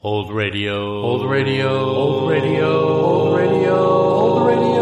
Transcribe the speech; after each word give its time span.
Old 0.00 0.32
radio. 0.32 1.02
Old 1.02 1.28
radio. 1.28 1.70
Old 1.70 2.30
radio. 2.30 2.98
Old 3.00 3.36
radio. 3.36 3.74
Old 3.74 4.46
radio. 4.46 4.80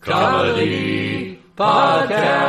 Comedy 0.00 1.38
podcast. 1.54 2.48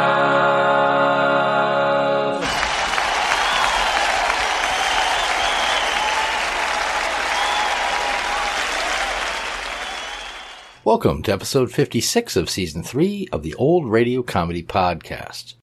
Welcome 10.85 11.21
to 11.23 11.33
episode 11.33 11.69
56 11.69 12.37
of 12.37 12.49
season 12.49 12.81
3 12.81 13.27
of 13.33 13.43
the 13.43 13.55
Old 13.55 13.91
Radio 13.91 14.23
Comedy 14.23 14.63
Podcast. 14.63 15.55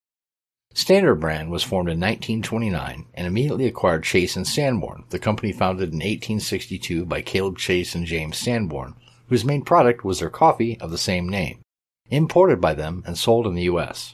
Standard 0.77 1.15
Brand 1.15 1.51
was 1.51 1.63
formed 1.63 1.89
in 1.89 1.99
1929 1.99 3.07
and 3.15 3.27
immediately 3.27 3.65
acquired 3.65 4.05
Chase 4.05 4.37
and 4.37 4.47
Sanborn, 4.47 5.05
the 5.09 5.19
company 5.19 5.51
founded 5.51 5.89
in 5.89 6.01
1862 6.01 7.07
by 7.07 7.23
Caleb 7.23 7.57
Chase 7.57 7.95
and 7.95 8.05
James 8.05 8.37
Sanborn, 8.37 8.95
whose 9.31 9.43
main 9.43 9.63
product 9.63 10.05
was 10.05 10.21
their 10.21 10.29
coffee 10.29 10.79
of 10.79 10.91
the 10.91 10.99
same 10.99 11.31
name, 11.31 11.61
imported 12.11 12.61
by 12.61 12.75
them 12.75 13.03
and 13.07 13.17
sold 13.17 13.47
in 13.47 13.55
the 13.55 13.63
U.S. 13.63 14.13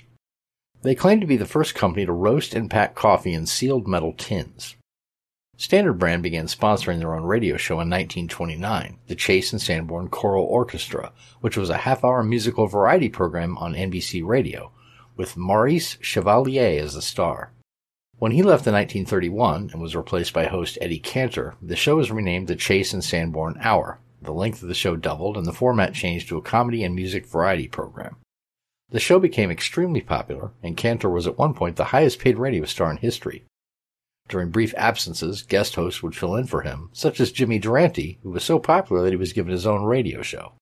They 0.83 0.95
claimed 0.95 1.21
to 1.23 1.27
be 1.27 1.37
the 1.37 1.47
first 1.47 1.75
company 1.75 2.07
to 2.07 2.13
roast 2.13 2.55
and 2.55 2.71
pack 2.71 2.95
coffee 2.95 3.35
in 3.35 3.47
sealed 3.47 3.89
metal 3.89 4.13
tins. 4.13 4.77
Standard 5.57 5.95
Brand 5.95 6.23
began 6.23 6.47
sponsoring 6.47 7.01
their 7.01 7.17
own 7.17 7.25
radio 7.25 7.57
show 7.57 7.75
in 7.81 7.91
1929, 7.91 8.99
the 9.09 9.17
Chase 9.17 9.53
and 9.53 9.61
Sanborn 9.61 10.11
Choral 10.11 10.45
Orchestra, 10.45 11.11
which 11.41 11.57
was 11.57 11.71
a 11.71 11.79
half-hour 11.79 12.23
musical 12.23 12.69
variety 12.69 13.09
program 13.09 13.59
on 13.59 13.75
NBC 13.75 14.25
Radio, 14.25 14.71
with 15.17 15.37
Maurice 15.37 15.99
Chevalier 16.01 16.83
as 16.83 16.95
the 16.95 17.03
star. 17.03 17.53
When 18.19 18.33
he 18.33 18.43
left 18.43 18.67
in 18.67 18.75
1931 18.75 19.71
and 19.73 19.83
was 19.83 19.97
replaced 19.97 20.33
by 20.33 20.45
host 20.45 20.79
Eddie 20.81 20.99
Cantor, 20.99 21.57
the 21.61 21.77
show 21.77 21.97
was 21.97 22.11
renamed 22.11 22.47
the 22.47 22.57
Chase 22.57 22.93
and 22.93 23.03
Sanborn 23.03 23.57
Hour. 23.61 23.99
The 24.21 24.33
length 24.33 24.63
of 24.63 24.69
the 24.69 24.75
show 24.75 24.95
doubled 24.95 25.37
and 25.37 25.45
the 25.45 25.53
format 25.53 25.95
changed 25.95 26.29
to 26.29 26.37
a 26.37 26.43
comedy 26.43 26.85
and 26.85 26.95
music 26.95 27.27
variety 27.27 27.67
program. 27.67 28.17
The 28.91 29.01
show 29.01 29.19
became 29.19 29.51
extremely 29.51 30.03
popular, 30.03 30.53
and 30.63 30.77
Cantor 30.77 31.11
was 31.11 31.27
at 31.27 31.39
one 31.39 31.55
point 31.55 31.77
the 31.77 31.87
highest 31.87 32.21
paid 32.21 32.39
radio 32.39 32.65
star 32.65 32.91
in 32.91 32.99
history. 32.99 33.45
During 34.29 34.51
brief 34.51 34.73
absences, 34.77 35.43
guest 35.43 35.75
hosts 35.75 36.03
would 36.03 36.15
fill 36.15 36.37
in 36.37 36.47
for 36.47 36.61
him, 36.63 36.91
such 36.93 37.19
as 37.19 37.33
Jimmy 37.33 37.59
Durante, 37.59 38.19
who 38.23 38.31
was 38.31 38.45
so 38.45 38.59
popular 38.59 39.03
that 39.03 39.11
he 39.11 39.17
was 39.17 39.33
given 39.33 39.51
his 39.51 39.67
own 39.67 39.83
radio 39.83 40.23
show. 40.23 40.53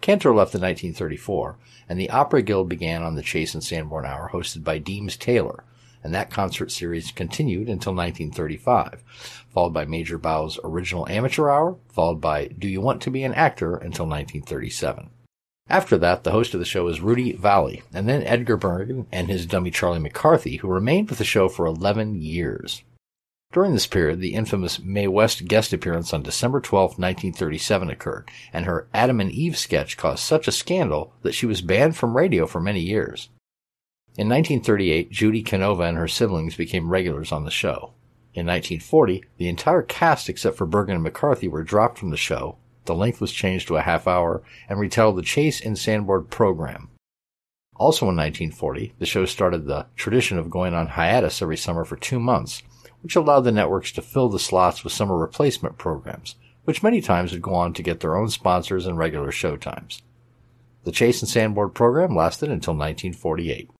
Cantor 0.00 0.30
left 0.30 0.54
in 0.54 0.60
1934, 0.60 1.56
and 1.88 1.98
the 1.98 2.10
Opera 2.10 2.42
Guild 2.42 2.68
began 2.68 3.02
on 3.02 3.14
the 3.14 3.22
Chase 3.22 3.54
and 3.54 3.64
Sanborn 3.64 4.06
Hour 4.06 4.30
hosted 4.32 4.64
by 4.64 4.78
Deems 4.78 5.16
Taylor, 5.16 5.64
and 6.04 6.14
that 6.14 6.30
concert 6.30 6.70
series 6.70 7.10
continued 7.10 7.68
until 7.68 7.92
1935, 7.94 9.02
followed 9.52 9.72
by 9.72 9.84
Major 9.84 10.18
Bowes' 10.18 10.58
original 10.62 11.08
Amateur 11.08 11.50
Hour, 11.50 11.76
followed 11.88 12.20
by 12.20 12.46
Do 12.46 12.68
You 12.68 12.80
Want 12.80 13.02
to 13.02 13.10
Be 13.10 13.24
an 13.24 13.34
Actor 13.34 13.74
until 13.74 14.06
1937. 14.06 15.10
After 15.70 15.98
that, 15.98 16.24
the 16.24 16.30
host 16.30 16.54
of 16.54 16.60
the 16.60 16.66
show 16.66 16.84
was 16.84 17.00
Rudy 17.00 17.34
Vallée, 17.34 17.82
and 17.92 18.08
then 18.08 18.22
Edgar 18.22 18.56
Bergen 18.56 19.06
and 19.12 19.28
his 19.28 19.44
dummy 19.44 19.70
Charlie 19.70 19.98
McCarthy, 19.98 20.56
who 20.56 20.68
remained 20.68 21.10
with 21.10 21.18
the 21.18 21.24
show 21.24 21.48
for 21.48 21.66
11 21.66 22.14
years. 22.14 22.82
During 23.50 23.72
this 23.72 23.86
period, 23.86 24.20
the 24.20 24.34
infamous 24.34 24.78
Mae 24.78 25.08
West 25.08 25.46
guest 25.46 25.72
appearance 25.72 26.12
on 26.12 26.22
December 26.22 26.60
12, 26.60 26.98
1937 26.98 27.90
occurred, 27.90 28.30
and 28.52 28.66
her 28.66 28.88
Adam 28.92 29.20
and 29.20 29.32
Eve 29.32 29.56
sketch 29.56 29.96
caused 29.96 30.22
such 30.22 30.46
a 30.46 30.52
scandal 30.52 31.14
that 31.22 31.34
she 31.34 31.46
was 31.46 31.62
banned 31.62 31.96
from 31.96 32.16
radio 32.16 32.46
for 32.46 32.60
many 32.60 32.80
years. 32.80 33.30
In 34.18 34.28
1938, 34.28 35.10
Judy 35.10 35.42
Canova 35.42 35.84
and 35.84 35.96
her 35.96 36.08
siblings 36.08 36.56
became 36.56 36.90
regulars 36.90 37.32
on 37.32 37.44
the 37.44 37.50
show. 37.50 37.94
In 38.34 38.46
1940, 38.46 39.24
the 39.38 39.48
entire 39.48 39.82
cast 39.82 40.28
except 40.28 40.56
for 40.56 40.66
Bergen 40.66 40.96
and 40.96 41.02
McCarthy 41.02 41.48
were 41.48 41.62
dropped 41.62 41.98
from 41.98 42.10
the 42.10 42.16
show, 42.16 42.58
the 42.84 42.94
length 42.94 43.20
was 43.20 43.32
changed 43.32 43.68
to 43.68 43.76
a 43.76 43.82
half 43.82 44.06
hour, 44.06 44.42
and 44.68 44.78
retitled 44.78 45.16
the 45.16 45.22
Chase 45.22 45.60
and 45.60 45.78
Sanborn 45.78 46.24
program. 46.24 46.90
Also 47.76 48.06
in 48.08 48.16
1940, 48.16 48.94
the 48.98 49.06
show 49.06 49.24
started 49.24 49.66
the 49.66 49.86
tradition 49.94 50.36
of 50.36 50.50
going 50.50 50.74
on 50.74 50.88
hiatus 50.88 51.40
every 51.40 51.56
summer 51.56 51.84
for 51.84 51.96
two 51.96 52.18
months, 52.18 52.62
which 53.02 53.16
allowed 53.16 53.40
the 53.40 53.52
networks 53.52 53.92
to 53.92 54.02
fill 54.02 54.28
the 54.28 54.38
slots 54.38 54.84
with 54.84 54.92
summer 54.92 55.16
replacement 55.16 55.78
programs, 55.78 56.34
which 56.64 56.82
many 56.82 57.00
times 57.00 57.32
would 57.32 57.42
go 57.42 57.54
on 57.54 57.72
to 57.74 57.82
get 57.82 58.00
their 58.00 58.16
own 58.16 58.28
sponsors 58.28 58.86
and 58.86 58.98
regular 58.98 59.30
showtimes. 59.30 60.02
The 60.84 60.92
Chase 60.92 61.20
and 61.22 61.28
Sanborn 61.28 61.70
program 61.70 62.14
lasted 62.14 62.50
until 62.50 62.74
1948. 62.74 63.70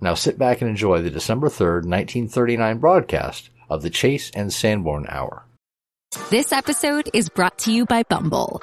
Now 0.00 0.14
sit 0.14 0.38
back 0.38 0.60
and 0.60 0.70
enjoy 0.70 1.02
the 1.02 1.10
December 1.10 1.48
3rd, 1.48 1.84
1939 1.84 2.78
broadcast 2.78 3.50
of 3.68 3.82
the 3.82 3.90
Chase 3.90 4.30
and 4.34 4.52
Sanborn 4.52 5.06
Hour. 5.08 5.44
This 6.30 6.52
episode 6.52 7.10
is 7.12 7.28
brought 7.28 7.58
to 7.58 7.72
you 7.72 7.84
by 7.84 8.02
Bumble. 8.04 8.62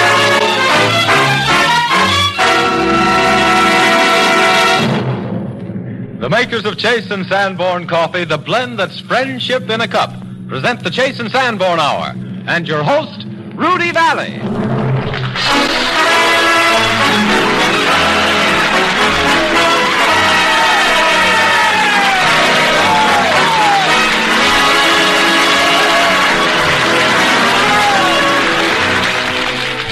The 6.21 6.29
makers 6.29 6.65
of 6.65 6.77
Chase 6.77 7.09
and 7.09 7.25
Sanborn 7.25 7.87
coffee, 7.87 8.25
the 8.25 8.37
blend 8.37 8.77
that's 8.77 8.99
friendship 8.99 9.67
in 9.71 9.81
a 9.81 9.87
cup, 9.87 10.13
present 10.47 10.83
the 10.83 10.91
Chase 10.91 11.19
and 11.19 11.31
Sanborn 11.31 11.79
Hour. 11.79 12.13
And 12.45 12.67
your 12.67 12.83
host, 12.83 13.25
Rudy 13.55 13.91
Vallée. 13.91 14.90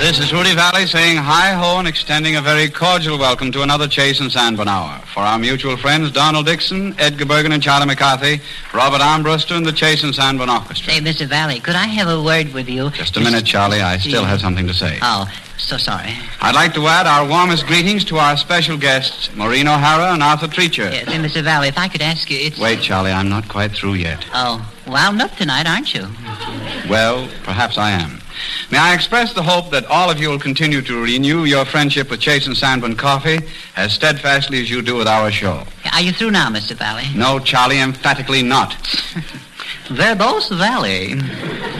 This 0.09 0.21
is 0.21 0.33
Rudy 0.33 0.55
Vallée 0.55 0.87
saying 0.87 1.17
hi 1.17 1.51
ho 1.51 1.77
and 1.77 1.87
extending 1.87 2.35
a 2.35 2.41
very 2.41 2.67
cordial 2.67 3.19
welcome 3.19 3.51
to 3.51 3.61
another 3.61 3.87
Chase 3.87 4.19
and 4.19 4.31
Sanborn 4.31 4.67
Hour. 4.67 4.97
For 5.13 5.19
our 5.19 5.37
mutual 5.37 5.77
friends 5.77 6.11
Donald 6.11 6.47
Dixon, 6.47 6.95
Edgar 6.97 7.27
Bergen 7.27 7.51
and 7.51 7.61
Charlie 7.61 7.85
McCarthy, 7.85 8.41
Robert 8.73 9.01
Armbruster 9.01 9.55
and 9.55 9.63
the 9.63 9.71
Chase 9.71 10.03
and 10.03 10.15
Sanborn 10.15 10.49
Orchestra. 10.49 10.93
Say, 10.93 10.99
Mr. 10.99 11.27
Vallée, 11.27 11.61
could 11.61 11.75
I 11.75 11.85
have 11.85 12.07
a 12.07 12.23
word 12.23 12.51
with 12.55 12.67
you? 12.67 12.89
Just 12.89 13.17
a 13.17 13.19
minute, 13.19 13.45
Charlie. 13.45 13.81
I 13.81 13.99
still 13.99 14.25
have 14.25 14.41
something 14.41 14.65
to 14.65 14.73
say. 14.73 14.97
Oh, 15.03 15.31
so 15.59 15.77
sorry. 15.77 16.15
I'd 16.41 16.55
like 16.55 16.73
to 16.73 16.87
add 16.87 17.05
our 17.05 17.29
warmest 17.29 17.67
greetings 17.67 18.03
to 18.05 18.17
our 18.17 18.35
special 18.35 18.77
guests, 18.77 19.29
Maureen 19.35 19.67
O'Hara 19.67 20.11
and 20.11 20.23
Arthur 20.23 20.47
Treacher. 20.47 20.91
Yes, 20.91 21.07
and 21.07 21.23
Mr. 21.23 21.43
Vallée, 21.43 21.67
if 21.67 21.77
I 21.77 21.87
could 21.87 22.01
ask 22.01 22.31
you, 22.31 22.39
it's... 22.39 22.57
Wait, 22.57 22.81
Charlie, 22.81 23.11
I'm 23.11 23.29
not 23.29 23.47
quite 23.47 23.73
through 23.73 23.93
yet. 23.93 24.25
Oh, 24.33 24.67
wound 24.87 25.21
up 25.21 25.35
tonight, 25.35 25.67
aren't 25.67 25.93
you? 25.93 26.07
Well, 26.89 27.29
perhaps 27.43 27.77
I 27.77 27.91
am. 27.91 28.19
May 28.71 28.77
I 28.77 28.93
express 28.93 29.33
the 29.33 29.43
hope 29.43 29.71
that 29.71 29.85
all 29.85 30.09
of 30.09 30.19
you 30.19 30.29
will 30.29 30.39
continue 30.39 30.81
to 30.81 31.01
renew 31.01 31.45
your 31.45 31.65
friendship 31.65 32.09
with 32.09 32.19
Chase 32.19 32.47
and 32.47 32.55
Sanborn 32.55 32.95
Coffee 32.95 33.39
as 33.75 33.93
steadfastly 33.93 34.61
as 34.61 34.69
you 34.69 34.81
do 34.81 34.95
with 34.95 35.07
our 35.07 35.31
show. 35.31 35.63
Are 35.91 36.01
you 36.01 36.11
through 36.11 36.31
now, 36.31 36.49
Mr. 36.49 36.75
Vallée? 36.75 37.15
No, 37.15 37.39
Charlie, 37.39 37.79
emphatically 37.79 38.43
not. 38.43 38.71
Verbose 39.89 40.49
Vallée. 40.49 41.19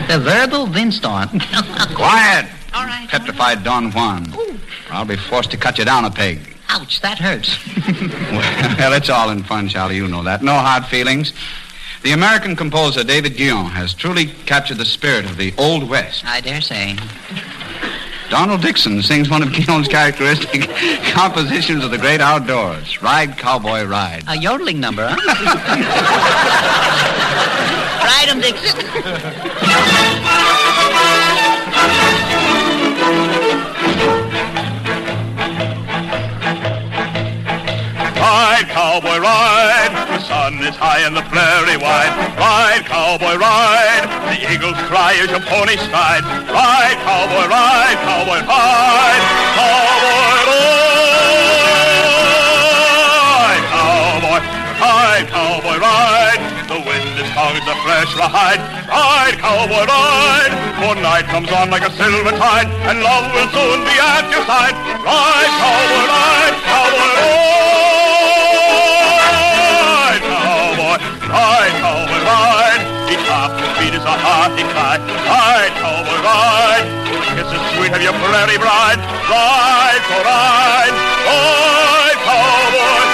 The 0.08 0.20
verbal 0.20 0.66
windstorm. 0.68 1.30
Quiet! 1.96 2.50
All 2.74 2.86
right. 2.86 3.08
Petrified 3.08 3.64
Don 3.64 3.92
Juan. 3.92 4.34
Or 4.34 4.46
I'll 4.90 5.06
be 5.06 5.16
forced 5.16 5.52
to 5.52 5.58
cut 5.58 5.78
you 5.78 5.86
down 5.86 6.06
a 6.06 6.12
peg. 6.12 6.40
Ouch, 6.70 7.02
that 7.02 7.18
hurts. 7.18 7.58
well, 8.78 8.94
it's 8.94 9.10
all 9.10 9.30
in 9.32 9.44
fun, 9.44 9.70
Charlie. 9.70 9.96
You 9.96 10.08
know 10.08 10.24
that. 10.24 10.44
No 10.44 10.54
hard 10.54 10.86
feelings. 10.86 11.34
The 12.02 12.12
American 12.14 12.56
composer 12.56 13.04
David 13.04 13.34
Guion 13.36 13.70
has 13.72 13.94
truly 13.94 14.28
captured 14.46 14.78
the 14.78 14.86
spirit 14.86 15.26
of 15.26 15.36
the 15.38 15.54
Old 15.58 15.90
West. 15.90 16.24
I 16.26 16.40
dare 16.40 16.62
say. 16.62 16.96
Donald 18.30 18.62
Dixon 18.62 19.02
sings 19.02 19.30
one 19.30 19.42
of 19.42 19.50
Guion's 19.50 19.88
characteristic 19.88 20.70
compositions 21.12 21.84
of 21.84 21.92
the 21.92 21.98
great 21.98 22.22
outdoors, 22.22 23.02
Ride 23.02 23.38
Cowboy 23.38 23.84
Ride. 23.86 24.24
A 24.28 24.38
yodeling 24.38 24.80
number, 24.80 25.08
huh? 25.10 25.18
Ride 28.06 28.30
'em, 28.30 28.40
Dixon. 28.40 28.80
Ride, 38.40 38.72
cowboy, 38.72 39.20
ride. 39.20 39.92
The 40.16 40.24
sun 40.24 40.64
is 40.64 40.72
high 40.80 41.04
and 41.04 41.12
the 41.12 41.28
prairie 41.28 41.76
wide. 41.76 42.16
Ride, 42.40 42.88
cowboy, 42.88 43.36
ride. 43.36 44.08
The 44.32 44.40
eagles 44.48 44.80
cry 44.88 45.12
as 45.20 45.28
your 45.28 45.44
pony 45.44 45.76
stride. 45.76 46.24
Ride, 46.48 46.96
cowboy, 47.04 47.52
ride, 47.52 48.00
cowboy, 48.00 48.40
ride. 48.48 49.24
Cowboy, 49.60 50.40
ride. 50.56 50.80
Cowboy, 53.76 54.40
ride, 54.88 55.28
cowboy, 55.28 55.76
ride. 55.84 56.40
The 56.72 56.80
wind 56.80 57.20
is 57.20 57.28
strong 57.36 57.60
as 57.60 57.68
a 57.68 57.76
fresh 57.84 58.16
ride. 58.16 58.64
Ride, 58.88 59.36
cowboy, 59.36 59.84
ride. 59.84 60.56
For 60.80 60.96
night 60.96 61.28
comes 61.28 61.52
on 61.52 61.76
like 61.76 61.84
a 61.84 61.92
silver 61.92 62.32
tide, 62.40 62.72
and 62.88 63.04
love 63.04 63.36
will 63.36 63.52
soon 63.52 63.84
be 63.84 64.00
at 64.00 64.32
your 64.32 64.48
side. 64.48 64.80
Ride, 65.04 65.52
cowboy, 65.60 66.08
ride, 66.08 66.56
cowboy, 66.64 67.04
ride. 67.20 67.68
Ride, 67.68 67.69
cowboy, 71.30 71.38
ride, 71.38 71.78
cowboy, 71.82 72.22
ride. 72.26 72.82
Each 73.10 73.26
half 73.30 73.54
beat 73.80 73.94
is 73.94 74.04
a 74.04 74.16
hearty 74.26 74.64
cry. 74.74 74.98
Ride, 75.30 75.74
cowboy, 75.78 76.20
ride. 76.26 76.88
Kisses 77.38 77.64
sweet 77.78 77.94
of 77.94 78.02
your 78.02 78.14
prairie 78.18 78.58
bride. 78.58 79.00
Ride, 79.30 80.04
for 80.10 80.22
ride, 80.26 80.96
ride, 81.26 82.20
cowboy, 82.26 83.09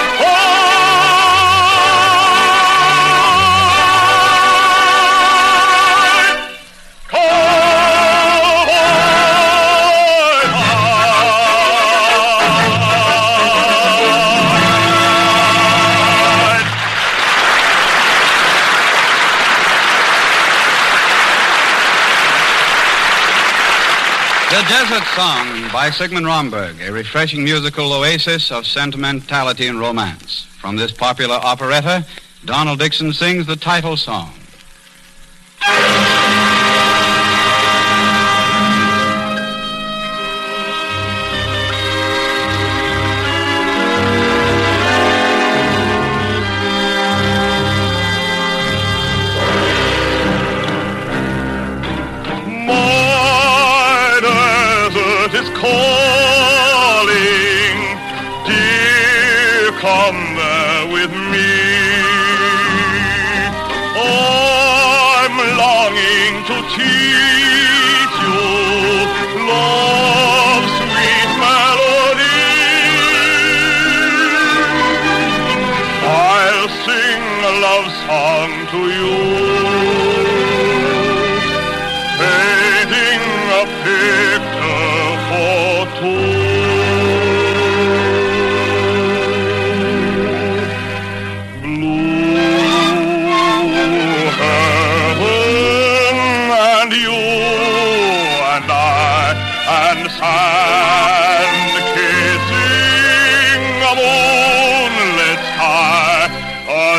The 24.56 24.62
Desert 24.62 25.04
Song 25.14 25.70
by 25.70 25.90
Sigmund 25.90 26.24
Romberg, 26.24 26.80
a 26.80 26.90
refreshing 26.90 27.44
musical 27.44 27.92
oasis 27.92 28.50
of 28.50 28.66
sentimentality 28.66 29.66
and 29.66 29.78
romance. 29.78 30.46
From 30.58 30.76
this 30.76 30.92
popular 30.92 31.34
operetta, 31.34 32.06
Donald 32.46 32.78
Dixon 32.78 33.12
sings 33.12 33.46
the 33.46 33.56
title 33.56 33.98
song. 33.98 34.32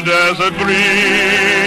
Desert 0.07 0.57
breeze 0.57 1.66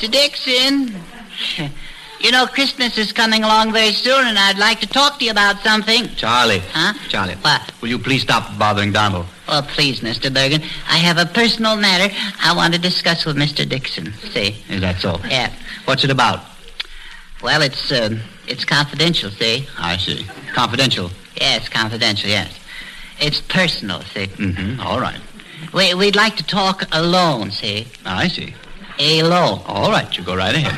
Mr. 0.00 0.10
Dixon, 0.10 0.94
you 2.20 2.30
know 2.30 2.46
Christmas 2.46 2.96
is 2.96 3.12
coming 3.12 3.44
along 3.44 3.70
very 3.70 3.92
soon, 3.92 4.26
and 4.26 4.38
I'd 4.38 4.56
like 4.56 4.80
to 4.80 4.86
talk 4.86 5.18
to 5.18 5.26
you 5.26 5.30
about 5.30 5.58
something. 5.60 6.08
Charlie. 6.16 6.62
Huh? 6.72 6.94
Charlie. 7.10 7.34
What? 7.34 7.70
Will 7.82 7.90
you 7.90 7.98
please 7.98 8.22
stop 8.22 8.58
bothering 8.58 8.92
Donald? 8.92 9.26
Oh, 9.46 9.60
please, 9.68 10.00
Mr. 10.00 10.32
Bergen. 10.32 10.62
I 10.88 10.96
have 10.96 11.18
a 11.18 11.26
personal 11.26 11.76
matter 11.76 12.14
I 12.42 12.56
want 12.56 12.72
to 12.72 12.80
discuss 12.80 13.26
with 13.26 13.36
Mr. 13.36 13.68
Dixon. 13.68 14.14
See? 14.32 14.56
Is 14.70 14.80
that 14.80 15.00
so? 15.00 15.20
Yeah. 15.28 15.52
What's 15.84 16.02
it 16.02 16.10
about? 16.10 16.46
Well, 17.42 17.60
it's 17.60 17.92
uh, 17.92 18.18
it's 18.48 18.64
confidential. 18.64 19.30
See? 19.30 19.68
I 19.76 19.98
see. 19.98 20.24
Confidential. 20.54 21.10
Yes, 21.38 21.68
confidential. 21.68 22.30
Yes. 22.30 22.58
It's 23.18 23.42
personal. 23.42 24.00
See? 24.00 24.28
Mm-hmm. 24.28 24.80
All 24.80 24.98
right. 24.98 25.20
We, 25.74 25.92
we'd 25.92 26.16
like 26.16 26.36
to 26.36 26.46
talk 26.46 26.84
alone. 26.90 27.50
See? 27.50 27.86
I 28.06 28.28
see. 28.28 28.54
Alone. 29.00 29.62
All 29.66 29.90
right, 29.90 30.14
you 30.16 30.22
go 30.22 30.36
right 30.36 30.54
ahead. 30.54 30.76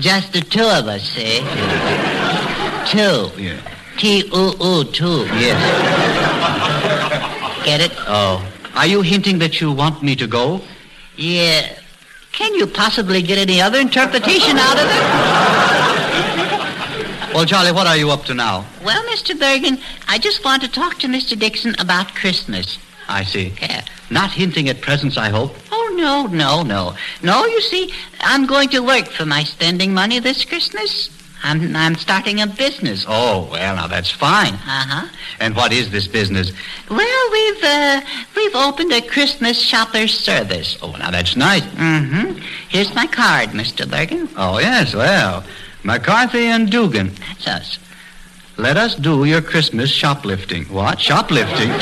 Just 0.00 0.32
the 0.32 0.40
two 0.40 0.62
of 0.62 0.86
us. 0.86 1.02
See? 1.02 1.40
two. 2.90 3.30
Yeah. 3.40 3.60
T 3.98 4.24
U 4.32 4.54
U 4.60 4.84
two. 4.84 5.26
Yes. 5.36 5.58
Get 7.64 7.80
it? 7.80 7.92
Oh. 8.06 8.40
Are 8.74 8.86
you 8.86 9.02
hinting 9.02 9.38
that 9.40 9.60
you 9.60 9.72
want 9.72 10.02
me 10.02 10.16
to 10.16 10.26
go? 10.26 10.62
Yeah. 11.16 11.78
Can 12.32 12.54
you 12.54 12.66
possibly 12.66 13.20
get 13.22 13.36
any 13.38 13.60
other 13.60 13.78
interpretation 13.80 14.56
out 14.56 14.78
of 14.78 14.86
it? 14.88 15.04
Well, 17.34 17.44
Charlie, 17.44 17.72
what 17.72 17.86
are 17.86 17.96
you 17.96 18.10
up 18.10 18.24
to 18.24 18.34
now? 18.34 18.64
Well, 18.84 19.02
Mr. 19.04 19.38
Bergen, 19.38 19.78
I 20.06 20.18
just 20.18 20.44
want 20.44 20.62
to 20.62 20.68
talk 20.68 20.98
to 21.00 21.08
Mr. 21.08 21.38
Dixon 21.38 21.74
about 21.78 22.14
Christmas. 22.14 22.78
I 23.08 23.24
see. 23.24 23.52
Yeah. 23.60 23.84
Not 24.10 24.30
hinting 24.30 24.68
at 24.68 24.80
presents, 24.80 25.16
I 25.16 25.28
hope. 25.28 25.54
Oh, 25.70 25.94
no, 25.96 26.26
no, 26.26 26.62
no. 26.62 26.94
No, 27.22 27.44
you 27.46 27.60
see, 27.60 27.92
I'm 28.20 28.46
going 28.46 28.68
to 28.70 28.80
work 28.80 29.08
for 29.08 29.26
my 29.26 29.44
spending 29.44 29.92
money 29.92 30.18
this 30.18 30.44
Christmas. 30.44 31.10
I'm, 31.42 31.74
I'm 31.76 31.94
starting 31.94 32.40
a 32.40 32.46
business. 32.46 33.04
Oh, 33.06 33.48
well, 33.50 33.76
now 33.76 33.86
that's 33.86 34.10
fine. 34.10 34.54
Uh-huh. 34.54 35.08
And 35.40 35.54
what 35.54 35.72
is 35.72 35.90
this 35.90 36.08
business? 36.08 36.52
Well, 36.90 37.30
we've, 37.32 37.62
uh, 37.64 38.00
we've 38.34 38.54
opened 38.56 38.92
a 38.92 39.00
Christmas 39.02 39.60
shopper 39.60 40.08
service. 40.08 40.76
Oh, 40.82 40.92
now 40.92 41.10
that's 41.10 41.36
nice. 41.36 41.62
Mm-hmm. 41.62 42.40
Here's 42.68 42.94
my 42.94 43.06
card, 43.06 43.50
Mr. 43.50 43.88
Bergen. 43.88 44.28
Oh, 44.36 44.58
yes, 44.58 44.94
well. 44.94 45.44
McCarthy 45.84 46.46
and 46.46 46.70
Dugan. 46.70 47.12
That's 47.28 47.46
us. 47.46 47.78
Let 48.58 48.76
us 48.76 48.94
do 48.96 49.24
your 49.24 49.40
Christmas 49.40 49.90
shoplifting. 49.90 50.64
What? 50.64 51.00
Shoplifting? 51.00 51.70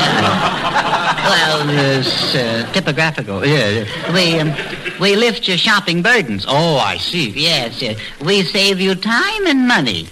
Well, 1.27 1.69
it's 1.69 2.37
uh, 2.37 2.71
typographical. 2.73 3.45
yeah, 3.45 3.69
yeah. 3.69 4.13
We, 4.13 4.39
um, 4.39 4.55
we 5.01 5.17
lift 5.17 5.49
your 5.49 5.59
shopping 5.59 6.01
burdens. 6.01 6.45
Oh, 6.47 6.77
I 6.77 6.99
see. 6.99 7.31
Yes, 7.31 7.83
yes. 7.83 7.99
We 8.25 8.43
save 8.43 8.79
you 8.81 8.95
time 8.95 9.47
and 9.49 9.67
money. 9.67 10.07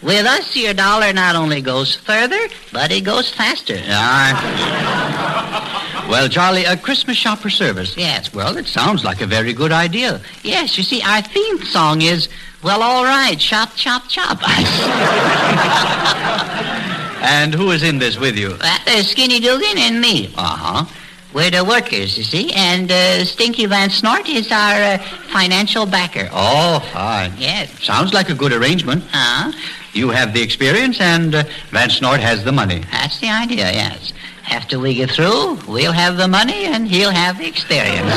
With 0.00 0.26
us, 0.26 0.54
your 0.54 0.72
dollar 0.72 1.12
not 1.12 1.34
only 1.34 1.60
goes 1.60 1.96
further, 1.96 2.38
but 2.72 2.92
it 2.92 3.00
goes 3.04 3.34
faster. 3.34 3.78
Ah. 3.88 6.06
well, 6.08 6.28
Charlie, 6.28 6.64
a 6.66 6.76
Christmas 6.76 7.16
shopper 7.16 7.50
service. 7.50 7.96
Yes. 7.96 8.32
Well, 8.32 8.56
it 8.56 8.68
sounds 8.68 9.02
like 9.04 9.20
a 9.20 9.26
very 9.26 9.52
good 9.52 9.72
idea. 9.72 10.20
Yes, 10.44 10.78
you 10.78 10.84
see, 10.84 11.02
our 11.02 11.22
theme 11.22 11.64
song 11.64 12.02
is, 12.02 12.28
well, 12.62 12.82
all 12.82 13.04
right, 13.04 13.38
Chop, 13.38 13.74
chop, 13.76 14.08
chop. 14.08 14.38
And 17.22 17.54
who 17.54 17.70
is 17.70 17.82
in 17.82 17.98
this 17.98 18.18
with 18.18 18.36
you? 18.38 18.56
Uh, 18.60 18.78
uh, 18.86 19.02
Skinny 19.02 19.40
Dugan 19.40 19.76
and 19.76 20.00
me. 20.00 20.32
Uh-huh. 20.38 20.86
We're 21.34 21.50
the 21.50 21.64
workers, 21.64 22.16
you 22.16 22.24
see, 22.24 22.50
and 22.54 22.90
uh, 22.90 23.24
Stinky 23.24 23.66
Van 23.66 23.90
Snort 23.90 24.28
is 24.28 24.50
our 24.50 24.82
uh, 24.82 24.98
financial 25.30 25.84
backer. 25.86 26.28
Oh, 26.32 26.80
fine. 26.92 27.32
Yes. 27.36 27.84
Sounds 27.84 28.12
like 28.14 28.30
a 28.30 28.34
good 28.34 28.52
arrangement. 28.52 29.04
Uh-huh. 29.12 29.52
You 29.92 30.08
have 30.08 30.32
the 30.32 30.42
experience, 30.42 31.00
and 31.00 31.34
uh, 31.34 31.44
Van 31.70 31.90
Snort 31.90 32.20
has 32.20 32.42
the 32.42 32.52
money. 32.52 32.82
That's 32.90 33.20
the 33.20 33.28
idea, 33.28 33.70
yes. 33.70 34.12
After 34.50 34.78
we 34.80 34.94
get 34.94 35.10
through, 35.10 35.58
we'll 35.68 35.92
have 35.92 36.16
the 36.16 36.26
money 36.26 36.64
and 36.64 36.88
he'll 36.88 37.12
have 37.12 37.38
the 37.38 37.46
experience. 37.46 38.10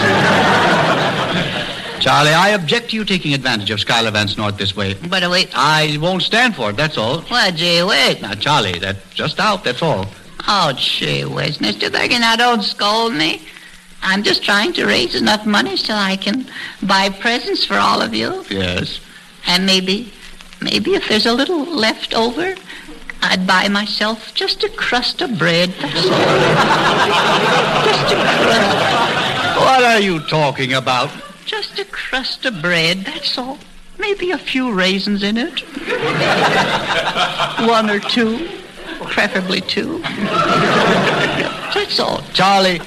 Charlie, 2.03 2.33
I 2.33 2.49
object 2.49 2.89
to 2.89 2.97
you 2.97 3.05
taking 3.05 3.33
advantage 3.33 3.71
of 3.71 3.79
Schuyler 3.79 4.11
Van 4.11 4.27
Snort 4.27 4.57
this 4.57 4.75
way. 4.75 4.93
But 4.93 5.23
wait, 5.31 5.49
I 5.53 5.97
won't 6.01 6.21
stand 6.21 6.53
for 6.53 6.71
it, 6.71 6.75
that's 6.75 6.97
all. 6.97 7.23
well, 7.31 7.49
gee 7.53 7.81
whiz. 7.81 8.21
Now, 8.21 8.33
Charlie, 8.33 8.77
that's 8.77 8.99
just 9.13 9.39
out, 9.39 9.63
that's 9.63 9.81
all. 9.81 10.07
Oh, 10.45 10.73
gee 10.75 11.23
whiz, 11.23 11.59
Mr. 11.59 11.89
Bergen, 11.89 12.19
now 12.19 12.35
don't 12.35 12.61
scold 12.61 13.13
me. 13.13 13.41
I'm 14.01 14.21
just 14.21 14.43
trying 14.43 14.73
to 14.73 14.85
raise 14.85 15.15
enough 15.15 15.45
money 15.45 15.77
so 15.77 15.93
I 15.93 16.17
can 16.17 16.45
buy 16.81 17.07
presents 17.07 17.63
for 17.65 17.75
all 17.75 18.01
of 18.01 18.13
you. 18.13 18.43
Yes. 18.49 18.99
And 19.47 19.65
maybe, 19.65 20.11
maybe 20.61 20.95
if 20.95 21.07
there's 21.07 21.25
a 21.25 21.31
little 21.31 21.63
left 21.63 22.13
over, 22.13 22.53
I'd 23.21 23.47
buy 23.47 23.69
myself 23.69 24.33
just 24.33 24.61
a 24.65 24.69
crust 24.69 25.21
of 25.21 25.39
bread. 25.39 25.69
That's 25.79 25.95
all. 26.05 26.11
just 27.85 28.11
a 28.11 28.15
crust. 28.43 29.57
What 29.57 29.83
are 29.85 30.01
you 30.01 30.19
talking 30.27 30.73
about? 30.73 31.09
Just 31.45 31.77
a 31.79 31.85
crust 31.85 32.45
of 32.45 32.61
bread, 32.61 32.99
that's 33.05 33.37
all. 33.37 33.57
Maybe 33.99 34.31
a 34.31 34.37
few 34.37 34.71
raisins 34.71 35.23
in 35.23 35.37
it. 35.37 35.59
One 37.67 37.89
or 37.89 37.99
two. 37.99 38.47
Preferably 39.03 39.61
two. 39.61 39.99
That's 41.73 41.99
all. 41.99 42.21
Charlie, 42.33 42.81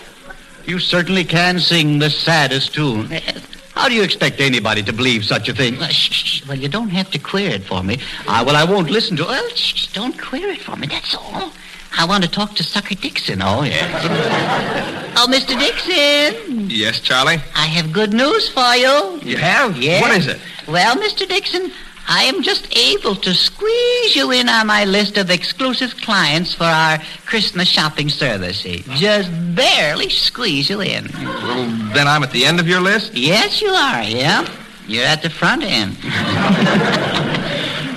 you 0.67 0.79
certainly 0.79 1.25
can 1.25 1.61
sing 1.61 1.99
the 1.99 2.11
saddest 2.11 2.75
tune. 2.75 3.07
How 3.75 3.89
do 3.89 3.95
you 3.95 4.03
expect 4.03 4.41
anybody 4.41 4.83
to 4.85 4.93
believe 4.93 5.25
such 5.25 5.49
a 5.49 5.55
thing? 5.55 5.79
Well, 5.79 5.89
shh, 5.91 6.13
shh. 6.13 6.47
Well, 6.47 6.59
you 6.59 6.69
don't 6.69 6.89
have 6.89 7.11
to 7.11 7.19
queer 7.19 7.51
it 7.51 7.63
for 7.63 7.83
me. 7.83 7.99
Ah, 8.27 8.43
well, 8.45 8.57
I 8.57 8.65
won't 8.65 8.91
listen 8.91 9.17
to 9.19 9.25
it. 9.25 9.29
Well, 9.29 9.49
shh, 9.51 9.75
shh, 9.75 9.93
don't 9.93 10.19
queer 10.19 10.49
it 10.49 10.63
for 10.63 10.77
me, 10.77 10.87
that's 10.87 11.15
all. 11.15 11.53
I 11.99 12.05
want 12.07 12.25
to 12.25 12.31
talk 12.31 12.55
to 12.57 12.63
Sucker 12.63 12.95
Dixon. 12.95 13.41
Oh, 13.43 13.63
yes. 13.63 15.03
Oh, 15.19 15.27
Mr. 15.31 15.59
Dixon, 15.59 16.69
Yes, 16.69 17.01
Charlie? 17.01 17.39
I 17.55 17.65
have 17.65 17.91
good 17.91 18.13
news 18.13 18.51
for 18.51 18.75
you. 18.77 19.19
You 19.23 19.39
have? 19.39 19.75
Yes. 19.79 20.03
What 20.03 20.11
is 20.15 20.27
it? 20.27 20.39
Well, 20.69 20.95
Mr. 20.97 21.27
Dixon, 21.27 21.73
I 22.07 22.25
am 22.25 22.43
just 22.43 22.69
able 22.77 23.15
to 23.17 23.33
squeeze 23.33 24.15
you 24.15 24.31
in 24.33 24.47
on 24.51 24.67
my 24.67 24.85
list 24.85 25.17
of 25.17 25.31
exclusive 25.31 25.97
clients 26.03 26.53
for 26.55 26.65
our 26.65 26.99
Christmas 27.25 27.67
shopping 27.67 28.11
service. 28.11 28.63
Just 28.63 29.31
barely 29.55 30.11
squeeze 30.11 30.69
you 30.69 30.83
in. 30.83 31.09
Well, 31.15 31.67
then 31.95 32.07
I'm 32.07 32.23
at 32.23 32.31
the 32.33 32.45
end 32.45 32.61
of 32.61 32.69
your 32.69 32.83
list? 32.83 33.15
Yes, 33.15 33.63
you 33.63 33.71
are, 33.71 34.03
yeah. 34.03 34.47
You're 34.87 35.07
at 35.07 35.23
the 35.23 35.31
front 35.31 35.63
end. 35.65 35.97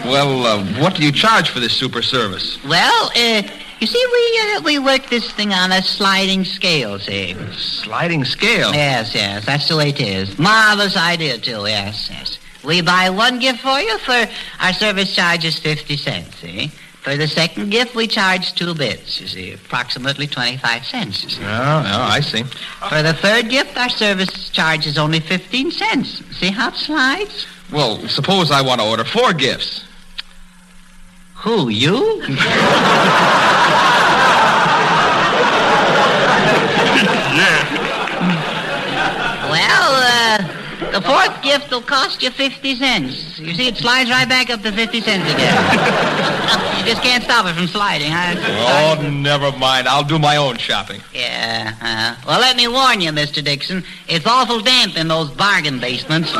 Well, 0.05 0.43
uh, 0.45 0.63
what 0.81 0.95
do 0.95 1.03
you 1.03 1.11
charge 1.11 1.49
for 1.51 1.59
this 1.59 1.73
super 1.73 2.01
service? 2.01 2.57
Well, 2.63 3.11
uh, 3.15 3.43
you 3.79 3.87
see, 3.87 4.05
we 4.11 4.41
uh, 4.57 4.61
we 4.63 4.79
work 4.79 5.09
this 5.09 5.31
thing 5.31 5.53
on 5.53 5.71
a 5.71 5.81
sliding 5.81 6.43
scale, 6.43 6.99
see. 6.99 7.35
Sliding 7.53 8.25
scale. 8.25 8.73
Yes, 8.73 9.13
yes, 9.15 9.45
that's 9.45 9.67
the 9.67 9.77
way 9.77 9.89
it 9.89 10.01
is. 10.01 10.37
Marvelous 10.37 10.97
idea, 10.97 11.37
too, 11.37 11.65
yes, 11.65 12.09
yes. 12.11 12.39
We 12.63 12.81
buy 12.81 13.09
one 13.09 13.39
gift 13.39 13.61
for 13.61 13.79
you 13.79 13.97
for 13.99 14.25
our 14.59 14.73
service 14.73 15.15
charge 15.15 15.45
is 15.45 15.57
50 15.59 15.95
cents, 15.97 16.35
see? 16.37 16.71
For 17.01 17.15
the 17.15 17.27
second 17.27 17.69
gift, 17.69 17.95
we 17.95 18.07
charge 18.07 18.53
two 18.53 18.73
bits, 18.75 19.21
you 19.21 19.27
see, 19.27 19.53
approximately 19.53 20.27
25 20.27 20.85
cents. 20.85 21.23
you 21.23 21.29
see. 21.29 21.43
Oh, 21.43 21.47
oh, 21.47 22.01
I 22.01 22.19
see. 22.19 22.43
For 22.89 23.01
the 23.01 23.13
third 23.13 23.49
gift, 23.49 23.77
our 23.77 23.89
service 23.89 24.49
charge 24.49 24.85
is 24.85 24.97
only 24.97 25.21
15 25.21 25.71
cents. 25.71 26.21
See 26.37 26.51
how 26.51 26.67
it 26.69 26.75
slides? 26.75 27.47
Well, 27.71 28.05
suppose 28.09 28.51
I 28.51 28.61
want 28.61 28.81
to 28.81 28.87
order 28.87 29.05
four 29.05 29.31
gifts. 29.33 29.85
Who, 31.39 31.69
you? 31.69 31.93
Well, 39.47 39.93
uh, 40.03 40.91
the 40.91 41.01
fourth 41.01 41.41
gift 41.41 41.71
will 41.71 41.81
cost 41.81 42.21
you 42.21 42.29
50 42.29 42.75
cents. 42.75 43.39
You 43.39 43.53
see, 43.53 43.69
it 43.69 43.77
slides 43.77 44.09
right 44.09 44.27
back 44.27 44.49
up 44.49 44.61
to 44.63 44.71
50 44.73 44.99
cents 44.99 45.31
again. 45.33 45.55
you 46.77 46.85
just 46.85 47.01
can't 47.01 47.23
stop 47.23 47.45
it 47.45 47.53
from 47.53 47.67
sliding, 47.67 48.11
huh? 48.11 48.35
Oh, 48.99 49.09
never 49.09 49.53
mind. 49.57 49.87
I'll 49.87 50.03
do 50.03 50.19
my 50.19 50.35
own 50.35 50.57
shopping. 50.57 50.99
Yeah. 51.13 51.73
Uh, 51.81 52.21
well, 52.27 52.41
let 52.41 52.57
me 52.57 52.67
warn 52.67 52.99
you, 52.99 53.11
Mr. 53.11 53.41
Dixon. 53.41 53.85
It's 54.09 54.27
awful 54.27 54.59
damp 54.59 54.97
in 54.97 55.07
those 55.07 55.29
bargain 55.31 55.79
basements. 55.79 56.33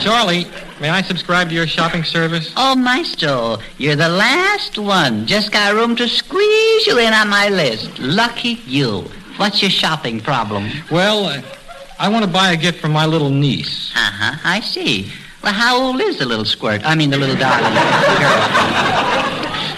Charlie, 0.00 0.46
may 0.80 0.90
I 0.90 1.02
subscribe 1.02 1.48
to 1.50 1.54
your 1.54 1.66
shopping 1.66 2.04
service? 2.04 2.52
Oh, 2.56 2.74
Maestro, 2.74 3.58
you're 3.78 3.96
the 3.96 4.08
last 4.08 4.78
one. 4.78 5.26
Just 5.26 5.52
got 5.52 5.74
room 5.74 5.94
to 5.96 6.08
squeeze 6.08 6.86
you 6.86 6.98
in 6.98 7.12
on 7.12 7.28
my 7.28 7.48
list. 7.48 7.98
Lucky 7.98 8.60
you. 8.66 9.04
What's 9.36 9.62
your 9.62 9.70
shopping 9.70 10.20
problem? 10.20 10.68
Well, 10.90 11.26
uh, 11.26 11.42
I 11.98 12.08
want 12.08 12.24
to 12.24 12.30
buy 12.30 12.52
a 12.52 12.56
gift 12.56 12.80
for 12.80 12.88
my 12.88 13.06
little 13.06 13.30
niece. 13.30 13.92
Uh-huh, 13.94 14.38
I 14.44 14.60
see. 14.60 15.12
Well, 15.42 15.52
how 15.52 15.80
old 15.80 16.00
is 16.00 16.18
the 16.18 16.26
little 16.26 16.44
squirt? 16.44 16.82
I 16.84 16.94
mean, 16.94 17.10
the 17.10 17.18
little 17.18 17.36
darling. 17.36 19.26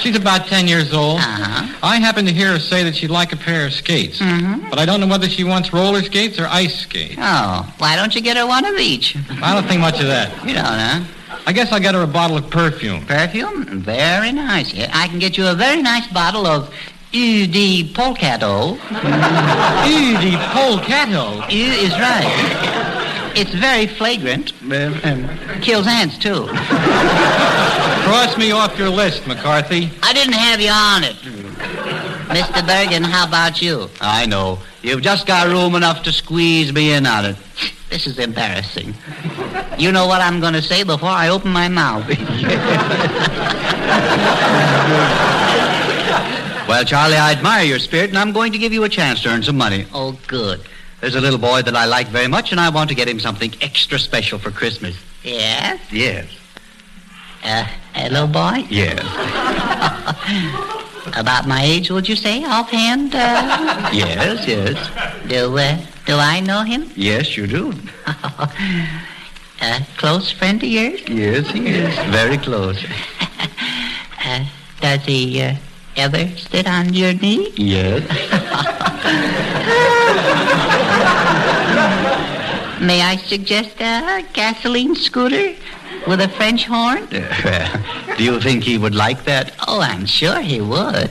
She's 0.02 0.16
about 0.16 0.46
10 0.48 0.66
years 0.66 0.92
old. 0.92 1.20
Uh-huh. 1.20 1.78
I 1.82 2.00
happen 2.00 2.26
to 2.26 2.32
hear 2.32 2.52
her 2.52 2.58
say 2.58 2.82
that 2.82 2.96
she'd 2.96 3.10
like 3.10 3.32
a 3.32 3.36
pair 3.36 3.66
of 3.66 3.72
skates. 3.72 4.18
Mhm. 4.18 4.68
But 4.68 4.78
I 4.80 4.84
don't 4.84 4.98
know 5.00 5.06
whether 5.06 5.28
she 5.28 5.44
wants 5.44 5.72
roller 5.72 6.02
skates 6.02 6.38
or 6.40 6.46
ice 6.48 6.74
skates. 6.80 7.14
Oh, 7.18 7.66
why 7.78 7.94
don't 7.94 8.12
you 8.14 8.20
get 8.20 8.36
her 8.36 8.46
one 8.46 8.64
of 8.64 8.76
each? 8.78 9.14
I 9.40 9.54
don't 9.54 9.66
think 9.68 9.80
much 9.80 10.00
of 10.00 10.06
that. 10.08 10.32
You 10.46 10.54
don't, 10.54 10.64
huh? 10.64 11.00
I 11.46 11.52
guess 11.52 11.70
I'll 11.72 11.80
get 11.80 11.94
her 11.94 12.02
a 12.02 12.06
bottle 12.06 12.36
of 12.36 12.50
perfume. 12.50 13.04
Perfume? 13.06 13.64
Very 13.82 14.32
nice. 14.32 14.72
I 14.92 15.06
can 15.08 15.18
get 15.20 15.36
you 15.38 15.46
a 15.46 15.54
very 15.54 15.80
nice 15.82 16.06
bottle 16.08 16.46
of 16.46 16.68
Eau 17.14 17.46
de 17.46 17.84
Polcato. 17.94 18.78
Eau 18.90 20.20
de 20.20 20.32
Polcato? 20.54 21.42
Eau 21.48 21.72
is 21.86 21.92
right. 21.98 23.01
It's 23.34 23.54
very 23.54 23.86
flagrant. 23.86 24.52
um, 25.04 25.28
kills 25.60 25.86
ants, 25.86 26.18
too. 26.18 26.46
Cross 28.04 28.36
me 28.36 28.50
off 28.50 28.78
your 28.78 28.90
list, 28.90 29.26
McCarthy. 29.26 29.90
I 30.02 30.12
didn't 30.12 30.34
have 30.34 30.60
you 30.60 30.70
on 30.70 31.04
it. 31.04 31.16
Mr. 32.32 32.66
Bergen, 32.66 33.04
how 33.04 33.26
about 33.26 33.62
you? 33.62 33.88
I 34.00 34.26
know. 34.26 34.58
You've 34.82 35.02
just 35.02 35.26
got 35.26 35.46
room 35.48 35.74
enough 35.74 36.02
to 36.04 36.12
squeeze 36.12 36.72
me 36.72 36.92
in 36.92 37.06
on 37.06 37.24
it. 37.24 37.36
This 37.90 38.06
is 38.06 38.18
embarrassing. 38.18 38.94
You 39.78 39.92
know 39.92 40.06
what 40.06 40.20
I'm 40.20 40.40
going 40.40 40.54
to 40.54 40.62
say 40.62 40.82
before 40.82 41.10
I 41.10 41.28
open 41.28 41.52
my 41.52 41.68
mouth. 41.68 42.08
well, 46.68 46.84
Charlie, 46.84 47.16
I 47.16 47.32
admire 47.32 47.64
your 47.64 47.78
spirit, 47.78 48.10
and 48.10 48.18
I'm 48.18 48.32
going 48.32 48.52
to 48.52 48.58
give 48.58 48.72
you 48.72 48.84
a 48.84 48.88
chance 48.88 49.22
to 49.22 49.28
earn 49.28 49.42
some 49.42 49.58
money. 49.58 49.86
Oh, 49.92 50.18
good. 50.26 50.62
There's 51.02 51.16
a 51.16 51.20
little 51.20 51.40
boy 51.40 51.62
that 51.62 51.74
I 51.74 51.84
like 51.84 52.06
very 52.06 52.28
much, 52.28 52.52
and 52.52 52.60
I 52.60 52.68
want 52.68 52.88
to 52.90 52.94
get 52.94 53.08
him 53.08 53.18
something 53.18 53.52
extra 53.60 53.98
special 53.98 54.38
for 54.38 54.52
Christmas. 54.52 54.96
Yes? 55.24 55.80
Yes. 55.90 56.28
Uh, 57.42 57.66
hello, 57.92 58.28
boy? 58.28 58.64
Yes. 58.70 59.02
About 61.16 61.48
my 61.48 61.60
age, 61.60 61.90
would 61.90 62.08
you 62.08 62.14
say, 62.14 62.44
offhand? 62.44 63.16
Uh... 63.16 63.90
Yes, 63.92 64.46
yes. 64.46 64.78
Do, 65.26 65.58
uh, 65.58 65.76
do 66.06 66.14
I 66.14 66.38
know 66.38 66.62
him? 66.62 66.88
Yes, 66.94 67.36
you 67.36 67.48
do. 67.48 67.74
A 69.60 69.84
close 69.96 70.30
friend 70.30 70.62
of 70.62 70.68
yours? 70.68 71.00
Yes, 71.08 71.50
he 71.50 71.66
is. 71.66 71.92
Very 72.12 72.38
close. 72.38 72.80
uh, 74.24 74.44
does 74.80 75.04
he 75.04 75.42
uh, 75.42 75.56
ever 75.96 76.28
sit 76.36 76.68
on 76.68 76.94
your 76.94 77.12
knee? 77.14 77.52
Yes. 77.56 78.02
May 82.82 83.00
I 83.00 83.14
suggest 83.14 83.80
a 83.80 84.24
gasoline 84.32 84.96
scooter 84.96 85.54
with 86.08 86.20
a 86.20 86.28
French 86.28 86.66
horn? 86.66 87.06
Do 88.16 88.24
you 88.24 88.40
think 88.40 88.64
he 88.64 88.76
would 88.76 88.96
like 88.96 89.22
that? 89.22 89.54
Oh, 89.68 89.80
I'm 89.80 90.04
sure 90.04 90.40
he 90.40 90.60
would. 90.60 91.08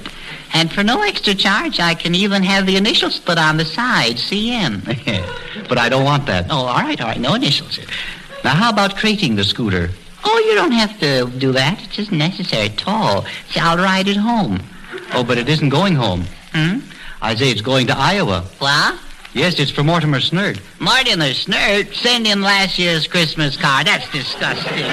And 0.53 0.69
for 0.69 0.83
no 0.83 1.01
extra 1.01 1.33
charge, 1.33 1.79
I 1.79 1.95
can 1.95 2.13
even 2.13 2.43
have 2.43 2.65
the 2.65 2.75
initials 2.75 3.19
put 3.19 3.37
on 3.37 3.55
the 3.55 3.63
side, 3.63 4.17
CM. 4.17 4.83
but 5.69 5.77
I 5.77 5.87
don't 5.87 6.03
want 6.03 6.25
that. 6.25 6.47
Oh, 6.49 6.65
all 6.65 6.81
right, 6.81 6.99
all 6.99 7.07
right, 7.07 7.21
no 7.21 7.35
initials. 7.35 7.79
Now, 8.43 8.53
how 8.53 8.69
about 8.69 8.97
crating 8.97 9.37
the 9.37 9.45
scooter? 9.45 9.91
Oh, 10.25 10.39
you 10.39 10.55
don't 10.55 10.73
have 10.73 10.99
to 10.99 11.25
do 11.39 11.53
that. 11.53 11.81
It 11.81 11.99
isn't 11.99 12.17
necessary 12.17 12.67
at 12.67 12.85
all. 12.85 13.23
See, 13.49 13.61
I'll 13.61 13.77
ride 13.77 14.09
it 14.09 14.17
home. 14.17 14.59
Oh, 15.13 15.23
but 15.23 15.37
it 15.37 15.47
isn't 15.47 15.69
going 15.69 15.95
home. 15.95 16.25
Hmm? 16.51 16.79
I 17.21 17.33
say 17.33 17.49
it's 17.49 17.61
going 17.61 17.87
to 17.87 17.97
Iowa. 17.97 18.41
What? 18.59 18.99
Yes, 19.33 19.59
it's 19.59 19.71
for 19.71 19.81
Mortimer 19.81 20.19
Snerd. 20.19 20.59
Mortimer 20.81 21.31
Snerd? 21.31 21.93
Send 21.95 22.27
him 22.27 22.41
last 22.41 22.77
year's 22.77 23.07
Christmas 23.07 23.55
card. 23.55 23.87
That's 23.87 24.09
disgusting. 24.11 24.83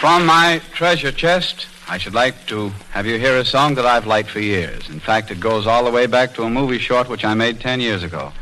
From 0.00 0.24
my 0.24 0.62
treasure 0.72 1.12
chest, 1.12 1.66
I 1.88 1.98
should 1.98 2.14
like 2.14 2.46
to 2.46 2.70
have 2.90 3.04
you 3.04 3.18
hear 3.18 3.36
a 3.36 3.44
song 3.44 3.74
that 3.74 3.84
I've 3.84 4.06
liked 4.06 4.30
for 4.30 4.40
years. 4.40 4.88
In 4.88 4.98
fact, 4.98 5.30
it 5.30 5.40
goes 5.40 5.66
all 5.66 5.84
the 5.84 5.90
way 5.90 6.06
back 6.06 6.32
to 6.34 6.44
a 6.44 6.50
movie 6.50 6.78
short 6.78 7.10
which 7.10 7.24
I 7.24 7.34
made 7.34 7.60
10 7.60 7.80
years 7.80 8.02
ago. 8.02 8.32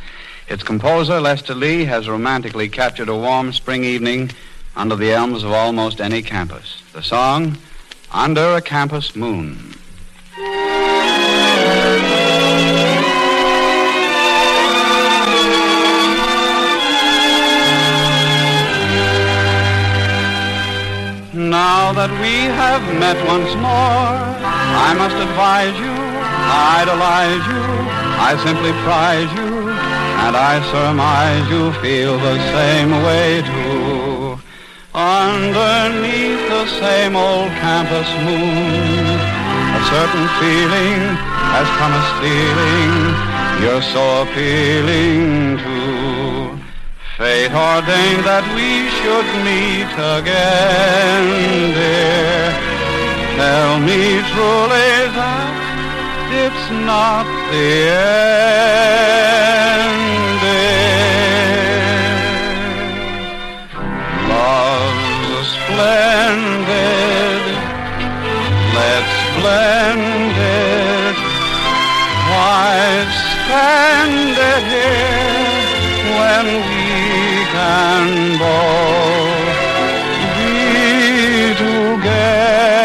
Its 0.46 0.62
composer, 0.62 1.20
Lester 1.20 1.54
Lee, 1.54 1.84
has 1.84 2.08
romantically 2.08 2.68
captured 2.68 3.08
a 3.08 3.16
warm 3.16 3.50
spring 3.52 3.82
evening 3.82 4.30
under 4.76 4.94
the 4.94 5.10
elms 5.10 5.42
of 5.42 5.52
almost 5.52 6.00
any 6.00 6.20
campus. 6.20 6.82
The 6.92 7.02
song, 7.02 7.56
Under 8.12 8.54
a 8.56 8.60
Campus 8.60 9.16
Moon. 9.16 9.74
Now 21.32 21.92
that 21.94 22.10
we 22.20 22.34
have 22.52 22.82
met 22.98 23.16
once 23.26 23.54
more, 23.56 24.44
I 24.76 24.94
must 24.96 25.16
advise 25.16 25.76
you, 25.78 25.94
idolize 26.76 27.46
you, 27.48 27.64
I 28.20 28.36
simply 28.44 28.72
prize 28.84 29.32
you, 29.32 29.63
and 30.26 30.36
I 30.36 30.54
surmise 30.72 31.46
you 31.52 31.64
feel 31.84 32.16
the 32.16 32.38
same 32.56 32.90
way 33.06 33.42
too. 33.42 34.40
Underneath 34.94 36.42
the 36.48 36.66
same 36.80 37.14
old 37.14 37.50
campus 37.60 38.08
moon, 38.24 39.20
a 39.78 39.82
certain 39.92 40.26
feeling 40.40 41.00
has 41.54 41.68
come 41.78 41.92
a 42.00 42.04
stealing, 42.14 42.94
you're 43.60 43.86
so 43.94 44.04
appealing 44.24 45.58
to. 45.64 45.78
Fate 47.18 47.52
ordained 47.52 48.24
that 48.24 48.46
we 48.56 48.70
should 48.96 49.28
meet 49.44 49.92
again, 50.16 51.24
dear. 51.76 52.48
Tell 53.36 53.72
me 53.88 54.00
truly 54.32 54.90
that 55.18 55.52
it's 56.42 56.66
not 56.88 57.43
the 57.54 57.70
end, 57.86 59.30
dear. 60.42 61.94
Love's 64.30 65.48
splendid, 65.56 67.42
let's 68.78 69.16
blend 69.38 70.36
it. 70.66 71.16
Why 72.30 72.74
spend 73.32 74.36
it 74.52 74.64
here 74.74 75.64
when 76.18 76.46
we 76.68 76.84
can 77.56 78.06
both 78.42 79.58
be 80.36 80.54
together 81.62 82.83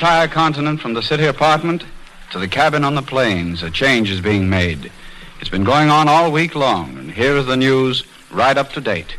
entire 0.00 0.28
continent, 0.28 0.80
from 0.80 0.94
the 0.94 1.02
city 1.02 1.26
apartment 1.26 1.84
to 2.30 2.38
the 2.38 2.48
cabin 2.48 2.84
on 2.84 2.94
the 2.94 3.02
plains, 3.02 3.62
a 3.62 3.70
change 3.70 4.10
is 4.10 4.22
being 4.22 4.48
made. 4.48 4.90
It's 5.40 5.50
been 5.50 5.62
going 5.62 5.90
on 5.90 6.08
all 6.08 6.32
week 6.32 6.54
long, 6.54 6.96
and 6.96 7.10
here 7.10 7.36
is 7.36 7.44
the 7.44 7.58
news 7.58 8.02
right 8.30 8.56
up 8.56 8.72
to 8.72 8.80
date. 8.80 9.16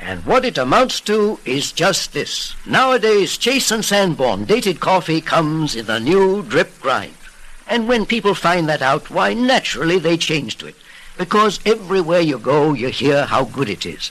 And 0.00 0.26
what 0.26 0.44
it 0.44 0.58
amounts 0.58 1.00
to 1.02 1.38
is 1.44 1.70
just 1.70 2.12
this. 2.12 2.56
Nowadays, 2.66 3.38
Chase 3.38 3.70
and 3.70 3.84
Sanborn 3.84 4.46
dated 4.46 4.80
coffee 4.80 5.20
comes 5.20 5.76
in 5.76 5.86
the 5.86 6.00
new 6.00 6.42
drip 6.42 6.80
grind. 6.80 7.14
And 7.68 7.86
when 7.86 8.04
people 8.04 8.34
find 8.34 8.68
that 8.68 8.82
out, 8.82 9.10
why, 9.10 9.32
naturally 9.32 10.00
they 10.00 10.16
change 10.16 10.58
to 10.58 10.66
it. 10.66 10.76
Because 11.16 11.60
everywhere 11.64 12.20
you 12.20 12.40
go, 12.40 12.72
you 12.72 12.88
hear 12.88 13.26
how 13.26 13.44
good 13.44 13.68
it 13.68 13.86
is. 13.86 14.10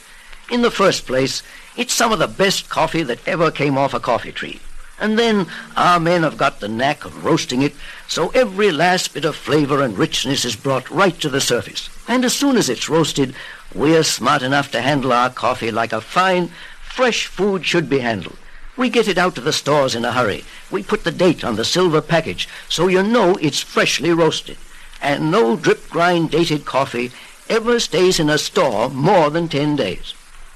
In 0.49 0.61
the 0.61 0.71
first 0.71 1.05
place, 1.05 1.43
it's 1.75 1.93
some 1.93 2.13
of 2.13 2.19
the 2.19 2.27
best 2.27 2.69
coffee 2.69 3.03
that 3.03 3.27
ever 3.27 3.51
came 3.51 3.77
off 3.77 3.93
a 3.93 3.99
coffee 3.99 4.31
tree. 4.31 4.61
And 4.99 5.17
then 5.17 5.47
our 5.75 5.99
men 5.99 6.23
have 6.23 6.37
got 6.37 6.59
the 6.59 6.67
knack 6.67 7.05
of 7.05 7.23
roasting 7.23 7.61
it, 7.61 7.75
so 8.07 8.29
every 8.29 8.71
last 8.71 9.13
bit 9.13 9.25
of 9.25 9.35
flavor 9.35 9.81
and 9.81 9.97
richness 9.97 10.43
is 10.43 10.55
brought 10.55 10.89
right 10.89 11.19
to 11.19 11.29
the 11.29 11.41
surface. 11.41 11.89
And 12.07 12.25
as 12.25 12.33
soon 12.33 12.57
as 12.57 12.67
it's 12.67 12.89
roasted, 12.89 13.35
we're 13.75 14.03
smart 14.03 14.41
enough 14.41 14.71
to 14.71 14.81
handle 14.81 15.13
our 15.13 15.29
coffee 15.29 15.71
like 15.71 15.93
a 15.93 16.01
fine, 16.01 16.49
fresh 16.81 17.27
food 17.27 17.63
should 17.65 17.89
be 17.89 17.99
handled. 17.99 18.37
We 18.75 18.89
get 18.89 19.07
it 19.07 19.17
out 19.17 19.35
to 19.35 19.41
the 19.41 19.53
stores 19.53 19.95
in 19.95 20.05
a 20.05 20.11
hurry. 20.11 20.45
We 20.71 20.83
put 20.83 21.03
the 21.03 21.11
date 21.11 21.43
on 21.43 21.55
the 21.55 21.65
silver 21.65 22.01
package 22.01 22.47
so 22.69 22.87
you 22.87 23.03
know 23.03 23.35
it's 23.41 23.61
freshly 23.61 24.11
roasted. 24.11 24.57
And 25.01 25.31
no 25.31 25.55
drip 25.55 25.89
grind 25.89 26.31
dated 26.31 26.65
coffee 26.65 27.11
ever 27.49 27.79
stays 27.79 28.19
in 28.19 28.29
a 28.29 28.37
store 28.37 28.89
more 28.89 29.29
than 29.29 29.47
ten 29.47 29.75
days. 29.75 30.13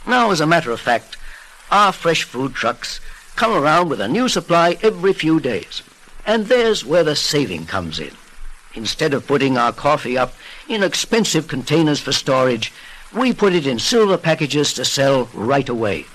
Now, 0.08 0.32
as 0.32 0.42
a 0.42 0.48
matter 0.48 0.72
of 0.72 0.80
fact, 0.80 1.18
our 1.72 1.92
fresh 1.92 2.24
food 2.24 2.54
trucks 2.54 3.00
come 3.42 3.54
around 3.54 3.90
with 3.90 4.00
a 4.00 4.08
new 4.08 4.30
supply 4.30 4.78
every 4.84 5.14
few 5.14 5.40
days. 5.40 5.82
And 6.28 6.46
there's 6.46 6.86
where 6.86 7.04
the 7.04 7.16
saving 7.16 7.66
comes 7.66 7.98
in. 7.98 8.12
Instead 8.76 9.16
of 9.16 9.26
putting 9.26 9.58
our 9.58 9.72
coffee 9.72 10.16
up 10.16 10.36
in 10.70 10.84
expensive 10.84 11.48
containers 11.48 12.00
for 12.00 12.12
storage, 12.12 12.72
we 13.12 13.34
put 13.34 13.54
it 13.54 13.66
in 13.66 13.80
silver 13.80 14.16
packages 14.16 14.76
to 14.76 14.86
sell 14.86 15.28
right 15.34 15.68
away. 15.68 16.06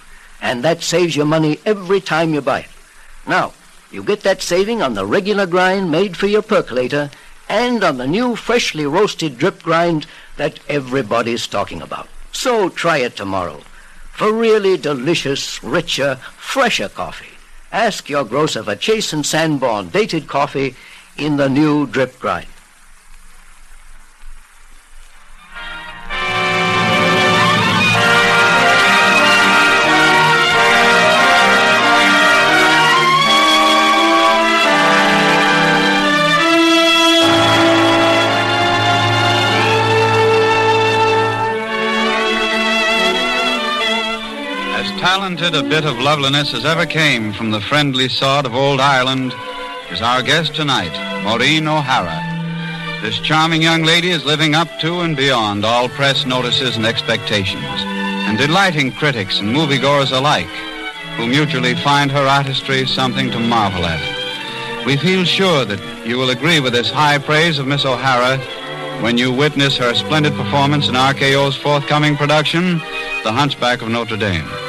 And 0.40 0.62
that 0.62 0.84
saves 0.84 1.16
you 1.16 1.24
money 1.24 1.58
every 1.66 2.00
time 2.00 2.32
you 2.32 2.40
buy 2.40 2.60
it. 2.60 2.70
Now, 3.26 3.54
you 3.90 4.04
get 4.04 4.20
that 4.20 4.40
saving 4.40 4.80
on 4.80 4.94
the 4.94 5.04
regular 5.04 5.46
grind 5.46 5.90
made 5.90 6.16
for 6.16 6.28
your 6.28 6.42
percolator 6.42 7.10
and 7.48 7.82
on 7.82 7.96
the 7.96 8.06
new 8.06 8.36
freshly 8.36 8.86
roasted 8.86 9.36
drip 9.36 9.64
grind 9.64 10.06
that 10.36 10.60
everybody's 10.68 11.48
talking 11.48 11.82
about. 11.82 12.06
So 12.30 12.68
try 12.68 12.98
it 12.98 13.16
tomorrow. 13.16 13.62
For 14.16 14.32
really 14.32 14.78
delicious, 14.78 15.62
richer, 15.62 16.16
fresher 16.38 16.88
coffee, 16.88 17.36
ask 17.70 18.08
your 18.08 18.24
grocer 18.24 18.62
for 18.62 18.74
Chase 18.74 19.12
and 19.12 19.26
Sanborn 19.26 19.90
dated 19.90 20.26
coffee 20.26 20.74
in 21.18 21.36
the 21.36 21.50
new 21.50 21.86
drip 21.86 22.18
grind. 22.18 22.46
Talented 45.16 45.54
a 45.54 45.62
bit 45.62 45.86
of 45.86 45.98
loveliness 45.98 46.52
as 46.52 46.66
ever 46.66 46.84
came 46.84 47.32
from 47.32 47.50
the 47.50 47.60
friendly 47.62 48.06
sod 48.06 48.44
of 48.44 48.54
old 48.54 48.82
Ireland 48.82 49.32
is 49.90 50.02
our 50.02 50.22
guest 50.22 50.54
tonight, 50.54 50.92
Maureen 51.24 51.66
O'Hara. 51.66 52.20
This 53.00 53.18
charming 53.20 53.62
young 53.62 53.82
lady 53.82 54.10
is 54.10 54.26
living 54.26 54.54
up 54.54 54.68
to 54.80 55.00
and 55.00 55.16
beyond 55.16 55.64
all 55.64 55.88
press 55.88 56.26
notices 56.26 56.76
and 56.76 56.84
expectations, 56.84 57.64
and 57.64 58.36
delighting 58.36 58.92
critics 58.92 59.40
and 59.40 59.56
moviegoers 59.56 60.12
alike, 60.12 60.54
who 61.16 61.26
mutually 61.26 61.74
find 61.76 62.10
her 62.10 62.26
artistry 62.26 62.86
something 62.86 63.30
to 63.30 63.40
marvel 63.40 63.86
at. 63.86 64.84
We 64.84 64.98
feel 64.98 65.24
sure 65.24 65.64
that 65.64 66.06
you 66.06 66.18
will 66.18 66.28
agree 66.28 66.60
with 66.60 66.74
this 66.74 66.90
high 66.90 67.16
praise 67.16 67.58
of 67.58 67.66
Miss 67.66 67.86
O'Hara 67.86 68.36
when 69.00 69.16
you 69.16 69.32
witness 69.32 69.78
her 69.78 69.94
splendid 69.94 70.34
performance 70.34 70.88
in 70.88 70.94
RKO's 70.94 71.56
forthcoming 71.56 72.18
production, 72.18 72.80
The 73.24 73.32
Hunchback 73.32 73.80
of 73.80 73.88
Notre 73.88 74.18
Dame. 74.18 74.65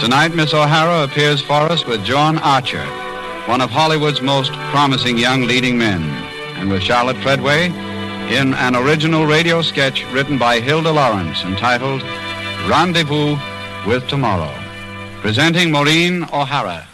Tonight, 0.00 0.34
Miss 0.34 0.54
O'Hara 0.54 1.04
appears 1.04 1.42
for 1.42 1.52
us 1.52 1.84
with 1.84 2.02
John 2.06 2.38
Archer, 2.38 2.84
one 3.46 3.60
of 3.60 3.68
Hollywood's 3.68 4.22
most 4.22 4.50
promising 4.72 5.18
young 5.18 5.42
leading 5.42 5.76
men, 5.76 6.02
and 6.56 6.70
with 6.70 6.82
Charlotte 6.82 7.18
Treadway 7.18 7.66
in 7.66 8.54
an 8.54 8.74
original 8.74 9.26
radio 9.26 9.60
sketch 9.60 10.06
written 10.10 10.38
by 10.38 10.58
Hilda 10.58 10.90
Lawrence 10.90 11.42
entitled 11.44 12.02
Rendezvous 12.66 13.36
with 13.86 14.08
Tomorrow. 14.08 14.54
Presenting 15.20 15.70
Maureen 15.70 16.24
O'Hara. 16.32 16.89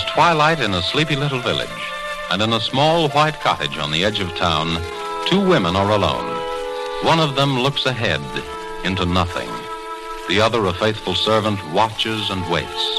It 0.00 0.04
is 0.04 0.12
twilight 0.12 0.60
in 0.60 0.72
a 0.72 0.80
sleepy 0.80 1.14
little 1.14 1.40
village, 1.40 1.68
and 2.30 2.40
in 2.40 2.54
a 2.54 2.60
small 2.60 3.10
white 3.10 3.38
cottage 3.40 3.76
on 3.76 3.90
the 3.90 4.02
edge 4.02 4.18
of 4.18 4.34
town, 4.34 4.82
two 5.26 5.46
women 5.46 5.76
are 5.76 5.90
alone. 5.90 6.26
One 7.04 7.20
of 7.20 7.36
them 7.36 7.58
looks 7.58 7.84
ahead 7.84 8.22
into 8.82 9.04
nothing. 9.04 9.50
The 10.26 10.40
other, 10.40 10.64
a 10.64 10.72
faithful 10.72 11.14
servant, 11.14 11.58
watches 11.72 12.30
and 12.30 12.50
waits. 12.50 12.98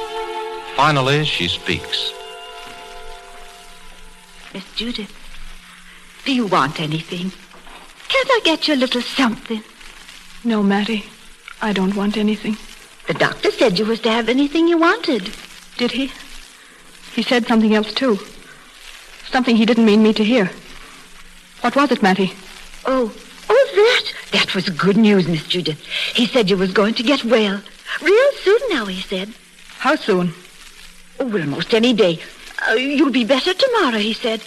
Finally, 0.76 1.26
she 1.26 1.48
speaks. 1.48 2.14
Miss 4.54 4.72
Judith, 4.76 5.12
do 6.24 6.36
you 6.36 6.46
want 6.46 6.80
anything? 6.80 7.32
Can't 8.10 8.30
I 8.30 8.42
get 8.44 8.68
you 8.68 8.76
a 8.76 8.84
little 8.84 9.02
something? 9.02 9.64
No, 10.44 10.62
Mattie. 10.62 11.06
I 11.64 11.74
don't 11.74 11.96
want 11.96 12.16
anything. 12.16 12.58
The 13.08 13.16
doctor 13.16 13.50
said 13.50 13.80
you 13.80 13.86
was 13.86 14.02
to 14.02 14.12
have 14.12 14.30
anything 14.30 14.68
you 14.68 14.78
wanted. 14.78 15.34
Did 15.78 15.92
he? 15.94 16.12
He 17.14 17.24
said 17.24 17.48
something 17.48 17.76
else, 17.76 17.94
too. 17.94 18.20
Something 19.30 19.56
he 19.56 19.66
didn't 19.66 19.86
mean 19.86 20.04
me 20.04 20.14
to 20.14 20.24
hear. 20.24 20.52
What 21.62 21.76
was 21.76 21.92
it, 21.92 22.02
Mattie? 22.02 22.34
Oh, 22.86 23.14
oh, 23.50 23.72
that. 23.76 24.14
That 24.32 24.56
was 24.56 24.70
good 24.70 24.98
news, 24.98 25.28
Miss 25.28 25.46
Judith. 25.46 25.80
He 26.16 26.26
said 26.26 26.50
you 26.50 26.58
was 26.58 26.74
going 26.74 26.96
to 26.96 27.04
get 27.04 27.24
well. 27.24 27.62
Real 28.02 28.32
soon 28.44 28.60
now, 28.70 28.86
he 28.86 29.02
said. 29.02 29.34
How 29.78 29.96
soon? 29.96 30.34
Oh, 31.20 31.28
well, 31.28 31.46
most 31.46 31.74
any 31.74 31.94
day. 31.94 32.20
Uh, 32.68 32.74
you'll 32.74 33.12
be 33.12 33.26
better 33.26 33.54
tomorrow, 33.54 33.98
he 33.98 34.14
said. 34.14 34.42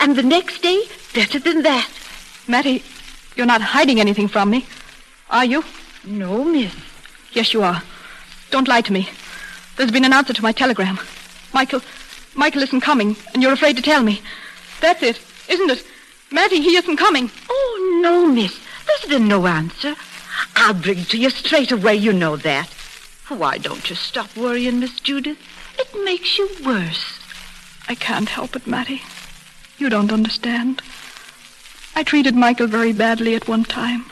And 0.00 0.16
the 0.16 0.22
next 0.22 0.62
day, 0.62 0.84
better 1.14 1.38
than 1.38 1.62
that. 1.62 1.88
Mattie, 2.46 2.82
you're 3.36 3.46
not 3.46 3.62
hiding 3.62 4.00
anything 4.00 4.28
from 4.28 4.50
me, 4.50 4.66
are 5.30 5.44
you? 5.44 5.64
No, 6.04 6.44
miss. 6.44 6.74
Yes, 7.32 7.52
you 7.52 7.62
are. 7.62 7.82
Don't 8.50 8.68
lie 8.68 8.80
to 8.80 8.92
me. 8.92 9.08
There's 9.76 9.90
been 9.90 10.04
an 10.04 10.12
answer 10.12 10.32
to 10.32 10.42
my 10.42 10.52
telegram. 10.52 10.98
Michael, 11.52 11.80
Michael 12.38 12.62
isn't 12.62 12.82
coming, 12.82 13.16
and 13.34 13.42
you're 13.42 13.52
afraid 13.52 13.76
to 13.78 13.82
tell 13.82 14.04
me. 14.04 14.22
That's 14.80 15.02
it, 15.02 15.20
isn't 15.48 15.70
it? 15.70 15.84
Matty, 16.30 16.60
he 16.60 16.76
isn't 16.76 16.96
coming. 16.96 17.32
Oh, 17.50 18.00
no, 18.00 18.28
miss. 18.28 18.56
There's 18.86 19.10
been 19.10 19.26
no 19.26 19.48
answer. 19.48 19.96
I'll 20.54 20.72
bring 20.72 21.04
to 21.06 21.18
you 21.18 21.30
straight 21.30 21.72
away, 21.72 21.96
you 21.96 22.12
know 22.12 22.36
that. 22.36 22.68
Why 23.26 23.58
don't 23.58 23.90
you 23.90 23.96
stop 23.96 24.36
worrying, 24.36 24.78
Miss 24.78 25.00
Judith? 25.00 25.36
It 25.80 26.04
makes 26.04 26.38
you 26.38 26.48
worse. 26.64 27.18
I 27.88 27.96
can't 27.96 28.28
help 28.28 28.54
it, 28.54 28.68
Matty. 28.68 29.02
You 29.76 29.88
don't 29.88 30.12
understand. 30.12 30.80
I 31.96 32.04
treated 32.04 32.36
Michael 32.36 32.68
very 32.68 32.92
badly 32.92 33.34
at 33.34 33.48
one 33.48 33.64
time. 33.64 34.04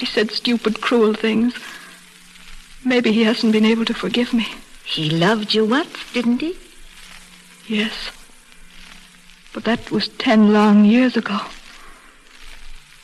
I 0.00 0.06
said 0.06 0.30
stupid, 0.30 0.80
cruel 0.80 1.12
things. 1.12 1.52
Maybe 2.86 3.12
he 3.12 3.24
hasn't 3.24 3.52
been 3.52 3.66
able 3.66 3.84
to 3.84 3.92
forgive 3.92 4.32
me. 4.32 4.48
He 4.82 5.10
loved 5.10 5.52
you 5.52 5.66
once, 5.66 6.10
didn't 6.14 6.40
he? 6.40 6.56
Yes. 7.70 8.10
But 9.52 9.62
that 9.62 9.92
was 9.92 10.08
ten 10.08 10.52
long 10.52 10.84
years 10.84 11.16
ago. 11.16 11.38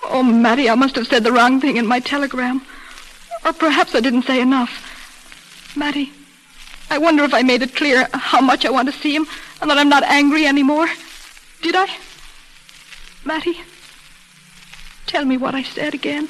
Oh, 0.03 0.25
Matty, 0.25 0.69
I 0.69 0.75
must 0.75 0.97
have 0.97 1.07
said 1.07 1.23
the 1.23 1.31
wrong 1.31 1.61
thing 1.61 1.77
in 1.77 1.87
my 1.87 2.01
telegram. 2.01 2.61
Or 3.45 3.53
perhaps 3.53 3.95
I 3.95 4.01
didn't 4.01 4.23
say 4.23 4.41
enough. 4.41 4.73
Matty, 5.77 6.11
I 6.91 6.99
wonder 6.99 7.23
if 7.23 7.33
I 7.33 7.43
made 7.43 7.63
it 7.63 7.77
clear 7.77 8.09
how 8.13 8.41
much 8.41 8.67
I 8.67 8.71
want 8.71 8.93
to 8.93 9.01
see 9.01 9.15
him 9.15 9.29
and 9.61 9.71
that 9.71 9.79
I'm 9.79 9.89
not 9.89 10.03
angry 10.03 10.47
anymore. 10.47 10.89
Did 11.63 11.77
I? 11.77 11.87
Matty, 13.25 13.61
tell 15.07 15.25
me 15.25 15.37
what 15.37 15.55
I 15.55 15.63
said 15.63 15.95
again. 15.95 16.29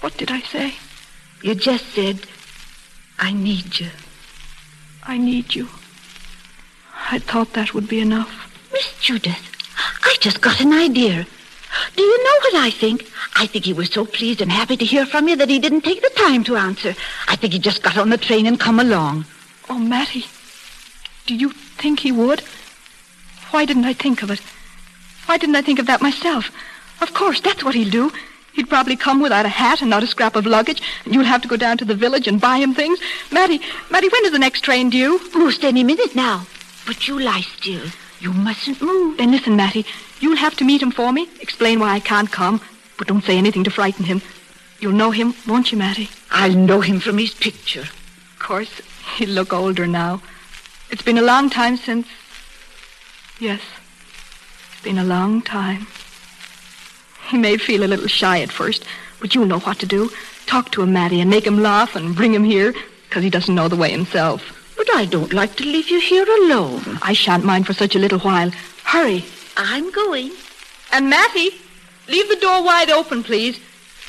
What 0.00 0.16
did 0.16 0.30
I 0.30 0.42
say? 0.42 0.74
You 1.42 1.56
just 1.56 1.86
said, 1.86 2.20
I 3.18 3.32
need 3.32 3.80
you. 3.80 3.90
I 5.02 5.18
need 5.18 5.56
you. 5.56 5.68
I 7.10 7.18
thought 7.18 7.54
that 7.54 7.74
would 7.74 7.88
be 7.88 8.00
enough. 8.00 8.30
Miss 8.72 8.92
Judith, 9.00 9.42
I 10.04 10.14
just 10.20 10.40
got 10.40 10.60
an 10.60 10.72
idea. 10.72 11.26
Do 11.96 12.02
you 12.02 12.24
know 12.24 12.38
what 12.42 12.54
I 12.54 12.70
think? 12.70 13.10
I 13.34 13.46
think 13.46 13.64
he 13.64 13.72
was 13.72 13.90
so 13.90 14.04
pleased 14.04 14.40
and 14.40 14.50
happy 14.52 14.76
to 14.76 14.84
hear 14.84 15.04
from 15.06 15.28
you 15.28 15.34
that 15.36 15.48
he 15.48 15.58
didn't 15.58 15.80
take 15.80 16.02
the 16.02 16.10
time 16.10 16.44
to 16.44 16.56
answer. 16.56 16.94
I 17.26 17.34
think 17.34 17.52
he 17.52 17.58
just 17.58 17.82
got 17.82 17.98
on 17.98 18.10
the 18.10 18.16
train 18.16 18.46
and 18.46 18.60
come 18.60 18.78
along. 18.78 19.24
Oh, 19.68 19.78
Mattie, 19.78 20.26
do 21.26 21.34
you 21.34 21.50
think 21.50 22.00
he 22.00 22.12
would? 22.12 22.42
Why 23.50 23.64
didn't 23.64 23.86
I 23.86 23.92
think 23.92 24.22
of 24.22 24.30
it? 24.30 24.40
Why 25.26 25.36
didn't 25.36 25.56
I 25.56 25.62
think 25.62 25.80
of 25.80 25.86
that 25.86 26.02
myself? 26.02 26.50
Of 27.02 27.12
course, 27.12 27.40
that's 27.40 27.64
what 27.64 27.74
he'll 27.74 27.90
do. 27.90 28.12
He'd 28.52 28.68
probably 28.68 28.96
come 28.96 29.20
without 29.20 29.46
a 29.46 29.48
hat 29.48 29.80
and 29.80 29.90
not 29.90 30.04
a 30.04 30.08
scrap 30.08 30.36
of 30.36 30.46
luggage, 30.46 30.82
and 31.04 31.14
you'll 31.14 31.24
have 31.24 31.42
to 31.42 31.48
go 31.48 31.56
down 31.56 31.78
to 31.78 31.84
the 31.84 31.94
village 31.94 32.28
and 32.28 32.40
buy 32.40 32.58
him 32.58 32.74
things. 32.74 33.00
Matty, 33.32 33.60
Matty, 33.90 34.08
when 34.08 34.24
is 34.26 34.32
the 34.32 34.38
next 34.38 34.60
train 34.60 34.90
due? 34.90 35.20
Most 35.34 35.64
any 35.64 35.82
minute 35.82 36.14
now. 36.14 36.46
But 36.90 37.06
you 37.06 37.20
lie 37.20 37.42
still. 37.42 37.86
You 38.18 38.32
mustn't 38.32 38.82
move. 38.82 39.18
Then 39.18 39.30
listen, 39.30 39.54
Matty. 39.54 39.86
You'll 40.18 40.38
have 40.38 40.56
to 40.56 40.64
meet 40.64 40.82
him 40.82 40.90
for 40.90 41.12
me, 41.12 41.28
explain 41.40 41.78
why 41.78 41.90
I 41.92 42.00
can't 42.00 42.32
come, 42.32 42.60
but 42.98 43.06
don't 43.06 43.22
say 43.22 43.38
anything 43.38 43.62
to 43.62 43.70
frighten 43.70 44.06
him. 44.06 44.22
You'll 44.80 44.90
know 44.90 45.12
him, 45.12 45.34
won't 45.46 45.70
you, 45.70 45.78
Matty? 45.78 46.10
I'll 46.32 46.52
know 46.52 46.80
him 46.80 46.98
from 46.98 47.18
his 47.18 47.32
picture. 47.32 47.82
Of 47.82 48.38
course, 48.40 48.82
he'll 49.14 49.28
look 49.28 49.52
older 49.52 49.86
now. 49.86 50.20
It's 50.90 51.02
been 51.02 51.16
a 51.16 51.22
long 51.22 51.48
time 51.48 51.76
since... 51.76 52.08
Yes, 53.38 53.60
it's 54.72 54.82
been 54.82 54.98
a 54.98 55.04
long 55.04 55.42
time. 55.42 55.86
He 57.28 57.38
may 57.38 57.56
feel 57.56 57.84
a 57.84 57.92
little 57.92 58.08
shy 58.08 58.40
at 58.40 58.50
first, 58.50 58.84
but 59.20 59.32
you'll 59.32 59.46
know 59.46 59.60
what 59.60 59.78
to 59.78 59.86
do. 59.86 60.10
Talk 60.46 60.72
to 60.72 60.82
him, 60.82 60.92
Matty, 60.92 61.20
and 61.20 61.30
make 61.30 61.46
him 61.46 61.62
laugh 61.62 61.94
and 61.94 62.16
bring 62.16 62.34
him 62.34 62.42
here, 62.42 62.74
because 63.08 63.22
he 63.22 63.30
doesn't 63.30 63.54
know 63.54 63.68
the 63.68 63.76
way 63.76 63.92
himself. 63.92 64.56
But 64.80 64.94
I 64.94 65.04
don't 65.04 65.34
like 65.34 65.56
to 65.56 65.64
leave 65.64 65.90
you 65.90 66.00
here 66.00 66.24
alone. 66.24 66.98
I 67.02 67.12
shan't 67.12 67.44
mind 67.44 67.66
for 67.66 67.74
such 67.74 67.94
a 67.94 67.98
little 67.98 68.18
while. 68.20 68.50
Hurry. 68.82 69.26
I'm 69.58 69.90
going. 69.90 70.30
And 70.90 71.10
Matty, 71.10 71.50
leave 72.08 72.30
the 72.30 72.36
door 72.36 72.64
wide 72.64 72.88
open, 72.88 73.22
please. 73.22 73.60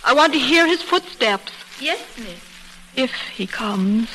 I 0.06 0.14
want 0.14 0.32
to 0.32 0.40
hear 0.40 0.66
his 0.66 0.82
footsteps. 0.82 1.52
Yes, 1.82 2.00
miss. 2.18 2.40
If 2.96 3.12
he 3.36 3.48
comes. 3.48 4.08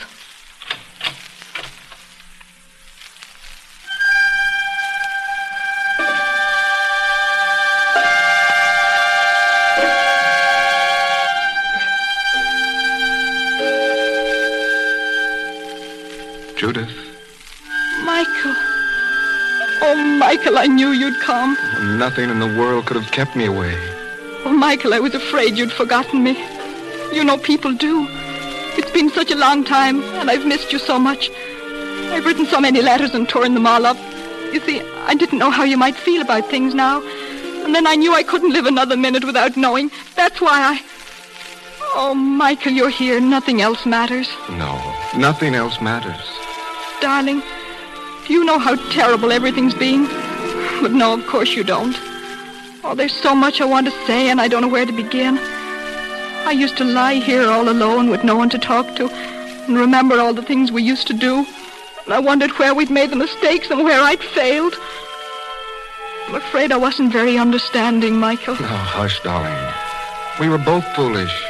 Judith. 16.67 16.91
Michael. 18.05 18.55
Oh, 19.83 20.17
Michael, 20.19 20.59
I 20.59 20.67
knew 20.67 20.91
you'd 20.91 21.21
come. 21.21 21.57
Nothing 21.97 22.29
in 22.29 22.41
the 22.41 22.59
world 22.59 22.87
could 22.87 22.97
have 22.97 23.13
kept 23.13 23.37
me 23.37 23.45
away. 23.45 23.73
Oh, 24.45 24.53
Michael, 24.53 24.93
I 24.93 24.99
was 24.99 25.15
afraid 25.15 25.57
you'd 25.57 25.71
forgotten 25.71 26.25
me. 26.25 26.37
You 27.13 27.23
know, 27.23 27.39
people 27.39 27.73
do. 27.73 28.09
It's 28.77 28.91
been 28.91 29.11
such 29.11 29.31
a 29.31 29.37
long 29.37 29.63
time, 29.63 30.03
and 30.19 30.29
I've 30.29 30.45
missed 30.45 30.73
you 30.73 30.81
so 30.81 30.99
much. 30.99 31.31
I've 32.11 32.27
written 32.27 32.47
so 32.47 32.61
many 32.61 32.83
letters 32.83 33.15
and 33.15 33.29
torn 33.29 33.55
them 33.55 33.65
all 33.65 33.87
up. 33.87 33.97
You 34.53 34.59
see, 34.59 34.81
I 35.07 35.15
didn't 35.15 35.39
know 35.39 35.51
how 35.51 35.63
you 35.63 35.77
might 35.77 35.95
feel 35.95 36.21
about 36.21 36.51
things 36.51 36.75
now. 36.75 37.01
And 37.65 37.77
then 37.77 37.87
I 37.87 37.95
knew 37.95 38.13
I 38.13 38.25
couldn't 38.25 38.55
live 38.55 38.67
another 38.67 38.97
minute 38.97 39.25
without 39.25 39.57
knowing. 39.57 39.93
That's 40.17 40.41
why 40.41 40.59
I... 40.73 40.83
Oh, 41.95 42.13
Michael, 42.13 42.73
you're 42.73 42.91
here. 42.91 43.21
Nothing 43.21 43.63
else 43.63 43.87
matters. 43.87 44.29
No, 44.51 44.73
nothing 45.17 45.55
else 45.55 45.81
matters. 45.81 46.36
Darling, 47.01 47.43
do 48.27 48.33
you 48.33 48.45
know 48.45 48.59
how 48.59 48.75
terrible 48.91 49.33
everything's 49.33 49.75
been? 49.75 50.07
But 50.83 50.93
no, 50.93 51.15
of 51.15 51.27
course 51.27 51.55
you 51.55 51.63
don't. 51.63 51.97
Oh, 52.85 52.95
there's 52.95 53.15
so 53.15 53.35
much 53.35 53.61
I 53.61 53.65
want 53.65 53.87
to 53.87 54.07
say, 54.07 54.31
and 54.31 54.41
I 54.41 54.49
don't 54.49 54.63
know 54.63 54.69
where 54.69 54.87
to 54.87 54.93
begin. 54.93 55.39
I 55.39 56.53
used 56.53 56.77
to 56.79 56.85
lie 56.85 57.15
here 57.15 57.49
all 57.51 57.69
alone 57.69 58.09
with 58.11 58.25
no 58.25 58.37
one 58.37 58.49
to 58.51 58.59
talk 58.59 58.95
to 58.97 59.09
and 59.09 59.77
remember 59.77 60.21
all 60.21 60.33
the 60.33 60.43
things 60.43 60.71
we 60.71 60.83
used 60.83 61.07
to 61.09 61.13
do. 61.13 61.45
And 62.05 62.15
I 62.15 62.21
wondered 62.21 62.53
where 62.53 62.75
we'd 62.75 62.91
made 62.91 63.11
the 63.11 63.17
mistakes 63.17 63.71
and 63.71 63.83
where 63.83 64.01
I'd 64.01 64.23
failed. 64.23 64.75
I'm 66.29 66.37
afraid 66.37 66.73
I 66.73 66.77
wasn't 66.77 67.13
very 67.13 67.37
understanding, 67.37 68.17
Michael. 68.19 68.57
Oh, 68.59 68.65
hush, 68.65 69.21
darling. 69.23 69.75
We 70.41 70.49
were 70.49 70.59
both 70.65 70.85
foolish. 70.95 71.45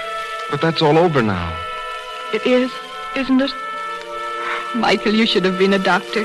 But 0.51 0.61
that's 0.61 0.81
all 0.81 0.97
over 0.97 1.23
now. 1.23 1.55
It 2.33 2.47
is, 2.47 2.71
isn't 3.17 3.41
it? 3.41 3.53
Michael, 4.81 5.15
you 5.15 5.27
should 5.27 5.45
have 5.45 5.59
been 5.59 5.73
a 5.73 5.79
doctor. 5.79 6.25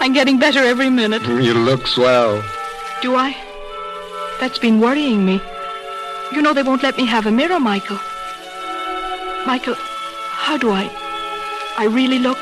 I'm 0.00 0.12
getting 0.12 0.38
better 0.38 0.60
every 0.60 0.90
minute. 0.90 1.22
Mm, 1.22 1.44
you 1.44 1.54
look 1.54 1.86
swell. 1.86 2.42
Do 3.02 3.14
I? 3.14 3.36
That's 4.40 4.58
been 4.58 4.80
worrying 4.80 5.24
me. 5.24 5.40
You 6.32 6.42
know 6.42 6.54
they 6.54 6.62
won't 6.62 6.82
let 6.82 6.96
me 6.96 7.04
have 7.06 7.26
a 7.26 7.30
mirror, 7.30 7.60
Michael. 7.60 7.98
Michael, 9.46 9.76
how 9.76 10.56
do 10.56 10.70
I... 10.70 10.90
I 11.76 11.84
really 11.84 12.18
look? 12.18 12.38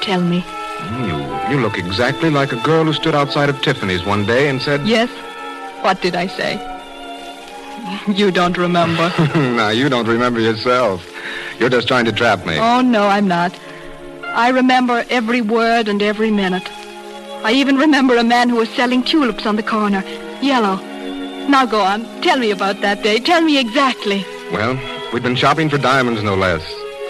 Tell 0.00 0.22
me. 0.22 0.40
Mm, 0.40 1.50
you, 1.50 1.56
you 1.56 1.62
look 1.62 1.76
exactly 1.76 2.30
like 2.30 2.52
a 2.52 2.60
girl 2.62 2.84
who 2.84 2.92
stood 2.92 3.14
outside 3.14 3.48
of 3.48 3.60
Tiffany's 3.60 4.04
one 4.04 4.24
day 4.24 4.48
and 4.48 4.62
said... 4.62 4.86
Yes? 4.86 5.10
What 5.82 6.00
did 6.00 6.14
I 6.14 6.26
say? 6.26 6.54
You 8.06 8.30
don't 8.30 8.56
remember. 8.56 9.12
now, 9.34 9.70
you 9.70 9.88
don't 9.88 10.06
remember 10.06 10.40
yourself. 10.40 11.06
You're 11.58 11.68
just 11.68 11.88
trying 11.88 12.04
to 12.06 12.12
trap 12.12 12.46
me. 12.46 12.58
Oh, 12.58 12.80
no, 12.80 13.06
I'm 13.06 13.26
not. 13.26 13.58
I 14.34 14.50
remember 14.50 15.04
every 15.10 15.40
word 15.40 15.88
and 15.88 16.00
every 16.02 16.30
minute. 16.30 16.68
I 17.42 17.52
even 17.52 17.76
remember 17.76 18.16
a 18.16 18.24
man 18.24 18.48
who 18.48 18.56
was 18.56 18.68
selling 18.70 19.02
tulips 19.02 19.44
on 19.44 19.56
the 19.56 19.62
corner. 19.62 20.04
Yellow. 20.40 20.76
Now 21.48 21.66
go 21.66 21.80
on. 21.80 22.04
Tell 22.22 22.38
me 22.38 22.50
about 22.50 22.80
that 22.80 23.02
day. 23.02 23.18
Tell 23.18 23.42
me 23.42 23.58
exactly. 23.58 24.24
Well, 24.52 24.78
we'd 25.12 25.22
been 25.22 25.36
shopping 25.36 25.68
for 25.68 25.78
diamonds, 25.78 26.22
no 26.22 26.36
less. 26.36 26.62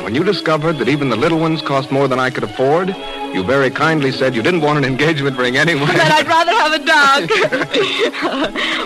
When 0.03 0.15
you 0.15 0.25
discovered 0.25 0.79
that 0.79 0.89
even 0.89 1.11
the 1.11 1.17
little 1.17 1.39
ones 1.39 1.61
cost 1.61 1.91
more 1.93 2.09
than 2.09 2.19
I 2.19 2.31
could 2.31 2.45
afford, 2.45 2.97
you 3.35 3.45
very 3.45 3.71
kindly 3.71 4.13
said 4.13 4.35
you 4.35 4.43
didn't 4.43 4.63
want 4.63 4.79
an 4.79 4.85
engagement 4.85 5.37
ring 5.37 5.59
anyway. 5.59 5.87
That 5.87 6.11
I'd 6.11 6.27
rather 6.27 6.53
have 6.53 6.73
a 6.73 6.85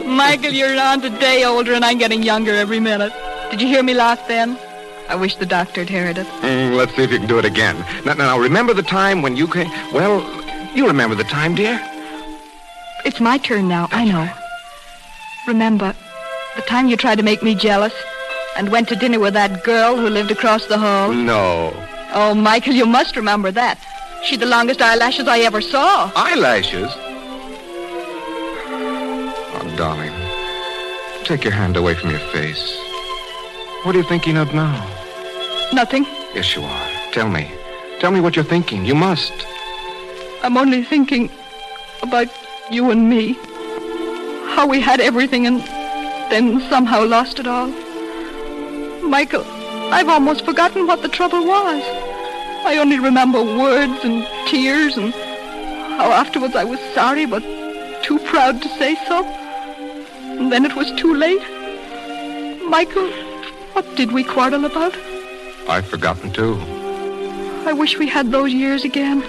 dog. 0.03 0.07
Michael, 0.07 0.53
you're 0.53 0.77
on 0.79 1.05
a 1.05 1.21
day 1.21 1.45
older 1.45 1.73
and 1.73 1.85
I'm 1.85 1.99
getting 1.99 2.25
younger 2.25 2.53
every 2.53 2.81
minute. 2.81 3.13
Did 3.51 3.61
you 3.61 3.69
hear 3.69 3.85
me 3.85 3.95
laugh 3.95 4.27
then? 4.27 4.59
I 5.09 5.17
wish 5.17 5.37
the 5.37 5.47
doctor'd 5.47 5.91
heard 5.91 6.19
it. 6.19 6.27
Mm, 6.27 6.77
let's 6.77 6.95
see 6.97 7.03
if 7.03 7.11
you 7.13 7.19
can 7.19 7.29
do 7.29 7.39
it 7.39 7.45
again. 7.45 7.85
Now, 8.05 8.15
now, 8.15 8.39
remember 8.39 8.73
the 8.73 8.83
time 8.83 9.23
when 9.23 9.37
you 9.37 9.47
came... 9.47 9.71
Well, 9.93 10.23
you 10.75 10.87
remember 10.87 11.15
the 11.15 11.25
time, 11.25 11.55
dear? 11.55 11.79
It's 13.05 13.21
my 13.21 13.39
turn 13.39 13.69
now, 13.69 13.89
I 13.93 14.05
know. 14.05 14.31
Remember, 15.47 15.95
the 16.57 16.63
time 16.63 16.89
you 16.89 16.97
tried 16.97 17.17
to 17.17 17.23
make 17.23 17.43
me 17.43 17.55
jealous 17.55 17.93
and 18.57 18.71
went 18.71 18.89
to 18.89 18.97
dinner 18.97 19.21
with 19.21 19.35
that 19.35 19.63
girl 19.63 19.97
who 19.97 20.09
lived 20.09 20.31
across 20.31 20.67
the 20.67 20.79
hall? 20.79 21.13
No. 21.13 21.73
Oh, 22.15 22.35
Michael, 22.35 22.73
you 22.73 22.87
must 22.87 23.15
remember 23.17 23.51
that. 23.51 23.79
She 24.25 24.37
the 24.37 24.47
longest 24.47 24.81
eyelashes 24.81 25.29
I 25.29 25.41
ever 25.41 25.61
saw. 25.61 26.11
Eyelashes? 26.17 26.91
Oh, 29.57 29.75
darling. 29.77 30.13
Take 31.25 31.45
your 31.45 31.53
hand 31.53 31.77
away 31.77 31.95
from 31.95 32.11
your 32.11 32.21
face. 32.21 32.84
What 33.85 33.95
are 33.95 33.99
you 33.99 34.05
thinking 34.05 34.39
of 34.39 34.55
now? 34.55 34.75
Nothing. 35.75 36.05
Yes, 36.35 36.57
you 36.57 36.63
are. 36.63 36.91
Tell 37.13 37.29
me. 37.29 37.53
Tell 38.01 38.11
me 38.11 38.19
what 38.19 38.35
you're 38.35 38.43
thinking. 38.43 38.87
You 38.87 38.95
must. 38.95 39.33
I'm 40.43 40.57
only 40.57 40.83
thinking 40.83 41.31
about 42.03 42.29
you 42.71 42.91
and 42.91 43.11
me. 43.11 43.35
How 44.55 44.67
we 44.67 44.81
had 44.81 45.01
everything 45.01 45.47
and 45.47 45.61
then 46.31 46.63
somehow 46.71 47.05
lost 47.05 47.39
it 47.39 47.47
all. 47.47 47.67
Michael, 49.03 49.45
I've 49.93 50.09
almost 50.09 50.47
forgotten 50.47 50.87
what 50.87 51.03
the 51.03 51.09
trouble 51.09 51.45
was. 51.45 51.83
I 52.65 52.79
only 52.79 52.99
remember 52.99 53.43
words 53.43 54.03
and 54.03 54.27
tears 54.49 54.97
and 54.97 55.13
how 55.99 56.11
afterwards 56.11 56.57
I 56.57 56.65
was 56.65 56.81
sorry 56.95 57.27
but 57.27 57.43
too 58.03 58.19
proud 58.21 58.63
to 58.63 58.69
say 58.79 58.95
so. 59.07 59.27
And 60.39 60.51
then 60.51 60.65
it 60.65 60.75
was 60.75 60.91
too 60.93 61.15
late. 61.15 61.43
Michael, 62.67 63.13
what 63.75 63.97
did 63.97 64.13
we 64.13 64.25
quarrel 64.25 64.65
about? 64.65 64.97
I've 65.69 65.87
forgotten 65.87 66.33
too. 66.33 66.59
I 67.67 67.73
wish 67.73 67.99
we 67.99 68.07
had 68.07 68.31
those 68.31 68.53
years 68.53 68.85
again. 68.85 69.23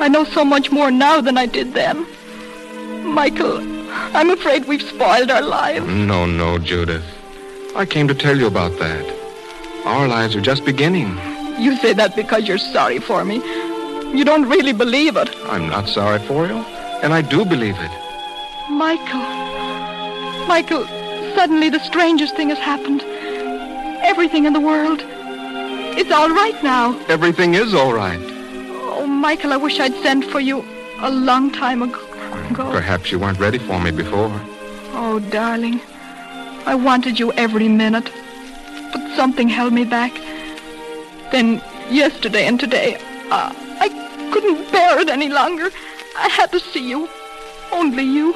I 0.00 0.08
know 0.08 0.24
so 0.24 0.44
much 0.44 0.70
more 0.70 0.90
now 0.90 1.20
than 1.20 1.36
I 1.36 1.46
did 1.46 1.74
then. 1.74 2.06
Michael, 3.04 3.58
I'm 4.16 4.30
afraid 4.30 4.66
we've 4.66 4.82
spoiled 4.82 5.30
our 5.30 5.42
lives. 5.42 5.86
No, 5.86 6.24
no, 6.24 6.58
Judith. 6.58 7.04
I 7.76 7.84
came 7.84 8.08
to 8.08 8.14
tell 8.14 8.36
you 8.36 8.46
about 8.46 8.78
that. 8.78 9.04
Our 9.84 10.08
lives 10.08 10.34
are 10.34 10.40
just 10.40 10.64
beginning. 10.64 11.18
You 11.58 11.76
say 11.76 11.92
that 11.94 12.16
because 12.16 12.48
you're 12.48 12.58
sorry 12.58 12.98
for 12.98 13.24
me. 13.24 13.36
You 14.16 14.24
don't 14.24 14.48
really 14.48 14.72
believe 14.72 15.16
it. 15.16 15.28
I'm 15.46 15.68
not 15.68 15.88
sorry 15.88 16.18
for 16.20 16.46
you, 16.46 16.56
and 17.02 17.12
I 17.12 17.20
do 17.20 17.44
believe 17.44 17.76
it. 17.78 17.90
Michael. 18.70 19.26
Michael, 20.46 20.86
suddenly 21.34 21.68
the 21.68 21.80
strangest 21.80 22.36
thing 22.36 22.48
has 22.48 22.58
happened. 22.58 23.02
Everything 24.08 24.46
in 24.46 24.52
the 24.52 24.60
world. 24.60 25.00
It's 26.00 26.10
all 26.10 26.30
right 26.30 26.60
now. 26.62 26.98
Everything 27.08 27.54
is 27.54 27.74
all 27.74 27.92
right. 27.92 28.18
Oh, 28.96 29.06
Michael, 29.06 29.52
I 29.52 29.56
wish 29.56 29.78
I'd 29.78 29.94
sent 30.02 30.24
for 30.24 30.40
you 30.40 30.64
a 31.00 31.10
long 31.10 31.52
time 31.52 31.82
ago. 31.82 32.00
Perhaps 32.72 33.12
you 33.12 33.18
weren't 33.18 33.38
ready 33.38 33.58
for 33.58 33.78
me 33.78 33.90
before. 33.90 34.30
Oh, 34.92 35.20
darling. 35.30 35.80
I 36.66 36.74
wanted 36.74 37.18
you 37.18 37.32
every 37.32 37.68
minute. 37.68 38.10
But 38.92 39.14
something 39.14 39.48
held 39.48 39.72
me 39.72 39.84
back. 39.84 40.12
Then 41.30 41.62
yesterday 41.90 42.46
and 42.46 42.58
today, 42.58 42.96
uh, 43.30 43.52
I 43.80 43.88
couldn't 44.32 44.72
bear 44.72 44.98
it 45.00 45.10
any 45.10 45.28
longer. 45.28 45.70
I 46.16 46.28
had 46.28 46.50
to 46.52 46.60
see 46.60 46.88
you. 46.88 47.08
Only 47.72 48.04
you. 48.04 48.34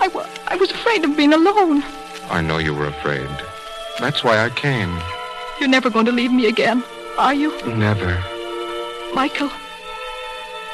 I, 0.00 0.08
wa- 0.12 0.28
I 0.48 0.56
was 0.56 0.70
afraid 0.72 1.04
of 1.04 1.16
being 1.16 1.32
alone. 1.32 1.82
I 2.30 2.40
know 2.40 2.58
you 2.58 2.74
were 2.74 2.86
afraid. 2.88 3.28
That's 4.00 4.24
why 4.24 4.44
I 4.44 4.50
came. 4.50 4.98
You're 5.60 5.68
never 5.68 5.90
going 5.90 6.06
to 6.06 6.12
leave 6.12 6.32
me 6.32 6.46
again, 6.46 6.82
are 7.18 7.34
you? 7.34 7.50
Never. 7.66 8.22
Michael, 9.14 9.50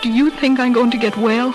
do 0.03 0.11
you 0.11 0.31
think 0.31 0.61
I'm 0.61 0.73
going 0.73 0.91
to 0.93 0.99
get 0.99 1.17
well? 1.17 1.55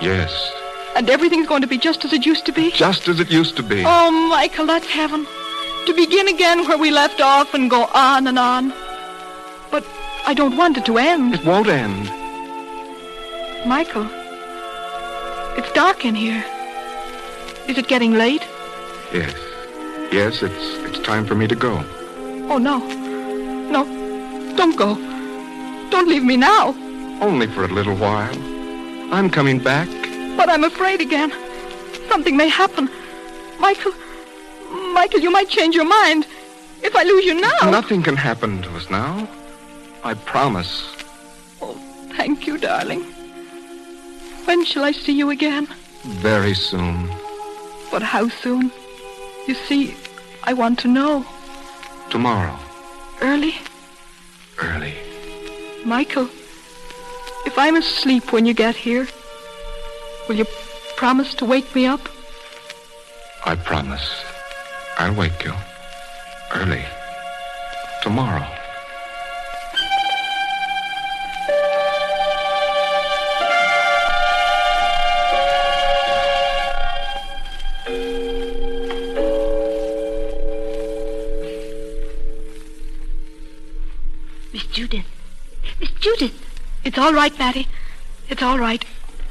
Yes. 0.00 0.52
And 0.96 1.08
everything's 1.08 1.46
going 1.46 1.62
to 1.62 1.68
be 1.68 1.78
just 1.78 2.04
as 2.04 2.12
it 2.12 2.26
used 2.26 2.44
to 2.46 2.52
be? 2.52 2.70
Just 2.72 3.08
as 3.08 3.20
it 3.20 3.30
used 3.30 3.56
to 3.56 3.62
be. 3.62 3.84
Oh, 3.86 4.10
Michael, 4.28 4.66
that's 4.66 4.86
heaven. 4.86 5.26
To 5.86 5.94
begin 5.94 6.28
again 6.28 6.66
where 6.66 6.78
we 6.78 6.90
left 6.90 7.20
off 7.20 7.54
and 7.54 7.70
go 7.70 7.84
on 7.94 8.26
and 8.26 8.38
on. 8.38 8.72
But 9.70 9.86
I 10.26 10.34
don't 10.34 10.56
want 10.56 10.76
it 10.76 10.86
to 10.86 10.98
end. 10.98 11.34
It 11.34 11.44
won't 11.44 11.68
end. 11.68 12.10
Michael, 13.66 14.08
it's 15.56 15.70
dark 15.72 16.04
in 16.04 16.14
here. 16.14 16.44
Is 17.68 17.78
it 17.78 17.88
getting 17.88 18.12
late? 18.14 18.46
Yes. 19.12 19.34
Yes, 20.12 20.42
it's 20.42 20.76
it's 20.86 20.98
time 20.98 21.24
for 21.24 21.34
me 21.34 21.48
to 21.48 21.54
go. 21.54 21.82
Oh, 22.50 22.58
no. 22.58 22.78
No. 23.70 23.84
Don't 24.56 24.76
go. 24.76 24.94
Don't 25.90 26.06
leave 26.06 26.22
me 26.22 26.36
now. 26.36 26.74
Only 27.22 27.46
for 27.46 27.64
a 27.64 27.68
little 27.68 27.96
while. 27.96 28.36
I'm 29.10 29.30
coming 29.30 29.58
back. 29.58 29.88
But 30.36 30.50
I'm 30.50 30.64
afraid 30.64 31.00
again. 31.00 31.32
Something 32.10 32.36
may 32.36 32.48
happen. 32.48 32.90
Michael, 33.58 33.92
Michael, 34.92 35.20
you 35.20 35.30
might 35.30 35.48
change 35.48 35.74
your 35.74 35.86
mind. 35.86 36.26
If 36.82 36.94
I 36.94 37.04
lose 37.04 37.24
you 37.24 37.40
now. 37.40 37.70
Nothing 37.70 38.02
can 38.02 38.16
happen 38.16 38.60
to 38.62 38.70
us 38.76 38.90
now. 38.90 39.26
I 40.04 40.12
promise. 40.12 40.94
Oh, 41.62 41.74
thank 42.16 42.46
you, 42.46 42.58
darling. 42.58 43.02
When 44.44 44.64
shall 44.66 44.84
I 44.84 44.92
see 44.92 45.16
you 45.16 45.30
again? 45.30 45.68
Very 46.02 46.52
soon. 46.52 47.08
But 47.90 48.02
how 48.02 48.28
soon? 48.28 48.72
You 49.46 49.54
see, 49.54 49.94
I 50.44 50.52
want 50.52 50.78
to 50.80 50.88
know. 50.88 51.26
Tomorrow. 52.10 52.58
Early? 53.20 53.54
Early. 54.60 54.94
Michael, 55.84 56.28
if 57.44 57.58
I'm 57.58 57.76
asleep 57.76 58.32
when 58.32 58.46
you 58.46 58.54
get 58.54 58.76
here, 58.76 59.08
will 60.28 60.36
you 60.36 60.46
promise 60.96 61.34
to 61.34 61.44
wake 61.44 61.74
me 61.74 61.86
up? 61.86 62.08
I 63.44 63.56
promise. 63.56 64.24
I'll 64.98 65.14
wake 65.14 65.44
you. 65.44 65.54
Early. 66.54 66.84
Tomorrow. 68.02 68.61
It's 86.84 86.98
all 86.98 87.12
right, 87.12 87.36
Mattie. 87.38 87.68
It's 88.28 88.42
all 88.42 88.58
right. 88.58 88.84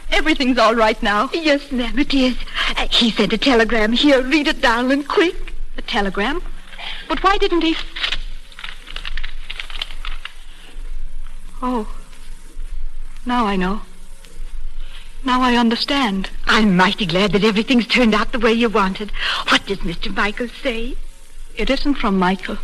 Everything's 0.09 0.57
all 0.57 0.75
right 0.75 1.01
now. 1.01 1.29
Yes, 1.33 1.71
ma'am, 1.71 1.97
it 1.97 2.13
is. 2.13 2.37
Uh, 2.77 2.87
he 2.89 3.11
sent 3.11 3.33
a 3.33 3.37
telegram 3.37 3.93
here. 3.93 4.21
Read 4.21 4.47
it, 4.47 4.61
darling, 4.61 5.03
quick. 5.03 5.53
A 5.77 5.81
telegram? 5.81 6.41
But 7.07 7.23
why 7.23 7.37
didn't 7.37 7.61
he... 7.61 7.75
Oh. 11.61 11.87
Now 13.25 13.45
I 13.45 13.55
know. 13.55 13.81
Now 15.23 15.41
I 15.41 15.55
understand. 15.55 16.29
I'm 16.47 16.75
mighty 16.75 17.05
glad 17.05 17.31
that 17.33 17.43
everything's 17.43 17.87
turned 17.87 18.15
out 18.15 18.31
the 18.31 18.39
way 18.39 18.51
you 18.51 18.69
wanted. 18.69 19.11
What 19.49 19.65
does 19.67 19.79
Mr. 19.79 20.13
Michael 20.15 20.47
say? 20.47 20.95
It 21.55 21.69
isn't 21.69 21.95
from 21.95 22.17
Michael. 22.17 22.57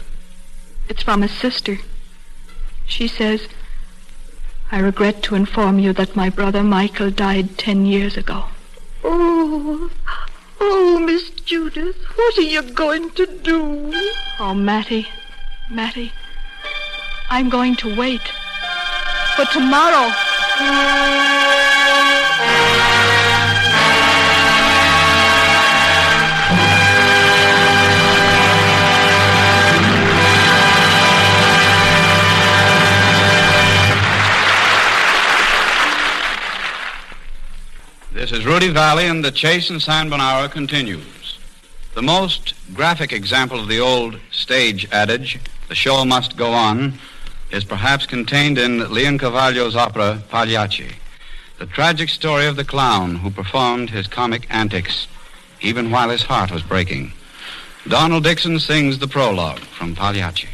It's 0.89 1.03
from 1.03 1.21
his 1.21 1.31
sister. 1.31 1.77
She 2.87 3.07
says, 3.07 3.47
I 4.69 4.79
regret 4.79 5.23
to 5.23 5.35
inform 5.35 5.79
you 5.79 5.93
that 5.93 6.15
my 6.15 6.29
brother 6.29 6.61
Michael 6.61 7.09
died 7.09 7.57
ten 7.57 7.85
years 7.85 8.17
ago. 8.17 8.45
Oh, 9.03 9.89
oh, 10.59 10.99
Miss 10.99 11.29
Judith, 11.29 11.95
what 12.15 12.37
are 12.37 12.41
you 12.41 12.61
going 12.61 13.11
to 13.11 13.25
do? 13.25 13.93
Oh, 14.39 14.53
Mattie, 14.53 15.07
Mattie, 15.71 16.11
I'm 17.29 17.49
going 17.49 17.75
to 17.77 17.95
wait. 17.95 18.33
But 19.37 19.51
tomorrow. 19.51 20.11
This 38.17 38.31
is 38.31 38.47
Rudy 38.47 38.73
Vallée, 38.73 39.11
and 39.11 39.23
the 39.23 39.29
Chase 39.29 39.69
and 39.69 39.79
Sanborn 39.79 40.49
continues. 40.49 41.37
The 41.93 42.01
most 42.01 42.55
graphic 42.73 43.13
example 43.13 43.59
of 43.59 43.67
the 43.67 43.79
old 43.79 44.19
stage 44.31 44.87
adage, 44.91 45.39
the 45.67 45.75
show 45.75 46.03
must 46.03 46.35
go 46.35 46.51
on, 46.51 46.95
is 47.51 47.63
perhaps 47.63 48.07
contained 48.07 48.57
in 48.57 48.91
Leon 48.91 49.19
Leoncavallo's 49.19 49.75
opera 49.75 50.23
Pagliacci, 50.31 50.93
the 51.59 51.67
tragic 51.67 52.09
story 52.09 52.47
of 52.47 52.55
the 52.55 52.65
clown 52.65 53.17
who 53.17 53.29
performed 53.29 53.91
his 53.91 54.07
comic 54.07 54.47
antics 54.49 55.07
even 55.61 55.91
while 55.91 56.09
his 56.09 56.23
heart 56.23 56.49
was 56.49 56.63
breaking. 56.63 57.13
Donald 57.87 58.23
Dixon 58.23 58.57
sings 58.57 58.97
the 58.97 59.07
prologue 59.07 59.59
from 59.59 59.93
Pagliacci. 59.93 60.49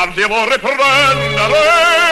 Parte 0.00 0.26
vorrei 0.26 0.58
prendere 0.58 2.09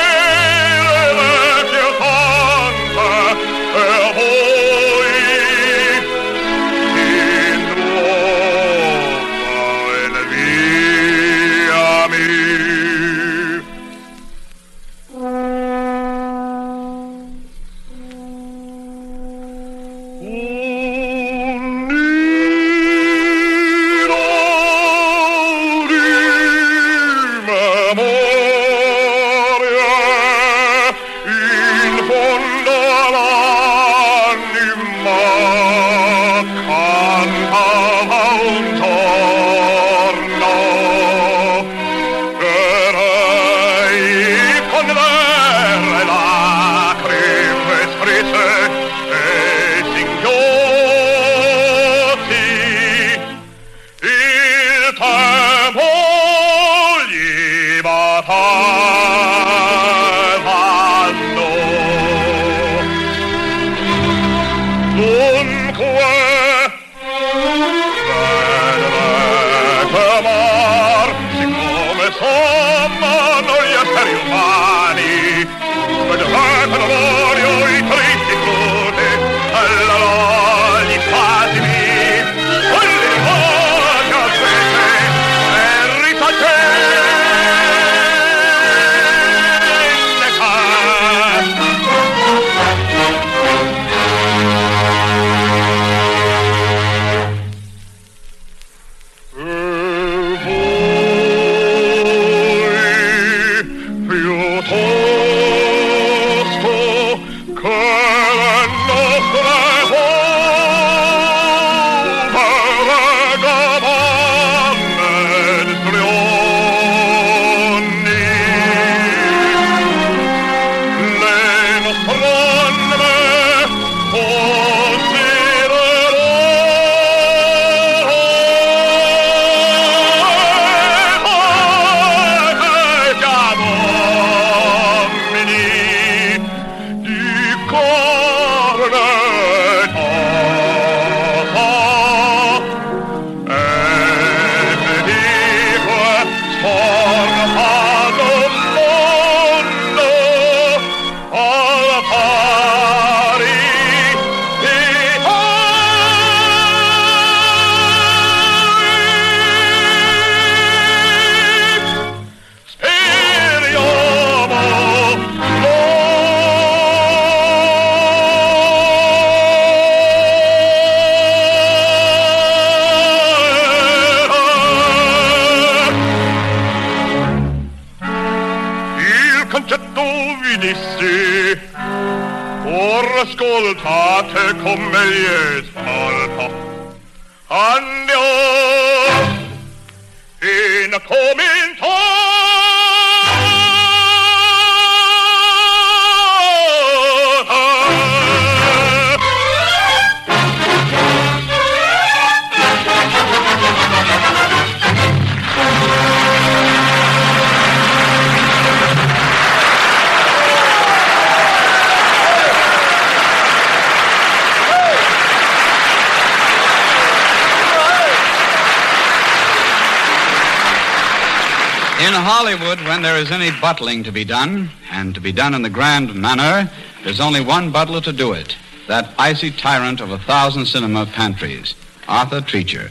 In 222.09 222.15
Hollywood, 222.15 222.81
when 222.87 223.03
there 223.03 223.19
is 223.19 223.31
any 223.31 223.51
butling 223.61 224.03
to 224.05 224.11
be 224.11 224.25
done, 224.25 224.71
and 224.91 225.15
to 225.15 225.21
be 225.21 225.31
done 225.31 225.53
in 225.53 225.61
the 225.61 225.69
grand 225.69 226.15
manner, 226.15 226.71
there's 227.05 227.21
only 227.21 227.43
one 227.43 227.71
butler 227.71 228.01
to 228.01 228.15
do 228.15 228.33
it. 228.33 228.57
That 228.87 229.13
icy 229.19 229.51
tyrant 229.51 230.01
of 230.01 230.11
a 230.11 230.19
thousand 230.19 230.65
cinema 230.65 231.05
pantries, 231.05 231.75
Arthur 232.09 232.41
Treacher. 232.41 232.91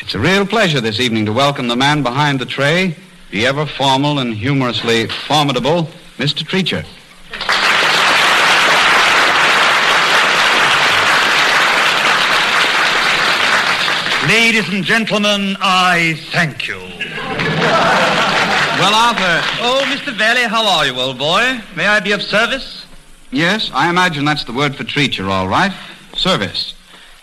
It's 0.00 0.14
a 0.14 0.18
real 0.18 0.44
pleasure 0.44 0.82
this 0.82 1.00
evening 1.00 1.24
to 1.24 1.32
welcome 1.32 1.66
the 1.66 1.76
man 1.76 2.02
behind 2.02 2.40
the 2.40 2.44
tray, 2.44 2.94
the 3.30 3.46
ever 3.46 3.64
formal 3.64 4.18
and 4.18 4.34
humorously 4.34 5.06
formidable 5.06 5.88
Mr. 6.18 6.44
Treacher. 6.44 6.84
Ladies 14.28 14.68
and 14.68 14.84
gentlemen, 14.84 15.56
I 15.58 16.20
thank 16.32 16.68
you. 16.68 18.31
Well, 18.82 18.94
Arthur. 18.94 19.48
Oh, 19.60 19.84
Mr. 19.94 20.12
Vallée, 20.12 20.48
how 20.48 20.66
are 20.66 20.84
you, 20.84 20.98
old 20.98 21.16
boy? 21.16 21.60
May 21.76 21.86
I 21.86 22.00
be 22.00 22.10
of 22.10 22.20
service? 22.20 22.84
Yes, 23.30 23.70
I 23.72 23.88
imagine 23.88 24.24
that's 24.24 24.42
the 24.42 24.52
word 24.52 24.74
for 24.74 24.82
Treacher, 24.82 25.30
all 25.30 25.46
right. 25.46 25.72
Service. 26.16 26.74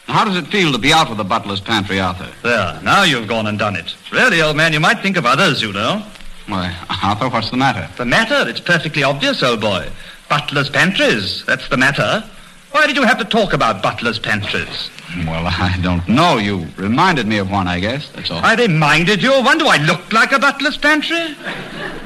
How 0.07 0.23
does 0.23 0.37
it 0.37 0.47
feel 0.47 0.71
to 0.71 0.77
be 0.77 0.93
out 0.93 1.11
of 1.11 1.17
the 1.17 1.25
butler's 1.25 1.59
pantry, 1.59 1.99
Arthur? 1.99 2.31
There, 2.43 2.79
now 2.81 3.03
you've 3.03 3.27
gone 3.27 3.45
and 3.47 3.59
done 3.59 3.75
it. 3.75 3.93
Really, 4.09 4.41
old 4.41 4.55
man, 4.55 4.71
you 4.71 4.79
might 4.79 5.01
think 5.01 5.17
of 5.17 5.25
others, 5.25 5.61
you 5.61 5.73
know. 5.73 6.01
Why, 6.47 6.73
Arthur, 7.03 7.27
what's 7.27 7.51
the 7.51 7.57
matter? 7.57 7.89
The 7.97 8.05
matter? 8.05 8.49
It's 8.49 8.61
perfectly 8.61 9.03
obvious, 9.03 9.43
old 9.43 9.59
boy. 9.59 9.89
Butler's 10.29 10.69
pantries, 10.69 11.43
that's 11.43 11.67
the 11.67 11.75
matter. 11.75 12.23
Why 12.71 12.87
did 12.87 12.95
you 12.95 13.03
have 13.03 13.17
to 13.17 13.25
talk 13.25 13.53
about 13.53 13.81
Butler's 13.81 14.19
pantries? 14.19 14.89
Well, 15.25 15.47
I 15.47 15.77
don't 15.81 16.07
know. 16.07 16.37
You 16.37 16.67
reminded 16.77 17.25
me 17.25 17.39
of 17.39 17.49
one, 17.49 17.67
I 17.67 17.79
guess. 17.79 18.09
That's 18.09 18.29
all. 18.29 18.43
I 18.43 18.53
reminded 18.55 19.23
you 19.23 19.33
of 19.33 19.43
one. 19.43 19.57
Do 19.57 19.67
I 19.67 19.77
look 19.77 20.13
like 20.13 20.31
a 20.31 20.39
butler's 20.39 20.77
pantry? 20.77 21.35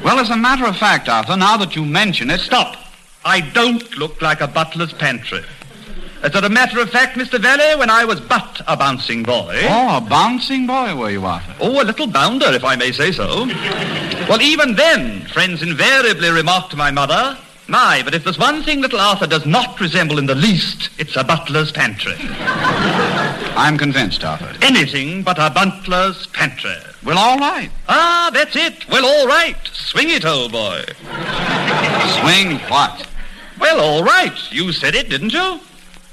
Well, 0.03 0.19
as 0.19 0.29
a 0.29 0.37
matter 0.37 0.65
of 0.65 0.77
fact, 0.77 1.09
Arthur, 1.09 1.35
now 1.35 1.57
that 1.57 1.75
you 1.75 1.83
mention 1.83 2.29
it. 2.29 2.39
Stop. 2.39 2.77
I 3.25 3.41
don't 3.41 3.97
look 3.97 4.21
like 4.21 4.41
a 4.41 4.47
butler's 4.47 4.93
pantry. 4.93 5.43
As 6.23 6.33
a 6.33 6.47
matter 6.47 6.79
of 6.79 6.89
fact, 6.89 7.17
Mr. 7.17 7.37
Vallée, 7.37 7.77
when 7.77 7.89
I 7.89 8.05
was 8.05 8.21
but 8.21 8.61
a 8.65 8.77
bouncing 8.77 9.23
boy. 9.23 9.59
Oh, 9.63 9.97
a 9.97 10.01
bouncing 10.01 10.65
boy, 10.65 10.95
were 10.95 11.09
you, 11.09 11.25
Arthur? 11.25 11.53
Oh, 11.59 11.81
a 11.81 11.83
little 11.83 12.07
bounder, 12.07 12.53
if 12.53 12.63
I 12.63 12.77
may 12.77 12.93
say 12.93 13.11
so. 13.11 13.45
well, 14.29 14.41
even 14.41 14.75
then, 14.75 15.25
friends 15.27 15.61
invariably 15.61 16.29
remarked 16.29 16.71
to 16.71 16.77
my 16.77 16.91
mother, 16.91 17.37
my, 17.67 18.01
but 18.03 18.13
if 18.13 18.23
there's 18.23 18.37
one 18.37 18.63
thing 18.63 18.81
little 18.81 18.99
Arthur 18.99 19.27
does 19.27 19.45
not 19.45 19.79
resemble 19.79 20.19
in 20.19 20.25
the 20.25 20.35
least, 20.35 20.89
it's 20.97 21.15
a 21.15 21.23
butler's 21.23 21.71
pantry. 21.71 22.15
I'm 23.55 23.77
convinced, 23.77 24.23
Arthur. 24.23 24.53
Anything 24.61 25.23
but 25.23 25.37
a 25.39 25.49
butler's 25.49 26.27
pantry. 26.27 26.75
Well, 27.03 27.17
all 27.17 27.37
right. 27.37 27.69
Ah, 27.87 28.31
that's 28.33 28.55
it. 28.55 28.87
Well, 28.89 29.05
all 29.05 29.27
right. 29.27 29.57
Swing 29.71 30.09
it, 30.09 30.25
old 30.25 30.51
boy. 30.51 30.83
Swing 32.21 32.59
what? 32.69 33.07
Well, 33.59 33.79
all 33.79 34.03
right. 34.03 34.37
You 34.51 34.71
said 34.71 34.95
it, 34.95 35.09
didn't 35.09 35.33
you? 35.33 35.59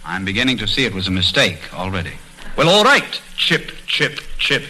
I'm 0.04 0.24
beginning 0.24 0.58
to 0.58 0.66
see 0.66 0.84
it 0.84 0.94
was 0.94 1.08
a 1.08 1.12
mistake 1.12 1.72
already. 1.74 2.12
Well, 2.56 2.68
all 2.68 2.84
right. 2.84 3.20
Chip, 3.36 3.72
chip, 3.86 4.20
chip. 4.38 4.62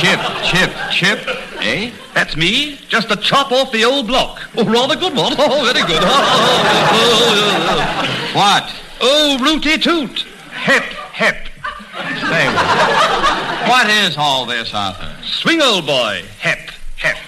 chip, 0.00 0.20
chip, 0.44 0.72
chip. 0.90 1.39
Eh? 1.62 1.92
That's 2.14 2.36
me. 2.36 2.76
Just 2.88 3.10
a 3.10 3.16
chop 3.16 3.52
off 3.52 3.70
the 3.72 3.84
old 3.84 4.06
block. 4.06 4.40
Oh, 4.56 4.64
rather 4.64 4.96
good 4.96 5.14
one. 5.14 5.34
Oh, 5.38 5.62
very 5.64 5.86
good. 5.86 6.02
what? 8.34 8.74
Oh, 9.00 9.38
rooty 9.40 9.78
toot. 9.78 10.22
Hep, 10.50 10.82
hep. 10.82 11.46
Say, 12.28 12.46
what 13.68 13.88
is 13.88 14.16
all 14.16 14.46
this, 14.46 14.72
Arthur? 14.72 15.14
Swing, 15.22 15.60
old 15.60 15.86
boy. 15.86 16.22
Hep, 16.38 16.70
hep. 16.96 17.18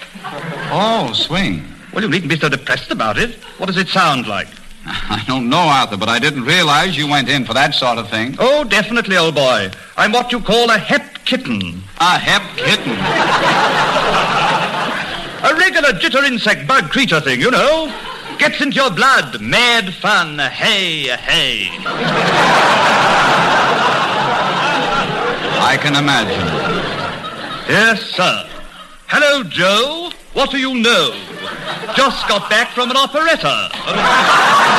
Oh, 0.71 1.11
swing. 1.13 1.63
Well, 1.93 2.03
you 2.03 2.09
needn't 2.09 2.29
be 2.29 2.37
so 2.37 2.49
depressed 2.49 2.91
about 2.91 3.17
it. 3.17 3.35
What 3.57 3.67
does 3.67 3.77
it 3.77 3.87
sound 3.87 4.27
like? 4.27 4.47
I 4.85 5.23
don't 5.27 5.49
know, 5.49 5.59
Arthur, 5.59 5.97
but 5.97 6.09
I 6.09 6.19
didn't 6.19 6.43
realize 6.43 6.97
you 6.97 7.07
went 7.07 7.29
in 7.29 7.45
for 7.45 7.53
that 7.53 7.73
sort 7.73 7.97
of 7.97 8.09
thing. 8.09 8.35
Oh, 8.37 8.65
definitely, 8.65 9.15
old 9.15 9.35
boy. 9.35 9.71
I'm 9.95 10.11
what 10.11 10.31
you 10.31 10.41
call 10.41 10.69
a 10.69 10.77
hep 10.77 11.23
kitten. 11.23 11.81
A 11.99 12.19
hep 12.19 12.43
kitten? 12.57 12.91
a 15.43 15.55
regular 15.57 15.89
jitter 15.99 16.23
insect 16.27 16.67
bug 16.67 16.89
creature 16.89 17.21
thing, 17.21 17.39
you 17.39 17.51
know. 17.51 17.93
Gets 18.39 18.59
into 18.61 18.75
your 18.75 18.91
blood. 18.91 19.39
Mad 19.39 19.93
fun. 19.93 20.37
Hey, 20.39 21.03
hey. 21.15 21.69
I 25.65 25.77
can 25.79 25.95
imagine. 25.95 26.47
Yes, 27.69 28.01
sir. 28.01 28.49
Hello, 29.07 29.43
Joe. 29.43 30.11
What 30.33 30.49
do 30.49 30.57
you 30.57 30.73
know? 30.73 31.13
Just 31.95 32.27
got 32.27 32.49
back 32.49 32.71
from 32.71 32.89
an 32.89 32.97
operetta. 32.97 33.69
operetta? 33.71 34.73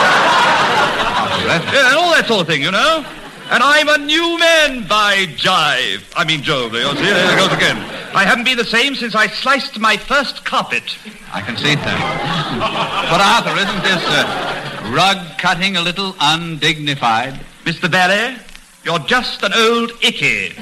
Yeah, 1.47 1.87
and 1.89 1.97
all 1.97 2.11
that 2.11 2.27
sort 2.27 2.41
of 2.41 2.47
thing, 2.47 2.63
you 2.63 2.71
know. 2.73 3.05
And 3.51 3.63
I'm 3.63 3.89
a 3.89 3.99
new 3.99 4.39
man, 4.39 4.89
by 4.89 5.27
jive. 5.37 6.03
I 6.17 6.25
mean, 6.25 6.43
Joe, 6.43 6.69
there 6.71 6.83
you 6.83 6.97
see, 6.97 7.05
there 7.05 7.35
it 7.35 7.39
goes 7.39 7.53
again. 7.53 7.77
I 8.17 8.25
haven't 8.25 8.45
been 8.45 8.57
the 8.57 8.65
same 8.65 8.95
since 8.95 9.15
I 9.15 9.27
sliced 9.29 9.79
my 9.79 9.97
first 9.97 10.45
carpet. 10.45 10.97
I 11.33 11.41
can 11.43 11.57
see 11.57 11.75
that. 11.75 13.09
but, 13.11 13.21
Arthur, 13.21 13.55
isn't 13.61 13.83
this 13.83 14.03
uh, 14.09 14.91
rug 14.95 15.19
cutting 15.39 15.77
a 15.77 15.83
little 15.83 16.17
undignified? 16.21 17.39
Mr. 17.65 17.91
Barry, 17.91 18.37
you're 18.83 18.99
just 19.01 19.43
an 19.43 19.53
old 19.53 19.93
icky. 20.03 20.47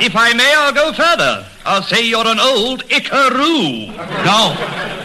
if 0.00 0.16
I 0.16 0.32
may, 0.34 0.54
I'll 0.56 0.72
go 0.72 0.92
further. 0.92 1.46
I'll 1.68 1.82
say 1.82 2.02
you're 2.02 2.26
an 2.26 2.40
old 2.40 2.82
ickaroo. 2.88 3.88
No, 3.88 4.54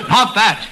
not 0.08 0.34
that. 0.34 0.66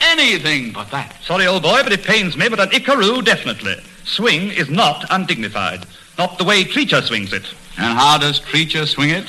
Anything 0.00 0.72
but 0.72 0.88
that. 0.92 1.20
Sorry, 1.24 1.48
old 1.48 1.64
boy, 1.64 1.82
but 1.82 1.92
it 1.92 2.04
pains 2.04 2.36
me, 2.36 2.48
but 2.48 2.60
an 2.60 2.68
ickaroo, 2.68 3.24
definitely. 3.24 3.74
Swing 4.04 4.50
is 4.52 4.70
not 4.70 5.04
undignified. 5.10 5.84
Not 6.16 6.38
the 6.38 6.44
way 6.44 6.62
Treacher 6.62 7.02
swings 7.02 7.32
it. 7.32 7.52
And 7.76 7.98
how 7.98 8.18
does 8.18 8.38
Treacher 8.38 8.86
swing 8.86 9.10
it? 9.10 9.24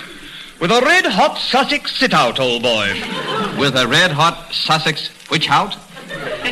With 0.59 0.69
a 0.69 0.81
red-hot 0.81 1.39
Sussex 1.39 1.95
sit-out, 1.95 2.39
old 2.39 2.61
boy. 2.61 2.93
With 3.57 3.75
a 3.75 3.87
red-hot 3.87 4.53
Sussex 4.53 5.07
which-out? 5.29 5.75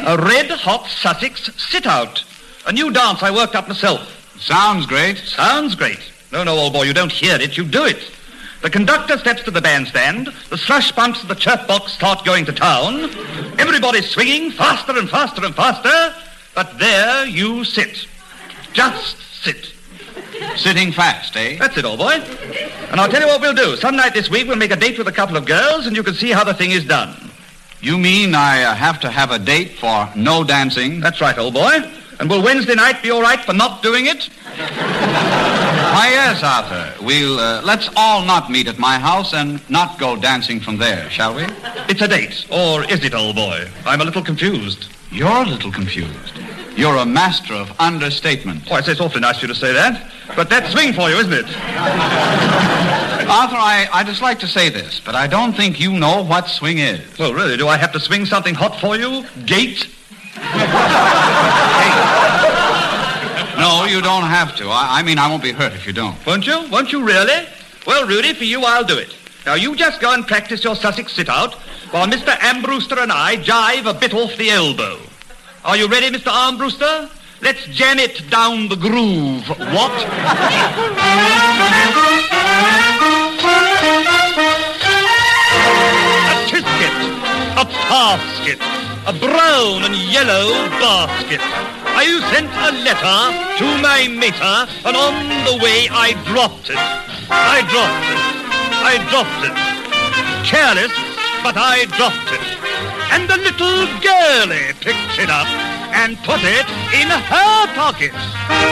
A 0.07 0.17
red-hot 0.17 0.87
Sussex 0.87 1.51
sit-out. 1.69 2.23
A 2.65 2.71
new 2.71 2.91
dance 2.91 3.21
I 3.21 3.29
worked 3.29 3.53
up 3.53 3.67
myself. 3.67 4.37
Sounds 4.39 4.87
great. 4.87 5.19
Sounds 5.19 5.75
great. 5.75 5.99
No, 6.31 6.43
no, 6.43 6.55
old 6.55 6.73
boy, 6.73 6.83
you 6.83 6.93
don't 6.93 7.11
hear 7.11 7.35
it, 7.39 7.57
you 7.57 7.63
do 7.63 7.85
it. 7.85 8.11
The 8.61 8.69
conductor 8.69 9.17
steps 9.17 9.41
to 9.43 9.51
the 9.51 9.61
bandstand, 9.61 10.27
the 10.49 10.57
slush 10.57 10.91
bumps 10.91 11.23
of 11.23 11.27
the 11.27 11.35
chirp 11.35 11.67
box 11.67 11.93
start 11.93 12.23
going 12.23 12.45
to 12.45 12.53
town, 12.53 13.05
everybody's 13.59 14.07
swinging 14.07 14.51
faster 14.51 14.97
and 14.97 15.09
faster 15.09 15.43
and 15.43 15.55
faster, 15.55 16.15
but 16.53 16.77
there 16.77 17.25
you 17.25 17.63
sit. 17.63 18.07
Just 18.71 19.17
sit. 19.43 19.73
Sitting 20.57 20.91
fast, 20.91 21.35
eh? 21.37 21.57
That's 21.57 21.75
it, 21.77 21.85
old 21.85 21.99
boy. 21.99 22.13
And 22.91 22.99
I'll 22.99 23.09
tell 23.09 23.21
you 23.21 23.27
what 23.27 23.41
we'll 23.41 23.55
do. 23.55 23.75
Some 23.77 23.95
night 23.95 24.13
this 24.13 24.29
week 24.29 24.47
we'll 24.47 24.57
make 24.57 24.71
a 24.71 24.75
date 24.75 24.97
with 24.97 25.07
a 25.07 25.11
couple 25.11 25.37
of 25.37 25.45
girls 25.45 25.87
and 25.87 25.95
you 25.95 26.03
can 26.03 26.13
see 26.13 26.29
how 26.29 26.43
the 26.43 26.53
thing 26.53 26.69
is 26.69 26.85
done. 26.85 27.31
You 27.81 27.97
mean 27.97 28.35
I 28.35 28.61
uh, 28.61 28.75
have 28.75 28.99
to 28.99 29.09
have 29.09 29.31
a 29.31 29.39
date 29.39 29.71
for 29.71 30.07
no 30.15 30.43
dancing? 30.43 30.99
That's 30.99 31.19
right, 31.19 31.37
old 31.37 31.55
boy. 31.55 31.79
And 32.19 32.29
will 32.29 32.43
Wednesday 32.43 32.75
night 32.75 33.01
be 33.01 33.09
all 33.09 33.23
right 33.23 33.39
for 33.39 33.53
not 33.53 33.81
doing 33.81 34.05
it? 34.05 34.29
Why, 35.91 36.07
yes, 36.11 36.41
Arthur. 36.41 37.03
We'll, 37.03 37.37
uh, 37.37 37.61
let's 37.63 37.89
all 37.97 38.23
not 38.23 38.49
meet 38.49 38.67
at 38.67 38.79
my 38.79 38.97
house 38.97 39.33
and 39.33 39.59
not 39.69 39.99
go 39.99 40.15
dancing 40.15 40.61
from 40.61 40.77
there, 40.77 41.09
shall 41.09 41.35
we? 41.35 41.43
It's 41.89 42.01
a 42.01 42.07
date. 42.07 42.45
Or 42.49 42.85
is 42.85 43.03
it, 43.03 43.13
old 43.13 43.35
boy? 43.35 43.67
I'm 43.85 43.99
a 43.99 44.05
little 44.05 44.23
confused. 44.23 44.87
You're 45.11 45.27
a 45.27 45.45
little 45.45 45.69
confused. 45.69 46.39
You're 46.77 46.95
a 46.95 47.05
master 47.05 47.53
of 47.53 47.77
understatement. 47.77 48.71
Oh, 48.71 48.75
I 48.75 48.81
say 48.81 48.93
it's 48.93 49.01
awfully 49.01 49.19
nice 49.19 49.35
of 49.37 49.41
you 49.41 49.47
to 49.49 49.55
say 49.55 49.73
that. 49.73 50.09
But 50.33 50.49
that's 50.49 50.71
swing 50.71 50.93
for 50.93 51.09
you, 51.09 51.17
isn't 51.17 51.33
it? 51.33 51.45
Arthur, 53.27 53.57
I, 53.57 53.89
I 53.91 54.05
just 54.05 54.21
like 54.21 54.39
to 54.39 54.47
say 54.47 54.69
this, 54.69 55.01
but 55.01 55.13
I 55.13 55.27
don't 55.27 55.51
think 55.51 55.77
you 55.77 55.91
know 55.91 56.23
what 56.23 56.47
swing 56.47 56.77
is. 56.77 57.01
Well, 57.19 57.33
really, 57.33 57.57
do 57.57 57.67
I 57.67 57.75
have 57.75 57.91
to 57.91 57.99
swing 57.99 58.25
something 58.25 58.55
hot 58.55 58.79
for 58.79 58.95
you? 58.95 59.25
Gate? 59.45 59.89
No, 63.61 63.85
you 63.85 64.01
don't 64.01 64.23
have 64.23 64.55
to. 64.55 64.69
I, 64.69 64.99
I 64.99 65.03
mean, 65.03 65.19
I 65.19 65.29
won't 65.29 65.43
be 65.43 65.51
hurt 65.51 65.73
if 65.73 65.85
you 65.85 65.93
don't. 65.93 66.17
Won't 66.25 66.47
you? 66.47 66.67
Won't 66.71 66.91
you 66.91 67.05
really? 67.05 67.45
Well, 67.85 68.07
Rudy, 68.07 68.33
for 68.33 68.43
you, 68.43 68.63
I'll 68.63 68.83
do 68.83 68.97
it. 68.97 69.15
Now, 69.45 69.53
you 69.53 69.75
just 69.75 70.01
go 70.01 70.15
and 70.15 70.25
practice 70.25 70.63
your 70.63 70.75
Sussex 70.75 71.13
sit-out 71.13 71.53
while 71.91 72.07
Mr. 72.07 72.33
Armbruster 72.39 72.97
and 72.97 73.11
I 73.11 73.37
jive 73.37 73.85
a 73.85 73.93
bit 73.93 74.15
off 74.15 74.35
the 74.37 74.49
elbow. 74.49 74.97
Are 75.63 75.77
you 75.77 75.87
ready, 75.87 76.09
Mr. 76.09 76.31
Armbruster? 76.31 77.07
Let's 77.43 77.63
jam 77.65 77.99
it 77.99 78.27
down 78.31 78.67
the 78.67 78.75
groove. 78.75 79.47
What? 79.47 79.91
a 87.57 87.65
basket, 87.65 88.57
a 89.05 89.13
brown 89.19 89.83
and 89.83 89.95
yellow 89.95 90.49
basket. 90.79 91.80
I 92.01 92.07
sent 92.33 92.49
a 92.49 92.71
letter 92.81 93.21
to 93.61 93.67
my 93.77 94.07
mater, 94.09 94.65
and 94.89 94.97
on 94.97 95.13
the 95.45 95.61
way 95.61 95.85
I 95.85 96.17
dropped 96.25 96.71
it. 96.73 96.81
I 97.29 97.61
dropped 97.69 98.09
it. 98.09 98.21
I 98.81 98.93
dropped 99.13 99.43
it. 99.45 99.53
Careless, 100.41 100.89
but 101.45 101.53
I 101.61 101.85
dropped 101.93 102.33
it. 102.33 102.41
And 103.13 103.29
the 103.29 103.37
little 103.37 103.85
girlie 104.01 104.65
eh, 104.65 104.73
picked 104.81 105.19
it 105.21 105.29
up 105.29 105.45
and 105.93 106.17
put 106.25 106.41
it 106.41 106.65
in 106.89 107.05
her 107.05 107.67
pocket. 107.77 108.17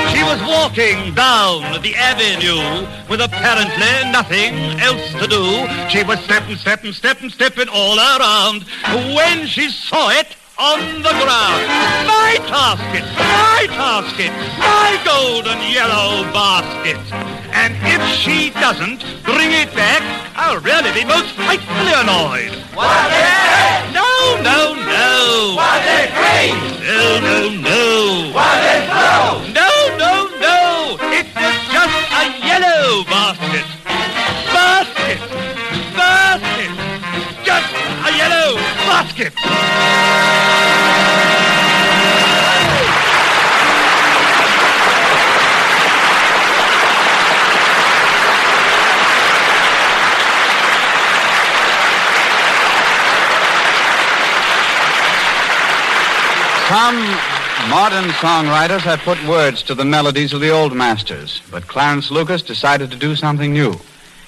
She 0.09 0.25
was 0.25 0.41
walking 0.49 1.13
down 1.13 1.83
the 1.83 1.93
avenue 1.93 2.89
with 3.13 3.21
apparently 3.21 4.09
nothing 4.09 4.57
else 4.81 5.05
to 5.21 5.27
do. 5.29 5.69
She 5.93 6.01
was 6.01 6.17
stepping, 6.25 6.57
stepping, 6.57 6.93
stepping, 6.93 7.29
stepping 7.29 7.69
all 7.69 7.99
around 7.99 8.65
when 9.13 9.45
she 9.45 9.69
saw 9.69 10.09
it 10.09 10.35
on 10.59 11.01
the 11.01 11.15
ground. 11.23 11.63
My 12.03 12.35
basket, 12.51 13.07
my 13.15 13.63
basket, 13.71 14.31
my 14.59 14.99
golden 15.07 15.57
yellow 15.71 16.27
basket. 16.35 16.99
And 17.55 17.73
if 17.87 18.03
she 18.19 18.51
doesn't 18.59 18.99
bring 19.23 19.51
it 19.55 19.73
back, 19.73 20.03
I'll 20.35 20.59
really 20.59 20.91
be 20.91 21.05
most 21.05 21.31
frightfully 21.31 21.95
annoyed. 21.95 22.51
What 22.75 23.07
is 23.07 23.93
No, 23.95 24.11
no, 24.43 24.75
no. 24.75 25.55
Green? 26.19 26.55
No, 26.83 27.19
no, 27.23 27.49
no. 27.55 28.31
What 28.35 28.59
is 28.67 28.83
blue? 28.91 29.48
Some 56.69 56.97
modern 57.67 58.11
songwriters 58.11 58.81
have 58.81 58.99
put 58.99 59.17
words 59.27 59.63
to 59.63 59.73
the 59.73 59.83
melodies 59.83 60.33
of 60.33 60.41
the 60.41 60.51
old 60.51 60.71
masters, 60.71 61.41
but 61.49 61.65
Clarence 61.65 62.11
Lucas 62.11 62.43
decided 62.43 62.91
to 62.91 62.97
do 62.97 63.15
something 63.15 63.51
new. 63.51 63.73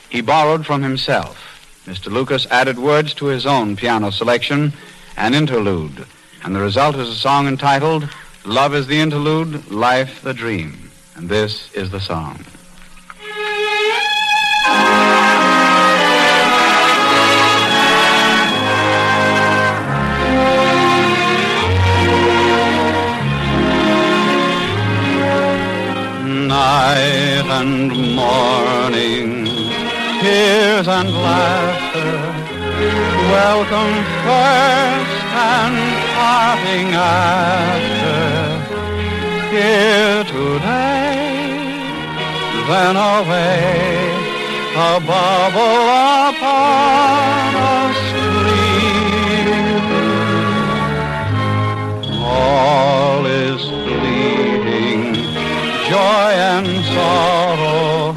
He 0.10 0.22
borrowed 0.22 0.66
from 0.66 0.82
himself. 0.82 1.38
Mr. 1.86 2.12
Lucas 2.12 2.48
added 2.48 2.80
words 2.80 3.14
to 3.14 3.28
his 3.28 3.46
own 3.46 3.76
piano 3.76 4.10
selection, 4.10 4.74
an 5.18 5.36
interlude, 5.36 6.08
and 6.44 6.56
the 6.56 6.62
result 6.62 6.96
is 6.96 7.10
a 7.10 7.16
song 7.16 7.48
entitled 7.48 8.10
Love 8.44 8.74
is 8.74 8.88
the 8.88 9.00
Interlude, 9.00 9.70
Life 9.70 10.24
the 10.24 10.34
Dream. 10.34 10.90
And 11.16 11.30
this 11.30 11.72
is 11.74 11.92
the 11.92 12.00
song. 12.00 12.44
Night 26.52 27.48
and 27.60 27.92
morning, 28.14 29.30
tears 30.20 30.88
and 30.98 31.10
laughter, 31.10 32.16
welcome 33.32 33.96
first 34.26 35.22
and 35.32 35.78
parting 36.18 36.90
after. 36.92 38.20
Here 39.56 40.24
today, 40.26 41.20
then 42.68 42.96
away, 42.98 44.12
a 44.76 45.00
bubble 45.08 45.88
upon 46.32 47.52
a 47.56 47.80
stream. 48.04 49.84
All 52.22 53.22
is 53.26 53.62
fleeting, 53.70 54.51
joy 55.92 56.34
and 56.56 56.68
sorrow, 56.96 58.14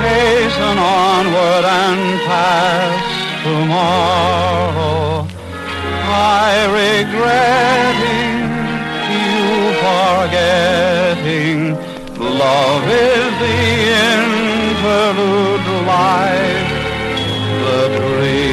hasten 0.00 0.78
onward 0.78 1.64
and 1.82 2.02
pass 2.24 3.04
tomorrow. 3.44 5.26
I 6.08 6.52
regretting 6.80 8.40
you 9.12 9.40
forgetting, 9.84 11.60
love 12.44 12.84
is 12.88 13.32
the 13.44 13.60
interlude, 14.64 15.66
life 15.92 16.72
the 17.64 17.80
dream. 17.98 18.51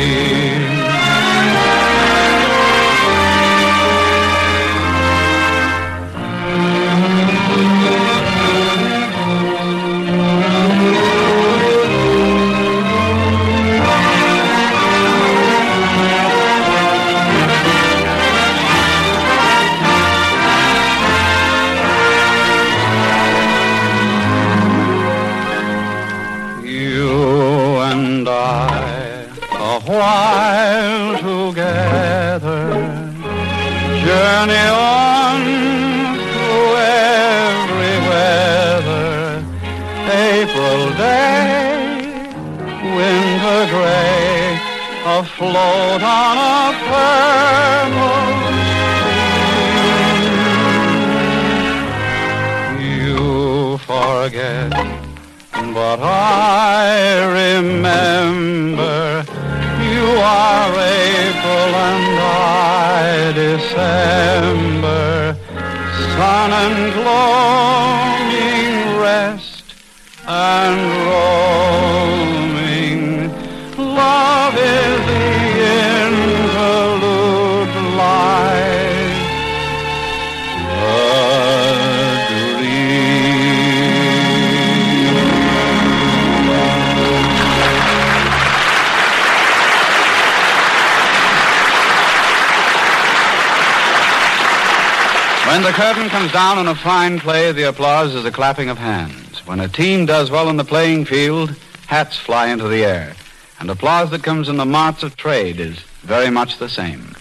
Comes 96.29 96.43
down 96.43 96.59
on 96.59 96.67
a 96.67 96.75
fine 96.75 97.19
play, 97.19 97.51
the 97.51 97.63
applause 97.63 98.13
is 98.13 98.23
a 98.23 98.31
clapping 98.31 98.69
of 98.69 98.77
hands. 98.77 99.39
When 99.47 99.59
a 99.59 99.67
team 99.67 100.05
does 100.05 100.29
well 100.29 100.47
on 100.47 100.57
the 100.57 100.63
playing 100.63 101.05
field, 101.05 101.55
hats 101.87 102.17
fly 102.17 102.49
into 102.49 102.67
the 102.67 102.85
air. 102.85 103.15
And 103.59 103.67
applause 103.67 104.11
that 104.11 104.21
comes 104.21 104.47
in 104.47 104.57
the 104.57 104.65
marts 104.65 105.01
of 105.01 105.15
trade 105.15 105.59
is 105.59 105.79
very 106.01 106.29
much 106.29 106.59
the 106.59 106.69
same. 106.69 107.15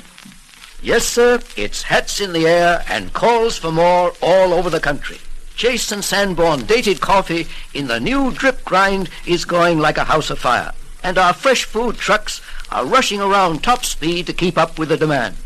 Yes, 0.82 1.06
sir, 1.06 1.40
it's 1.56 1.82
hats 1.82 2.20
in 2.20 2.34
the 2.34 2.46
air 2.46 2.84
and 2.86 3.10
calls 3.14 3.56
for 3.56 3.72
more 3.72 4.12
all 4.20 4.52
over 4.52 4.68
the 4.68 4.80
country. 4.80 5.16
And 5.64 6.04
Sanborn 6.04 6.66
dated 6.66 7.00
coffee 7.00 7.46
in 7.72 7.86
the 7.86 8.00
new 8.00 8.30
drip 8.32 8.62
grind 8.66 9.08
is 9.26 9.46
going 9.46 9.78
like 9.78 9.96
a 9.96 10.04
house 10.04 10.28
of 10.28 10.38
fire. 10.38 10.72
And 11.02 11.16
our 11.16 11.32
fresh 11.32 11.64
food 11.64 11.96
trucks 11.96 12.42
are 12.70 12.84
rushing 12.84 13.22
around 13.22 13.62
top 13.62 13.86
speed 13.86 14.26
to 14.26 14.34
keep 14.34 14.58
up 14.58 14.78
with 14.78 14.90
the 14.90 14.98
demand. 14.98 15.36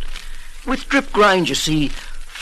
With 0.66 0.88
drip 0.88 1.12
grind, 1.12 1.48
you 1.48 1.54
see, 1.54 1.90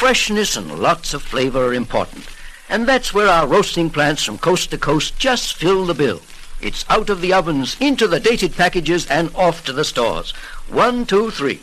freshness 0.00 0.56
and 0.56 0.80
lots 0.80 1.12
of 1.12 1.20
flavor 1.20 1.66
are 1.66 1.74
important. 1.74 2.26
And 2.70 2.88
that's 2.88 3.12
where 3.12 3.28
our 3.28 3.46
roasting 3.46 3.90
plants 3.90 4.24
from 4.24 4.38
coast 4.38 4.70
to 4.70 4.78
coast 4.78 5.18
just 5.18 5.58
fill 5.58 5.84
the 5.84 5.92
bill. 5.92 6.22
It's 6.62 6.86
out 6.88 7.10
of 7.10 7.20
the 7.20 7.34
ovens, 7.34 7.76
into 7.80 8.08
the 8.08 8.18
dated 8.18 8.54
packages, 8.54 9.06
and 9.10 9.30
off 9.34 9.62
to 9.66 9.74
the 9.74 9.84
stores. 9.84 10.30
One, 10.70 11.04
two, 11.04 11.30
three. 11.30 11.60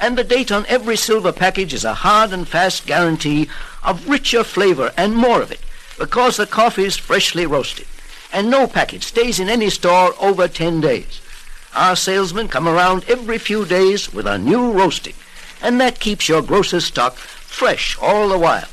And 0.00 0.18
the 0.18 0.24
date 0.24 0.50
on 0.50 0.66
every 0.66 0.96
silver 0.96 1.30
package 1.30 1.72
is 1.72 1.84
a 1.84 1.94
hard 1.94 2.32
and 2.32 2.48
fast 2.48 2.84
guarantee 2.84 3.48
of 3.84 4.08
richer 4.08 4.42
flavor 4.42 4.92
and 4.96 5.14
more 5.14 5.40
of 5.40 5.52
it, 5.52 5.60
because 6.00 6.36
the 6.36 6.46
coffee's 6.46 6.96
freshly 6.96 7.46
roasted. 7.46 7.86
And 8.32 8.50
no 8.50 8.66
package 8.66 9.04
stays 9.04 9.38
in 9.38 9.48
any 9.48 9.70
store 9.70 10.14
over 10.20 10.48
ten 10.48 10.80
days. 10.80 11.20
Our 11.76 11.94
salesmen 11.94 12.48
come 12.48 12.66
around 12.66 13.04
every 13.06 13.38
few 13.38 13.64
days 13.64 14.12
with 14.12 14.26
a 14.26 14.36
new 14.36 14.72
roasting, 14.72 15.14
and 15.62 15.80
that 15.80 16.00
keeps 16.00 16.28
your 16.28 16.42
grocer's 16.42 16.84
stock 16.84 17.16
fresh 17.16 17.96
all 18.00 18.28
the 18.28 18.38
while. 18.38 18.68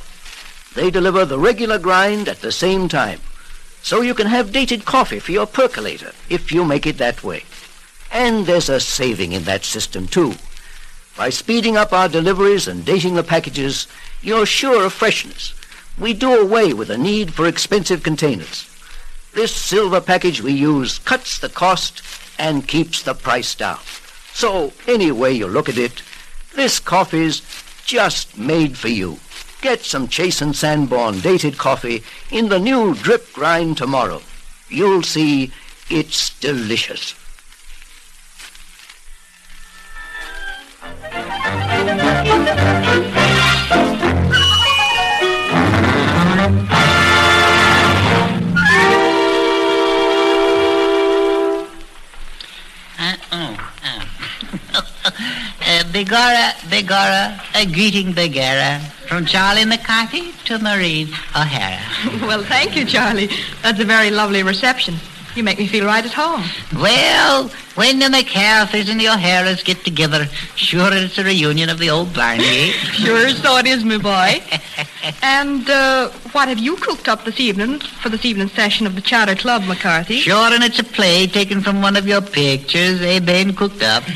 They 0.76 0.92
deliver 0.92 1.26
the 1.26 1.40
regular 1.40 1.80
grind 1.80 2.28
at 2.28 2.42
the 2.42 2.52
same 2.52 2.90
time, 2.90 3.22
so 3.82 4.02
you 4.02 4.14
can 4.14 4.28
have 4.28 4.52
dated 4.52 4.86
coffee 4.86 5.20
for 5.20 5.32
your 5.32 5.48
percolator 5.48 6.12
if 6.30 6.52
you 6.52 6.66
make 6.66 6.86
it 6.86 6.98
that 6.98 7.24
way. 7.24 7.44
And 8.12 8.46
there's 8.46 8.70
a 8.70 8.80
saving 8.80 9.32
in 9.32 9.44
that 9.44 9.64
system, 9.66 10.08
too. 10.08 10.36
By 11.18 11.30
speeding 11.30 11.78
up 11.78 11.94
our 11.94 12.10
deliveries 12.10 12.68
and 12.68 12.84
dating 12.84 13.16
the 13.16 13.24
packages, 13.24 13.88
you're 14.22 14.46
sure 14.46 14.86
of 14.86 14.94
freshness. 14.94 15.54
We 15.98 16.14
do 16.14 16.34
away 16.34 16.74
with 16.74 16.90
the 16.90 16.98
need 16.98 17.34
for 17.34 17.48
expensive 17.48 18.04
containers. 18.04 18.70
This 19.34 19.56
silver 19.56 20.02
package 20.02 20.42
we 20.42 20.52
use 20.52 21.00
cuts 21.00 21.40
the 21.40 21.50
cost 21.50 22.02
and 22.38 22.68
keeps 22.68 23.02
the 23.02 23.14
price 23.14 23.56
down. 23.56 23.80
So, 24.34 24.74
any 24.88 25.12
way 25.12 25.32
you 25.32 25.48
look 25.48 25.70
at 25.70 25.78
it, 25.78 26.02
this 26.56 26.80
coffee's 26.80 27.42
just 27.86 28.38
made 28.38 28.78
for 28.78 28.88
you. 28.88 29.20
Get 29.62 29.84
some 29.84 30.08
Chase 30.08 30.42
and 30.42 30.56
Sanborn 30.56 31.20
dated 31.20 31.58
coffee 31.58 32.04
in 32.32 32.50
the 32.50 32.60
new 32.60 32.96
drip 32.96 33.34
grind 33.34 33.78
tomorrow. 33.78 34.22
You'll 34.70 35.04
see 35.04 35.52
it's 35.90 36.38
delicious. 36.40 37.16
Begorra, 55.96 56.52
Begorra, 56.68 57.40
a 57.56 57.66
greeting 57.66 58.12
Begorra, 58.12 58.82
from 59.08 59.26
Charlie 59.26 59.64
McCarthy 59.64 60.34
to 60.44 60.60
Maureen 60.60 61.08
O'Hara. 61.34 61.80
Well, 62.28 62.44
thank 62.44 62.76
you, 62.76 62.84
Charlie. 62.84 63.30
That's 63.62 63.80
a 63.80 63.86
very 63.86 64.12
lovely 64.12 64.44
reception. 64.44 64.96
You 65.36 65.44
make 65.44 65.58
me 65.60 65.68
feel 65.68 65.86
right 65.86 66.06
at 66.06 66.14
home. 66.14 66.44
Well, 66.82 67.50
when 67.76 68.00
the 68.00 68.06
McCarthys 68.06 68.90
and 68.90 68.98
the 68.98 69.10
O'Haras 69.10 69.64
get 69.64 69.84
together, 69.84 70.28
sure 70.56 70.94
it's 70.94 71.18
a 71.18 71.26
reunion 71.26 71.68
of 71.70 71.78
the 71.78 71.90
old 71.90 72.10
barngate. 72.10 72.72
Sure, 73.06 73.30
so 73.32 73.58
it 73.58 73.68
is, 73.68 73.84
my 73.84 73.98
boy. 73.98 74.42
and 75.22 75.70
uh, 75.70 76.10
what 76.32 76.48
have 76.48 76.58
you 76.60 76.78
cooked 76.78 77.10
up 77.10 77.26
this 77.26 77.40
evening 77.42 77.80
for 77.80 78.08
this 78.08 78.24
evening's 78.24 78.54
session 78.54 78.88
of 78.88 78.96
the 78.96 79.02
Charter 79.02 79.36
Club, 79.36 79.64
McCarthy? 79.66 80.20
Sure, 80.20 80.54
and 80.54 80.64
it's 80.64 80.80
a 80.80 80.84
play 80.86 81.28
taken 81.28 81.60
from 81.62 81.82
one 81.82 81.98
of 81.98 82.08
your 82.08 82.22
pictures, 82.22 83.02
eh, 83.02 83.20
Ben 83.20 83.54
cooked 83.54 83.84
up. 83.84 84.04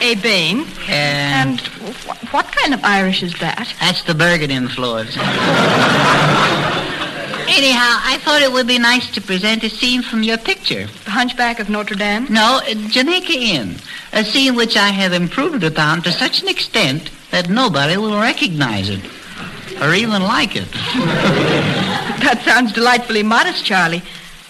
A 0.00 0.14
Bain. 0.16 0.66
and 0.88 1.60
wh- 1.92 2.32
what 2.34 2.46
kind 2.52 2.74
of 2.74 2.80
Irish 2.84 3.22
is 3.22 3.32
that? 3.40 3.72
That's 3.80 4.02
the 4.04 4.14
Bergen 4.14 4.50
influence. 4.50 5.16
Anyhow, 7.48 8.00
I 8.04 8.18
thought 8.22 8.42
it 8.42 8.52
would 8.52 8.66
be 8.66 8.78
nice 8.78 9.10
to 9.12 9.20
present 9.20 9.62
a 9.64 9.70
scene 9.70 10.02
from 10.02 10.22
your 10.22 10.36
picture. 10.36 10.86
The 11.04 11.10
Hunchback 11.10 11.60
of 11.60 11.70
Notre 11.70 11.94
Dame? 11.94 12.26
No, 12.28 12.60
uh, 12.62 12.74
Jamaica 12.88 13.32
Inn. 13.32 13.76
A 14.12 14.24
scene 14.24 14.56
which 14.56 14.76
I 14.76 14.88
have 14.88 15.12
improved 15.12 15.62
upon 15.64 16.02
to 16.02 16.12
such 16.12 16.42
an 16.42 16.48
extent 16.48 17.10
that 17.30 17.48
nobody 17.48 17.96
will 17.96 18.18
recognize 18.20 18.90
it. 18.90 19.00
Or 19.80 19.94
even 19.94 20.22
like 20.22 20.56
it. 20.56 20.68
That 22.26 22.42
sounds 22.44 22.72
delightfully 22.72 23.22
modest, 23.22 23.64
Charlie. 23.64 24.02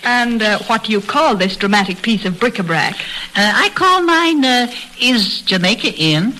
And 0.03 0.41
uh, 0.41 0.61
what 0.61 0.85
do 0.85 0.93
you 0.93 1.01
call 1.01 1.35
this 1.37 1.57
dramatic 1.57 2.01
piece 2.01 2.25
of 2.25 2.39
bric-a-brac? 2.41 2.95
Uh, 2.95 3.53
I 3.55 3.69
call 3.75 4.03
mine 4.03 4.45
uh, 4.45 4.73
Is 5.01 5.43
Jamaica 5.43 5.93
Inn. 5.95 6.33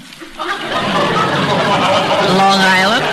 Long 2.37 2.61
Island. 2.61 3.05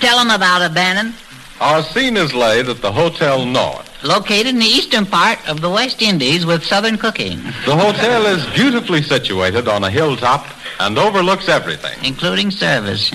Tell 0.00 0.18
them 0.18 0.30
about 0.30 0.62
it, 0.62 0.74
Bannon. 0.74 1.14
Our 1.60 1.82
scene 1.82 2.16
is 2.16 2.34
laid 2.34 2.68
at 2.68 2.80
the 2.80 2.90
Hotel 2.92 3.46
North. 3.46 3.88
Located 4.02 4.48
in 4.48 4.58
the 4.58 4.66
eastern 4.66 5.06
part 5.06 5.38
of 5.48 5.60
the 5.60 5.70
West 5.70 6.02
Indies 6.02 6.44
with 6.44 6.64
southern 6.64 6.98
cooking. 6.98 7.38
The 7.64 7.76
hotel 7.76 8.26
is 8.26 8.44
beautifully 8.54 9.02
situated 9.02 9.66
on 9.68 9.84
a 9.84 9.90
hilltop 9.90 10.46
and 10.80 10.98
overlooks 10.98 11.48
everything. 11.48 11.96
Including 12.04 12.50
service. 12.50 13.10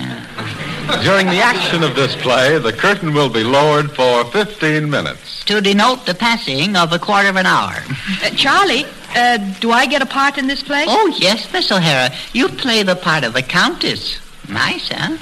During 1.04 1.26
the 1.26 1.40
action 1.40 1.84
of 1.84 1.94
this 1.94 2.16
play, 2.16 2.58
the 2.58 2.72
curtain 2.72 3.12
will 3.14 3.28
be 3.28 3.44
lowered 3.44 3.92
for 3.92 4.24
15 4.24 4.90
minutes. 4.90 5.44
To 5.44 5.60
denote 5.60 6.06
the 6.06 6.14
passing 6.14 6.74
of 6.74 6.92
a 6.92 6.98
quarter 6.98 7.28
of 7.28 7.36
an 7.36 7.46
hour. 7.46 7.76
Uh, 8.24 8.30
Charlie, 8.30 8.86
uh, 9.14 9.38
do 9.60 9.70
I 9.72 9.86
get 9.86 10.02
a 10.02 10.06
part 10.06 10.38
in 10.38 10.46
this 10.46 10.62
play? 10.62 10.84
Oh, 10.86 11.14
yes, 11.18 11.52
Miss 11.52 11.70
O'Hara. 11.70 12.14
You 12.32 12.48
play 12.48 12.82
the 12.82 12.96
part 12.96 13.24
of 13.24 13.32
the 13.32 13.42
Countess. 13.42 14.18
Nice, 14.48 14.88
huh? 14.88 15.16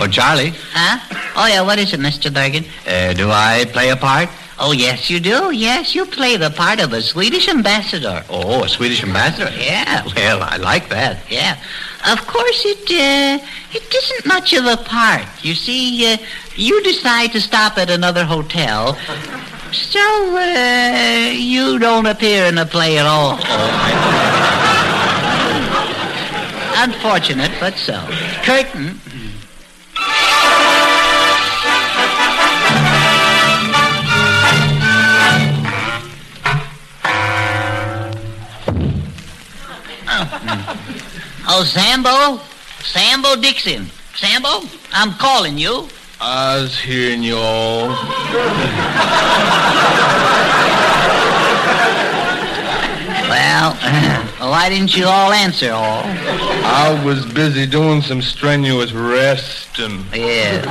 Oh, 0.00 0.06
Charlie. 0.06 0.52
Huh? 0.72 0.98
Oh, 1.36 1.46
yeah, 1.46 1.62
what 1.62 1.78
is 1.78 1.92
it, 1.92 2.00
Mr. 2.00 2.32
Bergen? 2.32 2.64
Uh, 2.86 3.12
do 3.14 3.30
I 3.30 3.64
play 3.72 3.90
a 3.90 3.96
part? 3.96 4.28
Oh, 4.58 4.72
yes, 4.72 5.08
you 5.08 5.20
do. 5.20 5.52
Yes, 5.52 5.94
you 5.94 6.04
play 6.04 6.36
the 6.36 6.50
part 6.50 6.80
of 6.80 6.92
a 6.92 7.00
Swedish 7.00 7.48
ambassador. 7.48 8.22
Oh, 8.28 8.64
a 8.64 8.68
Swedish 8.68 9.02
ambassador? 9.02 9.50
Yeah. 9.58 10.04
Well, 10.14 10.42
I 10.42 10.58
like 10.58 10.90
that. 10.90 11.18
Yeah. 11.30 11.56
Of 12.06 12.26
course, 12.26 12.62
it 12.66 12.90
uh, 12.90 13.44
it 13.72 13.94
isn't 13.94 14.26
much 14.26 14.52
of 14.52 14.66
a 14.66 14.76
part. 14.76 15.26
You 15.42 15.54
see, 15.54 16.12
uh, 16.12 16.18
you 16.56 16.82
decide 16.82 17.32
to 17.32 17.40
stop 17.40 17.78
at 17.78 17.90
another 17.90 18.24
hotel, 18.24 18.98
so 19.72 20.36
uh, 20.36 21.30
you 21.32 21.78
don't 21.78 22.06
appear 22.06 22.44
in 22.46 22.54
the 22.56 22.66
play 22.66 22.98
at 22.98 23.06
all. 23.06 23.38
Unfortunate, 26.82 27.52
but 27.60 27.74
so. 27.76 28.00
Curtain. 28.42 29.00
Oh, 41.52 41.64
Sambo? 41.64 42.40
Sambo 42.82 43.36
Dixon. 43.36 43.86
Sambo, 44.14 44.62
I'm 44.92 45.12
calling 45.14 45.58
you. 45.58 45.88
I 46.22 46.60
was 46.60 46.78
hearing 46.78 47.22
you 47.22 47.36
all. 47.36 47.88
Well, 53.28 53.74
why 54.38 54.68
didn't 54.68 54.94
you 54.94 55.06
all 55.06 55.32
answer 55.32 55.72
all? 55.72 56.02
I 56.04 57.02
was 57.06 57.24
busy 57.32 57.66
doing 57.66 58.02
some 58.02 58.20
strenuous 58.20 58.92
resting. 58.92 60.04
Yeah. 60.12 60.66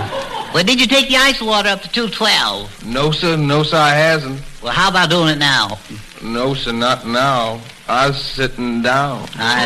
Well, 0.54 0.64
did 0.64 0.80
you 0.80 0.86
take 0.86 1.10
the 1.10 1.18
ice 1.18 1.42
water 1.42 1.70
up 1.70 1.82
to 1.82 1.90
212? 1.90 2.86
No, 2.86 3.12
sir. 3.12 3.36
No, 3.36 3.64
sir, 3.64 3.78
I 3.78 3.96
hasn't. 3.96 4.42
Well, 4.62 4.74
how 4.74 4.90
about 4.90 5.10
doing 5.10 5.30
it 5.30 5.40
now? 5.40 5.80
No, 6.22 6.54
sir, 6.54 6.74
not 6.74 7.08
now. 7.08 7.62
I 7.88 8.08
was 8.10 8.22
sitting 8.24 8.84
down. 8.84 9.28
I 9.36 9.66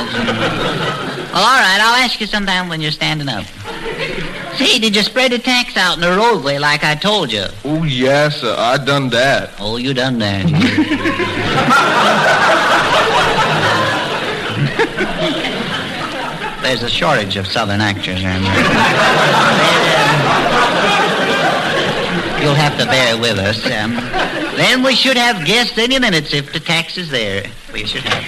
Well, 1.33 1.43
all 1.43 1.59
right. 1.59 1.79
I'll 1.81 2.01
ask 2.05 2.21
you 2.21 2.27
sometime 2.27 2.69
when 2.69 2.79
you're 2.79 2.91
standing 2.91 3.27
up. 3.27 3.43
See, 4.57 4.79
did 4.79 4.95
you 4.95 5.01
spread 5.01 5.31
the 5.31 5.39
tacks 5.39 5.77
out 5.77 5.95
in 5.95 6.01
the 6.01 6.15
roadway 6.15 6.59
like 6.59 6.83
I 6.83 6.95
told 6.95 7.31
you? 7.31 7.45
Oh, 7.65 7.83
yes, 7.83 8.41
sir. 8.41 8.55
I 8.57 8.77
done 8.77 9.09
that. 9.09 9.51
Oh, 9.59 9.77
you 9.77 9.93
done 9.93 10.19
that. 10.19 10.45
There's 16.61 16.83
a 16.83 16.89
shortage 16.89 17.35
of 17.35 17.45
Southern 17.45 17.81
actors 17.81 18.19
here. 18.19 18.31
You'll 22.41 22.55
have 22.55 22.77
to 22.77 22.85
bear 22.85 23.17
with 23.17 23.37
us. 23.39 23.65
Um, 23.65 23.95
then 24.55 24.83
we 24.83 24.95
should 24.95 25.17
have 25.17 25.45
guests 25.45 25.77
any 25.77 25.97
minute 25.99 26.33
if 26.33 26.53
the 26.53 26.59
tacks 26.59 26.97
is 26.97 27.09
there. 27.09 27.45
We 27.73 27.85
should 27.85 28.03
have. 28.03 28.23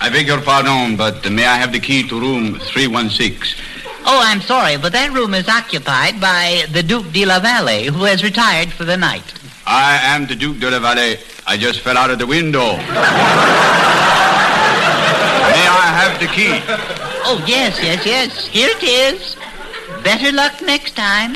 I 0.00 0.10
beg 0.10 0.26
your 0.26 0.40
pardon, 0.40 0.96
but 0.96 1.30
may 1.30 1.46
I 1.46 1.56
have 1.56 1.72
the 1.72 1.80
key 1.80 2.06
to 2.08 2.20
room 2.20 2.58
316? 2.58 3.64
Oh, 4.10 4.22
I'm 4.24 4.40
sorry, 4.40 4.78
but 4.78 4.94
that 4.94 5.12
room 5.12 5.34
is 5.34 5.50
occupied 5.50 6.18
by 6.18 6.64
the 6.72 6.82
Duke 6.82 7.12
de 7.12 7.26
la 7.26 7.40
Valle, 7.40 7.92
who 7.92 8.04
has 8.04 8.24
retired 8.24 8.72
for 8.72 8.86
the 8.86 8.96
night. 8.96 9.34
I 9.66 10.00
am 10.02 10.26
the 10.26 10.34
Duke 10.34 10.60
de 10.60 10.70
la 10.70 10.78
Valle. 10.78 11.18
I 11.46 11.58
just 11.58 11.80
fell 11.80 11.98
out 11.98 12.10
of 12.10 12.18
the 12.18 12.26
window. 12.26 12.72
may 12.78 12.84
I 15.68 15.92
have 15.92 16.18
the 16.18 16.26
key? 16.26 16.56
Oh, 17.28 17.44
yes, 17.46 17.78
yes, 17.82 18.06
yes. 18.06 18.46
Here 18.46 18.70
it 18.72 18.82
is. 18.82 19.36
Better 20.02 20.32
luck 20.32 20.62
next 20.62 20.96
time. 20.96 21.34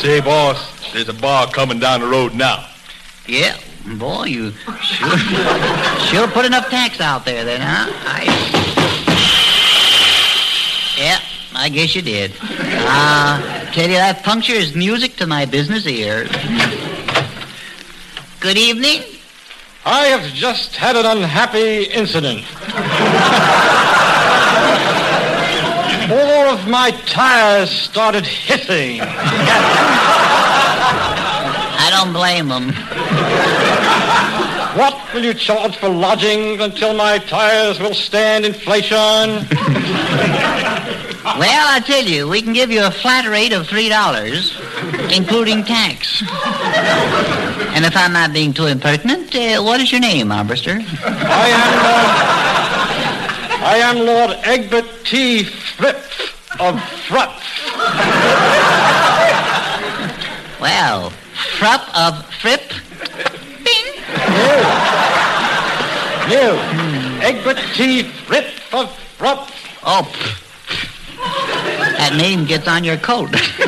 Say, 0.00 0.18
boss, 0.18 0.92
there's 0.92 1.08
a 1.08 1.14
bar 1.14 1.46
coming 1.46 1.78
down 1.78 2.00
the 2.00 2.08
road 2.08 2.34
now. 2.34 2.66
Yeah, 3.28 3.56
boy, 3.96 4.24
you 4.24 4.50
sure, 4.82 5.16
sure 6.08 6.26
put 6.26 6.46
enough 6.46 6.68
tacks 6.68 7.00
out 7.00 7.24
there 7.24 7.44
then, 7.44 7.60
huh? 7.60 7.92
I... 8.06 8.67
I 11.60 11.68
guess 11.68 11.96
you 11.96 12.02
did. 12.02 12.32
Ah, 12.40 13.68
tell 13.74 13.90
you 13.90 13.96
that 13.96 14.22
puncture 14.22 14.52
is 14.52 14.76
music 14.76 15.16
to 15.16 15.26
my 15.26 15.44
business 15.44 15.84
ears. 15.88 16.30
Good 18.38 18.56
evening. 18.56 19.02
I 19.84 20.04
have 20.06 20.32
just 20.32 20.76
had 20.76 20.94
an 20.94 21.04
unhappy 21.04 21.82
incident. 21.90 22.44
All 26.12 26.54
of 26.54 26.68
my 26.68 26.92
tires 27.06 27.70
started 27.70 28.24
hissing. 28.24 29.00
I 31.80 31.88
don't 31.90 32.12
blame 32.12 32.46
them. 32.46 32.72
What 34.78 35.12
will 35.12 35.24
you 35.24 35.34
charge 35.34 35.76
for 35.76 35.88
lodging 35.88 36.60
until 36.60 36.94
my 36.94 37.18
tires 37.18 37.80
will 37.80 37.94
stand 37.94 38.46
inflation? 38.46 39.44
Well, 41.36 41.66
I 41.68 41.80
tell 41.80 42.04
you, 42.04 42.28
we 42.28 42.40
can 42.40 42.52
give 42.52 42.70
you 42.70 42.84
a 42.84 42.90
flat 42.90 43.26
rate 43.28 43.52
of 43.52 43.66
three 43.66 43.88
dollars, 43.88 44.58
including 45.12 45.62
tax. 45.64 46.22
And 47.74 47.84
if 47.84 47.96
I'm 47.96 48.12
not 48.12 48.32
being 48.32 48.52
too 48.52 48.66
impertinent, 48.66 49.34
uh, 49.34 49.62
what 49.62 49.80
is 49.80 49.92
your 49.92 50.00
name, 50.00 50.32
Arbiter? 50.32 50.80
I 50.80 51.48
am, 51.54 51.68
uh, 51.84 53.66
I 53.66 53.76
am 53.78 53.98
Lord 53.98 54.30
Egbert 54.42 54.86
T. 55.04 55.44
Fripp 55.44 55.96
of 56.58 56.76
Frupp. 57.06 57.38
Well, 60.60 61.10
Frupp 61.58 61.88
of 61.94 62.24
Fripp. 62.40 62.72
Bing! 63.64 63.86
New. 66.28 66.58
Egbert 67.22 67.58
T. 67.74 68.02
Fripp 68.02 68.46
of 68.72 68.90
Rupp. 69.20 69.50
Oh, 69.84 70.02
pff. 70.10 70.47
That 71.98 72.14
name 72.16 72.46
gets 72.46 72.68
on 72.68 72.84
your 72.84 72.96
coat. 72.96 73.30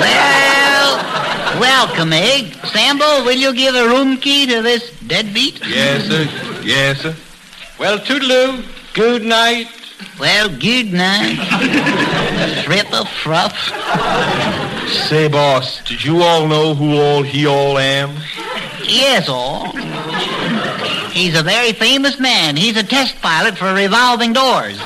well, 0.00 0.96
welcome, 1.60 2.12
Egg. 2.12 2.54
Sambo, 2.72 3.24
will 3.24 3.36
you 3.36 3.54
give 3.54 3.74
a 3.74 3.86
room 3.86 4.16
key 4.16 4.46
to 4.46 4.62
this 4.62 4.98
deadbeat? 5.06 5.60
Yes, 5.66 6.08
sir. 6.08 6.26
Yes, 6.64 7.00
sir. 7.02 7.14
Well, 7.78 7.98
toodaloo. 7.98 8.64
Good 8.94 9.22
night. 9.22 9.68
Well, 10.18 10.48
good 10.48 10.92
night. 10.92 11.36
Fripp 12.64 12.92
of 12.94 13.08
Fruff. 13.08 13.52
Say, 14.88 15.28
boss, 15.28 15.82
did 15.84 16.02
you 16.02 16.22
all 16.22 16.46
know 16.46 16.74
who 16.74 16.96
all 16.96 17.22
he 17.22 17.46
all 17.46 17.76
am? 17.76 18.16
Yes, 18.82 19.28
all. 19.28 19.72
He's 21.16 21.34
a 21.34 21.42
very 21.42 21.72
famous 21.72 22.20
man. 22.20 22.56
He's 22.56 22.76
a 22.76 22.82
test 22.82 23.22
pilot 23.22 23.56
for 23.56 23.72
revolving 23.72 24.34
doors. 24.34 24.78
He 24.78 24.84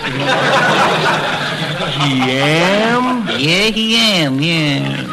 am? 2.30 3.26
Yeah, 3.26 3.70
he 3.70 3.96
am, 3.96 4.38
yeah. 4.38 5.12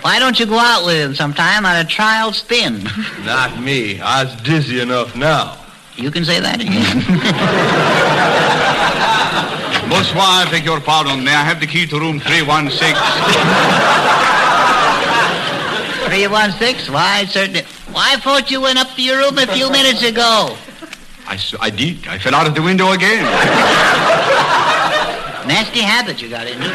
Why 0.00 0.18
don't 0.18 0.40
you 0.40 0.46
go 0.46 0.58
out 0.58 0.86
with 0.86 0.96
him 0.96 1.14
sometime 1.14 1.66
on 1.66 1.76
a 1.76 1.84
trial 1.84 2.32
spin? 2.32 2.82
Not 3.26 3.60
me. 3.60 4.00
I 4.00 4.24
was 4.24 4.34
dizzy 4.36 4.80
enough 4.80 5.14
now. 5.14 5.58
You 5.96 6.10
can 6.10 6.24
say 6.24 6.40
that 6.40 6.62
again. 6.62 6.72
Bonsoir, 9.90 10.22
I 10.24 10.48
beg 10.50 10.64
your 10.64 10.80
pardon. 10.80 11.22
May 11.22 11.34
I 11.34 11.44
have 11.44 11.60
the 11.60 11.66
key 11.66 11.84
to 11.88 12.00
room 12.00 12.20
316? 12.20 12.94
316? 16.08 16.88
Why, 16.94 17.26
certainly. 17.26 17.64
I 17.96 18.16
thought 18.18 18.50
you 18.50 18.60
went 18.60 18.78
up 18.78 18.88
to 18.96 19.02
your 19.02 19.18
room 19.18 19.38
a 19.38 19.46
few 19.46 19.70
minutes 19.70 20.02
ago. 20.02 20.56
I, 21.26 21.38
I 21.60 21.70
did. 21.70 22.06
I 22.06 22.18
fell 22.18 22.34
out 22.34 22.46
of 22.46 22.54
the 22.54 22.62
window 22.62 22.92
again. 22.92 23.24
Nasty 25.46 25.80
habit 25.80 26.20
you 26.22 26.28
got 26.28 26.46
into. 26.46 26.68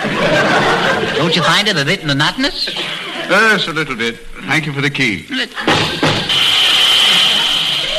Don't 1.15 1.35
you 1.35 1.43
find 1.43 1.67
it 1.67 1.77
a 1.77 1.85
bit 1.85 2.05
monotonous? 2.05 2.67
Yes, 2.75 3.67
a 3.67 3.73
little 3.73 3.95
bit. 3.95 4.17
Thank 4.47 4.65
you 4.65 4.73
for 4.73 4.81
the 4.81 4.89
key. 4.89 5.25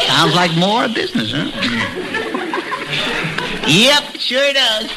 Sounds 0.06 0.34
like 0.34 0.54
more 0.56 0.88
business, 0.88 1.32
huh? 1.32 1.50
yep, 3.66 4.16
sure 4.16 4.52
does. 4.52 4.90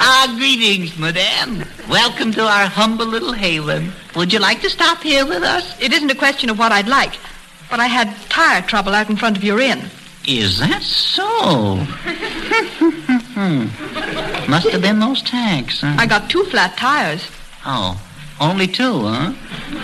Ah, 0.00 0.34
greetings, 0.36 0.98
madame. 0.98 1.64
Welcome 1.88 2.32
to 2.32 2.42
our 2.42 2.66
humble 2.66 3.06
little 3.06 3.32
haven. 3.32 3.92
Would 4.18 4.32
you 4.32 4.40
like 4.40 4.60
to 4.62 4.68
stop 4.68 5.04
here 5.04 5.24
with 5.24 5.44
us? 5.44 5.80
It 5.80 5.92
isn't 5.92 6.10
a 6.10 6.14
question 6.16 6.50
of 6.50 6.58
what 6.58 6.72
I'd 6.72 6.88
like, 6.88 7.14
but 7.70 7.78
I 7.78 7.86
had 7.86 8.12
tire 8.28 8.62
trouble 8.62 8.92
out 8.92 9.08
in 9.08 9.14
front 9.14 9.36
of 9.36 9.44
your 9.44 9.60
inn. 9.60 9.80
Is 10.26 10.58
that 10.58 10.82
so? 10.82 11.76
Must 14.50 14.68
have 14.70 14.82
been 14.82 14.98
those 14.98 15.22
tanks. 15.22 15.82
Huh? 15.82 15.94
I 15.96 16.06
got 16.06 16.28
two 16.28 16.42
flat 16.46 16.76
tires. 16.76 17.28
Oh, 17.64 17.96
only 18.40 18.66
two, 18.66 19.02
huh? 19.04 19.34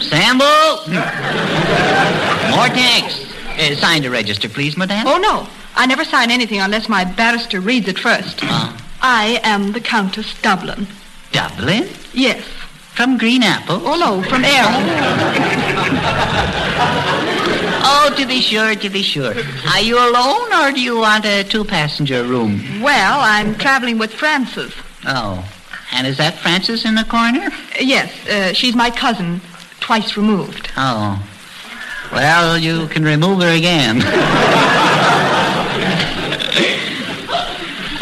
Sambo! 0.00 0.44
More 2.56 2.66
tanks. 2.74 3.24
Uh, 3.56 3.76
sign 3.76 4.02
the 4.02 4.10
register, 4.10 4.48
please, 4.48 4.76
madame. 4.76 5.06
Oh, 5.06 5.18
no. 5.18 5.46
I 5.76 5.86
never 5.86 6.04
sign 6.04 6.32
anything 6.32 6.58
unless 6.58 6.88
my 6.88 7.04
barrister 7.04 7.60
reads 7.60 7.86
it 7.86 8.00
first. 8.00 8.40
Uh, 8.42 8.76
I 9.00 9.38
am 9.44 9.70
the 9.70 9.80
Countess 9.80 10.34
Dublin. 10.42 10.88
Dublin? 11.30 11.88
Yes. 12.12 12.44
From 12.94 13.18
Green 13.18 13.42
Apple? 13.42 13.80
Oh, 13.84 13.96
no, 13.96 14.22
from 14.22 14.44
Ayr. 14.44 14.64
Oh, 17.86 18.12
to 18.16 18.26
be 18.26 18.40
sure, 18.40 18.74
to 18.74 18.88
be 18.88 19.02
sure. 19.02 19.34
Are 19.68 19.80
you 19.80 19.98
alone, 19.98 20.52
or 20.54 20.72
do 20.72 20.80
you 20.80 20.96
want 20.98 21.26
a 21.26 21.44
two-passenger 21.44 22.24
room? 22.24 22.80
Well, 22.80 23.20
I'm 23.20 23.54
traveling 23.56 23.98
with 23.98 24.12
Frances. 24.12 24.72
Oh, 25.06 25.46
and 25.92 26.06
is 26.06 26.16
that 26.16 26.38
Frances 26.38 26.86
in 26.86 26.94
the 26.94 27.04
corner? 27.04 27.50
Yes, 27.78 28.10
uh, 28.26 28.54
she's 28.54 28.74
my 28.74 28.90
cousin, 28.90 29.42
twice 29.80 30.16
removed. 30.16 30.70
Oh. 30.78 31.22
Well, 32.10 32.56
you 32.56 32.86
can 32.88 33.04
remove 33.04 33.42
her 33.42 33.54
again. 33.54 34.00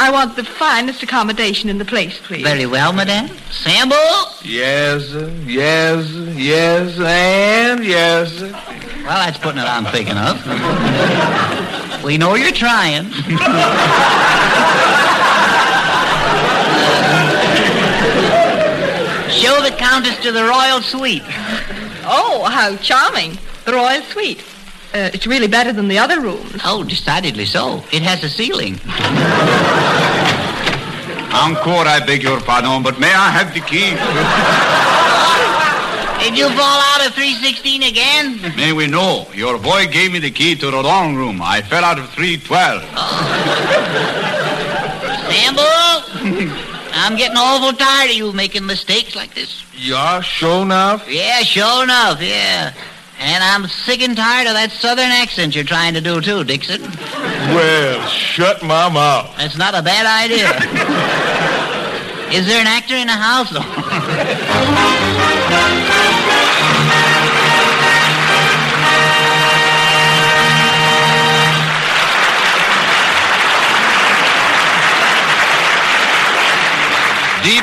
I 0.03 0.11
want 0.11 0.35
the 0.35 0.43
finest 0.43 1.01
accommodation 1.05 1.69
in 1.69 1.79
the 1.79 1.85
place, 1.85 2.19
please. 2.19 2.43
Very 2.43 2.67
well, 2.67 2.93
madame. 2.93 3.29
Sambo? 3.53 3.95
Yes, 4.43 5.05
sir. 5.05 5.31
Yes, 5.47 6.07
sir. 6.09 6.33
Yes, 6.37 6.97
sir. 6.97 7.07
and 7.07 7.85
yes. 7.85 8.41
Well, 8.43 8.51
that's 9.07 9.39
putting 9.39 9.61
it 9.61 9.69
on 9.69 9.85
thick 9.85 10.09
enough. 10.09 10.43
we 12.03 12.19
know 12.19 12.35
you're 12.35 12.51
trying. 12.51 13.05
Show 19.31 19.63
the 19.63 19.71
Countess 19.79 20.19
to 20.25 20.33
the 20.33 20.43
royal 20.43 20.83
suite. 20.83 21.23
Oh, 22.05 22.49
how 22.51 22.75
charming. 22.79 23.39
The 23.67 23.75
royal 23.75 24.03
suite. 24.03 24.43
Uh, 24.95 25.11
it's 25.15 25.27
really 25.27 25.49
better 25.49 25.73
than 25.73 25.89
the 25.89 25.99
other 25.99 26.21
rooms. 26.21 26.61
Oh, 26.65 26.85
decidedly 26.85 27.47
so. 27.47 27.83
It 27.93 28.03
has 28.03 28.23
a 28.25 28.29
ceiling. 28.29 28.75
Encore, 31.33 31.89
I 31.89 32.03
beg 32.05 32.23
your 32.23 32.41
pardon, 32.43 32.83
but 32.83 33.01
may 33.01 33.13
I 33.13 33.31
have 33.31 33.55
the 33.55 33.61
key? 33.61 33.97
Did 36.23 36.37
you 36.37 36.47
fall 36.51 36.81
out 36.93 37.07
of 37.07 37.15
316 37.15 37.83
again? 37.83 38.55
May 38.55 38.75
we 38.75 38.87
know? 38.87 39.27
Your 39.33 39.59
boy 39.59 39.87
gave 39.87 40.13
me 40.13 40.19
the 40.19 40.31
key 40.31 40.55
to 40.57 40.71
the 40.71 40.83
wrong 40.83 41.17
room. 41.17 41.41
I 41.43 41.63
fell 41.63 41.85
out 41.85 41.99
of 41.99 42.11
312. 42.11 42.83
Sambo? 45.33 46.63
I'm 46.93 47.17
getting 47.17 47.39
awful 47.39 47.73
tired 47.73 48.11
of 48.11 48.17
you 48.17 48.33
making 48.33 48.67
mistakes 48.67 49.17
like 49.17 49.33
this. 49.35 49.65
Yeah, 49.75 50.21
sure 50.21 50.63
enough. 50.63 51.11
Yeah, 51.11 51.41
sure 51.41 51.83
enough, 51.83 52.21
yeah. 52.21 52.75
And 53.25 53.45
I'm 53.45 53.69
sick 53.69 54.03
and 54.03 54.17
tired 54.17 54.49
of 54.49 54.55
that 54.55 54.73
southern 54.73 55.13
accent 55.13 55.55
you're 55.55 55.63
trying 55.63 55.95
to 55.95 56.01
do, 56.01 56.21
too, 56.21 56.43
Dixon. 56.43 56.83
Well, 56.83 58.05
shut 58.09 58.65
my 58.65 58.89
mouth. 58.89 59.33
That's 59.37 59.57
not 59.57 59.75
a 59.75 59.83
bad 59.83 60.07
idea. 60.07 60.49
Is 62.37 62.47
there 62.47 62.61
an 62.61 62.67
actor 62.67 62.97
in 62.97 63.07
the 63.07 63.13
house, 63.13 63.51
though? 63.51 64.99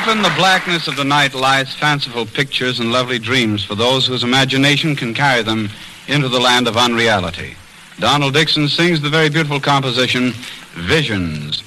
Deep 0.00 0.16
in 0.16 0.22
the 0.22 0.32
blackness 0.34 0.88
of 0.88 0.96
the 0.96 1.04
night 1.04 1.34
lies 1.34 1.74
fanciful 1.74 2.24
pictures 2.24 2.80
and 2.80 2.90
lovely 2.90 3.18
dreams 3.18 3.62
for 3.62 3.74
those 3.74 4.06
whose 4.06 4.24
imagination 4.24 4.96
can 4.96 5.12
carry 5.12 5.42
them 5.42 5.68
into 6.08 6.28
the 6.28 6.40
land 6.40 6.66
of 6.66 6.76
unreality. 6.76 7.54
Donald 7.98 8.32
Dixon 8.32 8.66
sings 8.68 9.02
the 9.02 9.10
very 9.10 9.28
beautiful 9.28 9.60
composition, 9.60 10.32
Visions. 10.72 11.62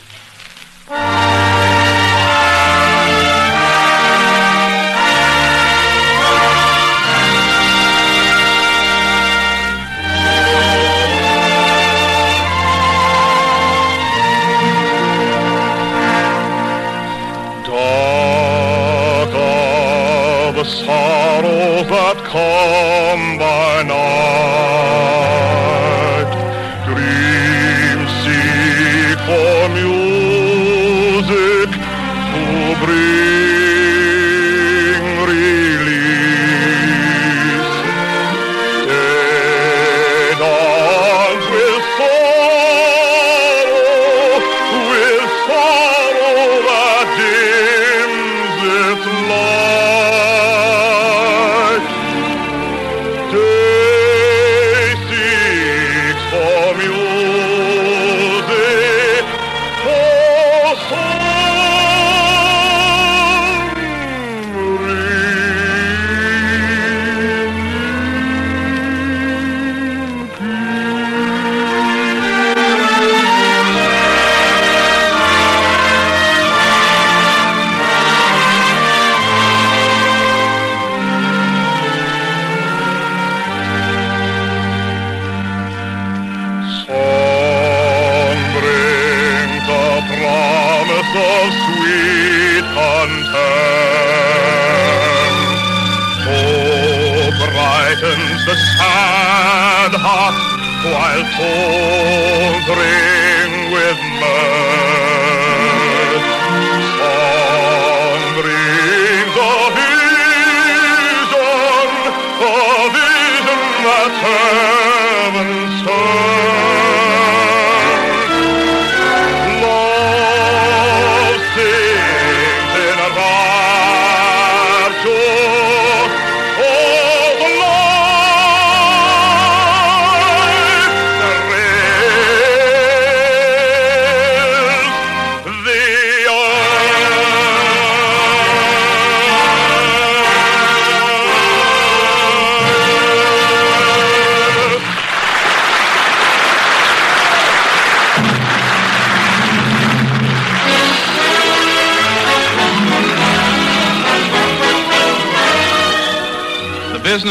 While 101.21 103.12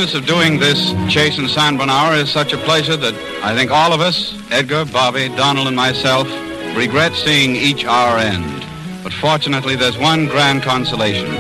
Business 0.02 0.20
of 0.20 0.26
doing 0.26 0.58
this 0.58 0.90
Chase 1.08 1.38
and 1.38 1.48
Sanborn 1.48 1.88
Hour 1.88 2.14
is 2.14 2.28
such 2.28 2.52
a 2.52 2.56
pleasure 2.56 2.96
that 2.96 3.14
I 3.44 3.54
think 3.54 3.70
all 3.70 3.92
of 3.92 4.00
us, 4.00 4.36
Edgar, 4.50 4.84
Bobby, 4.84 5.28
Donald, 5.28 5.68
and 5.68 5.76
myself, 5.76 6.26
regret 6.76 7.12
seeing 7.12 7.54
each 7.54 7.84
hour 7.84 8.18
end. 8.18 8.66
But 9.04 9.12
fortunately, 9.12 9.76
there's 9.76 9.96
one 9.96 10.26
grand 10.26 10.64
consolation. 10.64 11.30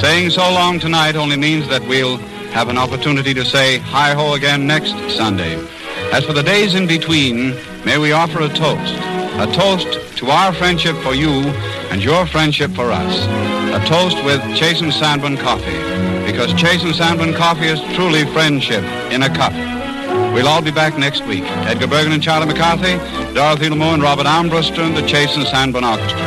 Saying 0.00 0.30
so 0.30 0.42
long 0.42 0.78
tonight 0.78 1.16
only 1.16 1.36
means 1.36 1.68
that 1.68 1.82
we'll 1.88 2.18
have 2.54 2.68
an 2.68 2.78
opportunity 2.78 3.34
to 3.34 3.44
say 3.44 3.78
hi-ho 3.78 4.34
again 4.34 4.68
next 4.68 4.94
Sunday. 5.10 5.56
As 6.12 6.24
for 6.24 6.32
the 6.32 6.44
days 6.44 6.76
in 6.76 6.86
between, 6.86 7.56
may 7.84 7.98
we 7.98 8.12
offer 8.12 8.40
a 8.40 8.48
toast. 8.48 8.94
A 9.40 9.50
toast 9.52 10.16
to 10.18 10.30
our 10.30 10.52
friendship 10.52 10.94
for 10.98 11.16
you 11.16 11.32
and 11.90 12.04
your 12.04 12.24
friendship 12.24 12.70
for 12.70 12.92
us. 12.92 13.26
A 13.74 13.84
toast 13.88 14.24
with 14.24 14.40
Chase 14.54 14.80
and 14.80 14.92
Sanborn 14.92 15.36
coffee. 15.36 15.95
Because 16.36 16.52
Chase 16.60 16.84
and 16.84 16.94
Sanborn 16.94 17.32
coffee 17.32 17.64
is 17.64 17.80
truly 17.96 18.26
friendship 18.26 18.84
in 19.10 19.22
a 19.22 19.34
cup. 19.34 19.54
We'll 20.34 20.48
all 20.48 20.60
be 20.60 20.70
back 20.70 20.98
next 20.98 21.24
week. 21.24 21.44
Edgar 21.64 21.86
Bergen 21.86 22.12
and 22.12 22.22
Charlie 22.22 22.44
McCarthy, 22.44 22.98
Dorothy 23.32 23.70
Lamour 23.70 23.94
and 23.94 24.02
Robert 24.02 24.26
Armbruster 24.26 24.84
and 24.84 24.94
the 24.94 25.00
Chase 25.06 25.34
and 25.34 25.46
Sanborn 25.46 25.82
Orchestra. 25.82 26.20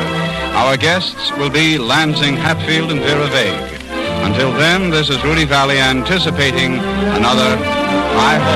Our 0.57 0.77
guests 0.77 1.31
will 1.33 1.51
be 1.51 1.77
Lansing 1.77 2.37
Hatfield 2.37 2.91
and 2.91 3.01
Vera 3.01 3.27
Vague. 3.27 3.81
Until 4.25 4.51
then, 4.53 4.89
this 4.89 5.11
is 5.11 5.23
Rudy 5.23 5.45
Vallée 5.45 5.79
anticipating 5.79 6.79
another 7.13 7.55
High 8.17 8.39
Ho. 8.39 8.55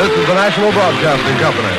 This 0.00 0.18
is 0.18 0.26
the 0.26 0.32
National 0.32 0.72
Broadcasting 0.72 1.36
Company. 1.40 1.76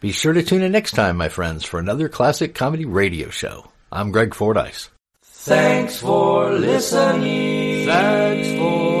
Be 0.00 0.12
sure 0.12 0.34
to 0.34 0.42
tune 0.42 0.60
in 0.60 0.72
next 0.72 0.90
time, 0.90 1.16
my 1.16 1.30
friends, 1.30 1.64
for 1.64 1.80
another 1.80 2.10
classic 2.10 2.54
comedy 2.54 2.84
radio 2.84 3.30
show. 3.30 3.72
I'm 3.94 4.10
Greg 4.10 4.34
Fordyce. 4.34 4.88
Thanks 5.22 5.98
for 5.98 6.50
listening. 6.50 7.84
Thanks 7.84 8.48
for 8.58 8.91